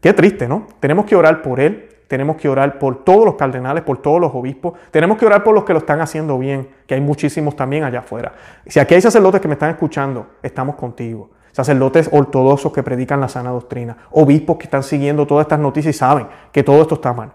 Qué 0.00 0.12
triste, 0.12 0.48
¿no? 0.48 0.66
Tenemos 0.80 1.06
que 1.06 1.14
orar 1.14 1.42
por 1.42 1.60
él, 1.60 1.90
tenemos 2.08 2.36
que 2.36 2.48
orar 2.48 2.78
por 2.78 3.04
todos 3.04 3.24
los 3.24 3.34
cardenales, 3.34 3.82
por 3.82 3.98
todos 3.98 4.20
los 4.20 4.34
obispos, 4.34 4.74
tenemos 4.90 5.18
que 5.18 5.26
orar 5.26 5.42
por 5.42 5.54
los 5.54 5.64
que 5.64 5.72
lo 5.72 5.80
están 5.80 6.00
haciendo 6.00 6.38
bien, 6.38 6.68
que 6.86 6.94
hay 6.94 7.00
muchísimos 7.00 7.56
también 7.56 7.84
allá 7.84 8.00
afuera. 8.00 8.32
Si 8.66 8.78
aquí 8.78 8.94
hay 8.94 9.00
sacerdotes 9.00 9.40
que 9.40 9.48
me 9.48 9.54
están 9.54 9.70
escuchando, 9.70 10.26
estamos 10.42 10.76
contigo. 10.76 11.30
Sacerdotes 11.52 12.08
ortodoxos 12.12 12.72
que 12.72 12.82
predican 12.82 13.20
la 13.20 13.28
sana 13.28 13.50
doctrina, 13.50 13.96
obispos 14.10 14.58
que 14.58 14.64
están 14.64 14.82
siguiendo 14.82 15.26
todas 15.26 15.44
estas 15.44 15.58
noticias 15.58 15.96
y 15.96 15.98
saben 15.98 16.26
que 16.52 16.62
todo 16.62 16.82
esto 16.82 16.96
está 16.96 17.14
mal, 17.14 17.32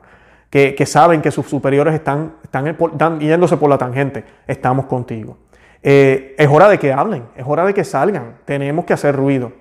que, 0.49 0.85
saben 0.85 1.21
que 1.21 1.31
sus 1.31 1.47
superiores 1.47 1.95
están, 1.95 2.33
están, 2.43 3.19
yéndose 3.19 3.57
por 3.57 3.69
la 3.69 3.77
tangente, 3.77 4.23
estamos 4.47 4.85
contigo. 4.85 5.37
Eh, 5.81 6.35
es 6.37 6.47
hora 6.47 6.69
de 6.69 6.77
que 6.77 6.93
hablen, 6.93 7.23
es 7.35 7.43
hora 7.47 7.65
de 7.65 7.73
que 7.73 7.83
salgan, 7.83 8.35
tenemos 8.45 8.85
que 8.85 8.93
hacer 8.93 9.15
ruido. 9.15 9.53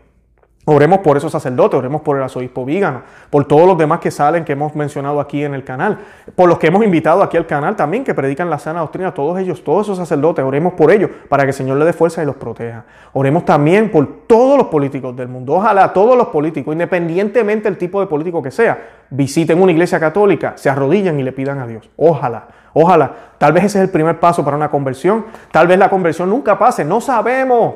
Oremos 0.73 1.01
por 1.01 1.17
esos 1.17 1.33
sacerdotes, 1.33 1.77
oremos 1.77 2.01
por 2.03 2.17
el 2.17 2.23
arzobispo 2.23 2.65
Vígano, 2.65 3.03
por 3.29 3.45
todos 3.45 3.67
los 3.67 3.77
demás 3.77 3.99
que 3.99 4.13
salen, 4.13 4.45
que 4.45 4.53
hemos 4.53 4.73
mencionado 4.77 5.19
aquí 5.19 5.43
en 5.43 5.53
el 5.53 5.65
canal, 5.65 5.99
por 6.37 6.49
los 6.49 6.61
que 6.61 6.69
hemos 6.69 6.85
invitado 6.85 7.25
aquí 7.25 7.37
al 7.37 7.49
canal 7.49 7.75
también, 7.75 8.05
que 8.05 8.15
predican 8.15 8.49
la 8.49 8.57
sana 8.61 8.79
doctrina, 8.79 9.13
todos 9.13 9.37
ellos, 9.41 9.65
todos 9.65 9.89
esos 9.89 9.99
sacerdotes, 9.99 10.45
oremos 10.45 10.75
por 10.75 10.93
ellos, 10.93 11.11
para 11.29 11.43
que 11.43 11.49
el 11.49 11.55
Señor 11.55 11.77
les 11.79 11.87
dé 11.87 11.93
fuerza 11.93 12.23
y 12.23 12.27
los 12.27 12.37
proteja. 12.37 12.85
Oremos 13.15 13.45
también 13.45 13.91
por 13.91 14.29
todos 14.29 14.57
los 14.59 14.69
políticos 14.69 15.17
del 15.17 15.27
mundo, 15.27 15.55
ojalá 15.55 15.93
todos 15.93 16.17
los 16.17 16.29
políticos, 16.29 16.73
independientemente 16.73 17.65
del 17.69 17.77
tipo 17.77 18.01
de 18.01 18.07
político 18.07 18.41
que 18.41 18.53
sea, 18.53 18.79
visiten 19.11 19.61
una 19.61 19.73
iglesia 19.73 19.99
católica, 19.99 20.53
se 20.55 20.71
arrodillan 20.71 21.19
y 21.19 21.25
le 21.25 21.33
pidan 21.33 21.59
a 21.59 21.67
Dios. 21.67 21.91
Ojalá, 21.97 22.47
ojalá. 22.75 23.13
Tal 23.39 23.53
vez 23.53 23.65
ese 23.65 23.79
es 23.79 23.85
el 23.87 23.91
primer 23.91 24.21
paso 24.21 24.45
para 24.45 24.57
una 24.57 24.71
conversión, 24.71 25.25
tal 25.51 25.67
vez 25.67 25.81
la 25.81 25.91
conversión 25.91 26.31
nunca 26.31 26.57
pase, 26.57 26.85
no 26.85 27.01
sabemos, 27.01 27.75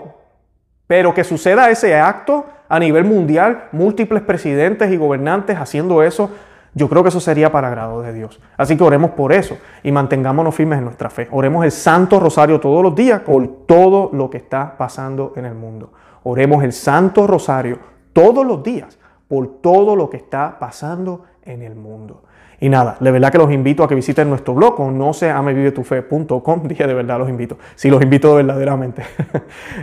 pero 0.87 1.13
que 1.13 1.25
suceda 1.25 1.71
ese 1.71 1.97
acto 1.97 2.47
a 2.69 2.79
nivel 2.79 3.05
mundial, 3.05 3.69
múltiples 3.73 4.23
presidentes 4.23 4.91
y 4.93 4.97
gobernantes 4.97 5.59
haciendo 5.59 6.03
eso, 6.03 6.31
yo 6.75 6.89
creo 6.89 7.03
que 7.03 7.11
eso 7.11 7.21
sería 7.21 7.53
para 7.53 7.69
agrado 7.69 8.03
de 8.03 8.13
Dios. 8.13 8.41
Así 8.57 8.77
que 8.77 8.83
oremos 8.83 9.13
por 9.13 9.33
eso 9.33 9.59
y 9.83 9.93
mantengámonos 9.93 10.55
firmes 10.55 10.79
en 10.79 10.85
nuestra 10.85 11.09
fe. 11.09 11.29
Oremos 11.31 11.65
el 11.65 11.71
Santo 11.71 12.19
Rosario 12.19 12.59
todos 12.59 12.83
los 12.83 12.95
días 12.95 13.21
por 13.21 13.47
todo 13.67 14.11
lo 14.13 14.29
que 14.29 14.39
está 14.39 14.77
pasando 14.77 15.33
en 15.37 15.45
el 15.45 15.55
mundo. 15.55 15.93
Oremos 16.25 16.65
el 16.65 16.73
Santo 16.73 17.27
Rosario 17.27 17.79
todos 18.13 18.45
los 18.45 18.63
días 18.63 18.99
por 19.29 19.61
todo 19.61 19.95
lo 19.95 20.11
que 20.11 20.17
está 20.17 20.59
pasando 20.59 21.25
en 21.43 21.63
el 21.63 21.77
mundo. 21.77 22.23
Y 22.65 22.71
nada, 22.71 22.97
de 22.99 23.11
verdad 23.11 23.31
que 23.31 23.37
los 23.37 23.53
invito 23.53 23.85
a 23.85 23.89
que 23.89 23.95
visiten 23.95 24.31
nuestro 24.31 24.55
blog 24.55 24.81
no. 24.91 25.13
Dije 26.65 26.87
de 26.87 26.95
verdad 26.95 27.19
los 27.19 27.29
invito. 27.29 27.59
Sí, 27.75 27.91
los 27.91 28.01
invito 28.01 28.37
verdaderamente. 28.37 29.03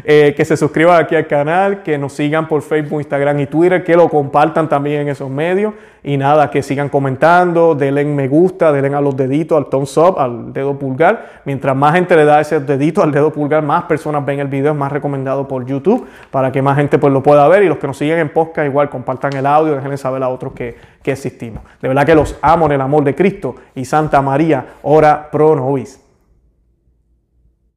Eh, 0.04 0.34
que 0.36 0.46
se 0.46 0.58
suscriban 0.58 1.04
aquí 1.04 1.16
al 1.16 1.28
canal, 1.28 1.84
que 1.84 1.98
nos 1.98 2.14
sigan 2.14 2.48
por 2.48 2.64
Facebook, 2.64 3.02
Instagram 3.02 3.40
y 3.42 3.46
Twitter, 3.46 3.84
que 3.84 3.96
lo 3.96 4.10
compartan 4.10 4.68
también 4.68 5.02
en 5.02 5.10
esos 5.10 5.30
medios. 5.30 5.74
Y 6.04 6.18
nada, 6.18 6.50
que 6.50 6.64
sigan 6.64 6.90
comentando, 6.90 7.76
denle 7.76 8.04
me 8.06 8.28
gusta, 8.28 8.72
denle 8.72 8.96
a 8.96 9.02
los 9.02 9.16
deditos, 9.16 9.56
al 9.56 9.68
thumbs 9.68 9.96
up, 9.98 10.20
al 10.20 10.52
dedo 10.52 10.78
pulgar. 10.80 11.42
Mientras 11.46 11.76
más 11.76 11.94
gente 11.94 12.16
le 12.16 12.26
da 12.26 12.42
ese 12.42 12.60
dedito 12.60 13.04
al 13.04 13.12
dedo 13.12 13.32
pulgar, 13.32 13.62
más 13.62 13.84
personas 13.84 14.26
ven 14.26 14.40
el 14.40 14.48
video, 14.48 14.72
es 14.72 14.78
más 14.78 14.92
recomendado 14.92 15.48
por 15.48 15.64
YouTube, 15.66 16.08
para 16.32 16.52
que 16.52 16.62
más 16.62 16.76
gente 16.78 16.98
pues 16.98 17.14
lo 17.14 17.22
pueda 17.22 17.48
ver. 17.48 17.64
Y 17.64 17.68
los 17.68 17.78
que 17.78 17.86
nos 17.86 17.98
siguen 17.98 18.18
en 18.18 18.30
podcast, 18.30 18.68
igual 18.68 18.90
compartan 18.90 19.36
el 19.36 19.46
audio, 19.46 19.76
déjenle 19.76 19.98
saber 19.98 20.24
a 20.24 20.30
otros 20.30 20.54
que, 20.54 20.76
que 21.04 21.12
existimos. 21.12 21.62
De 21.82 21.88
verdad 21.88 22.06
que 22.06 22.16
los 22.16 22.36
amo 22.42 22.66
en 22.66 22.72
el 22.72 22.82
amor 22.82 23.04
de 23.04 23.14
Cristo 23.14 23.56
y 23.76 23.86
Santa 23.86 24.24
María, 24.24 24.66
ora 24.82 25.30
pro 25.30 25.56
nobis. 25.56 26.00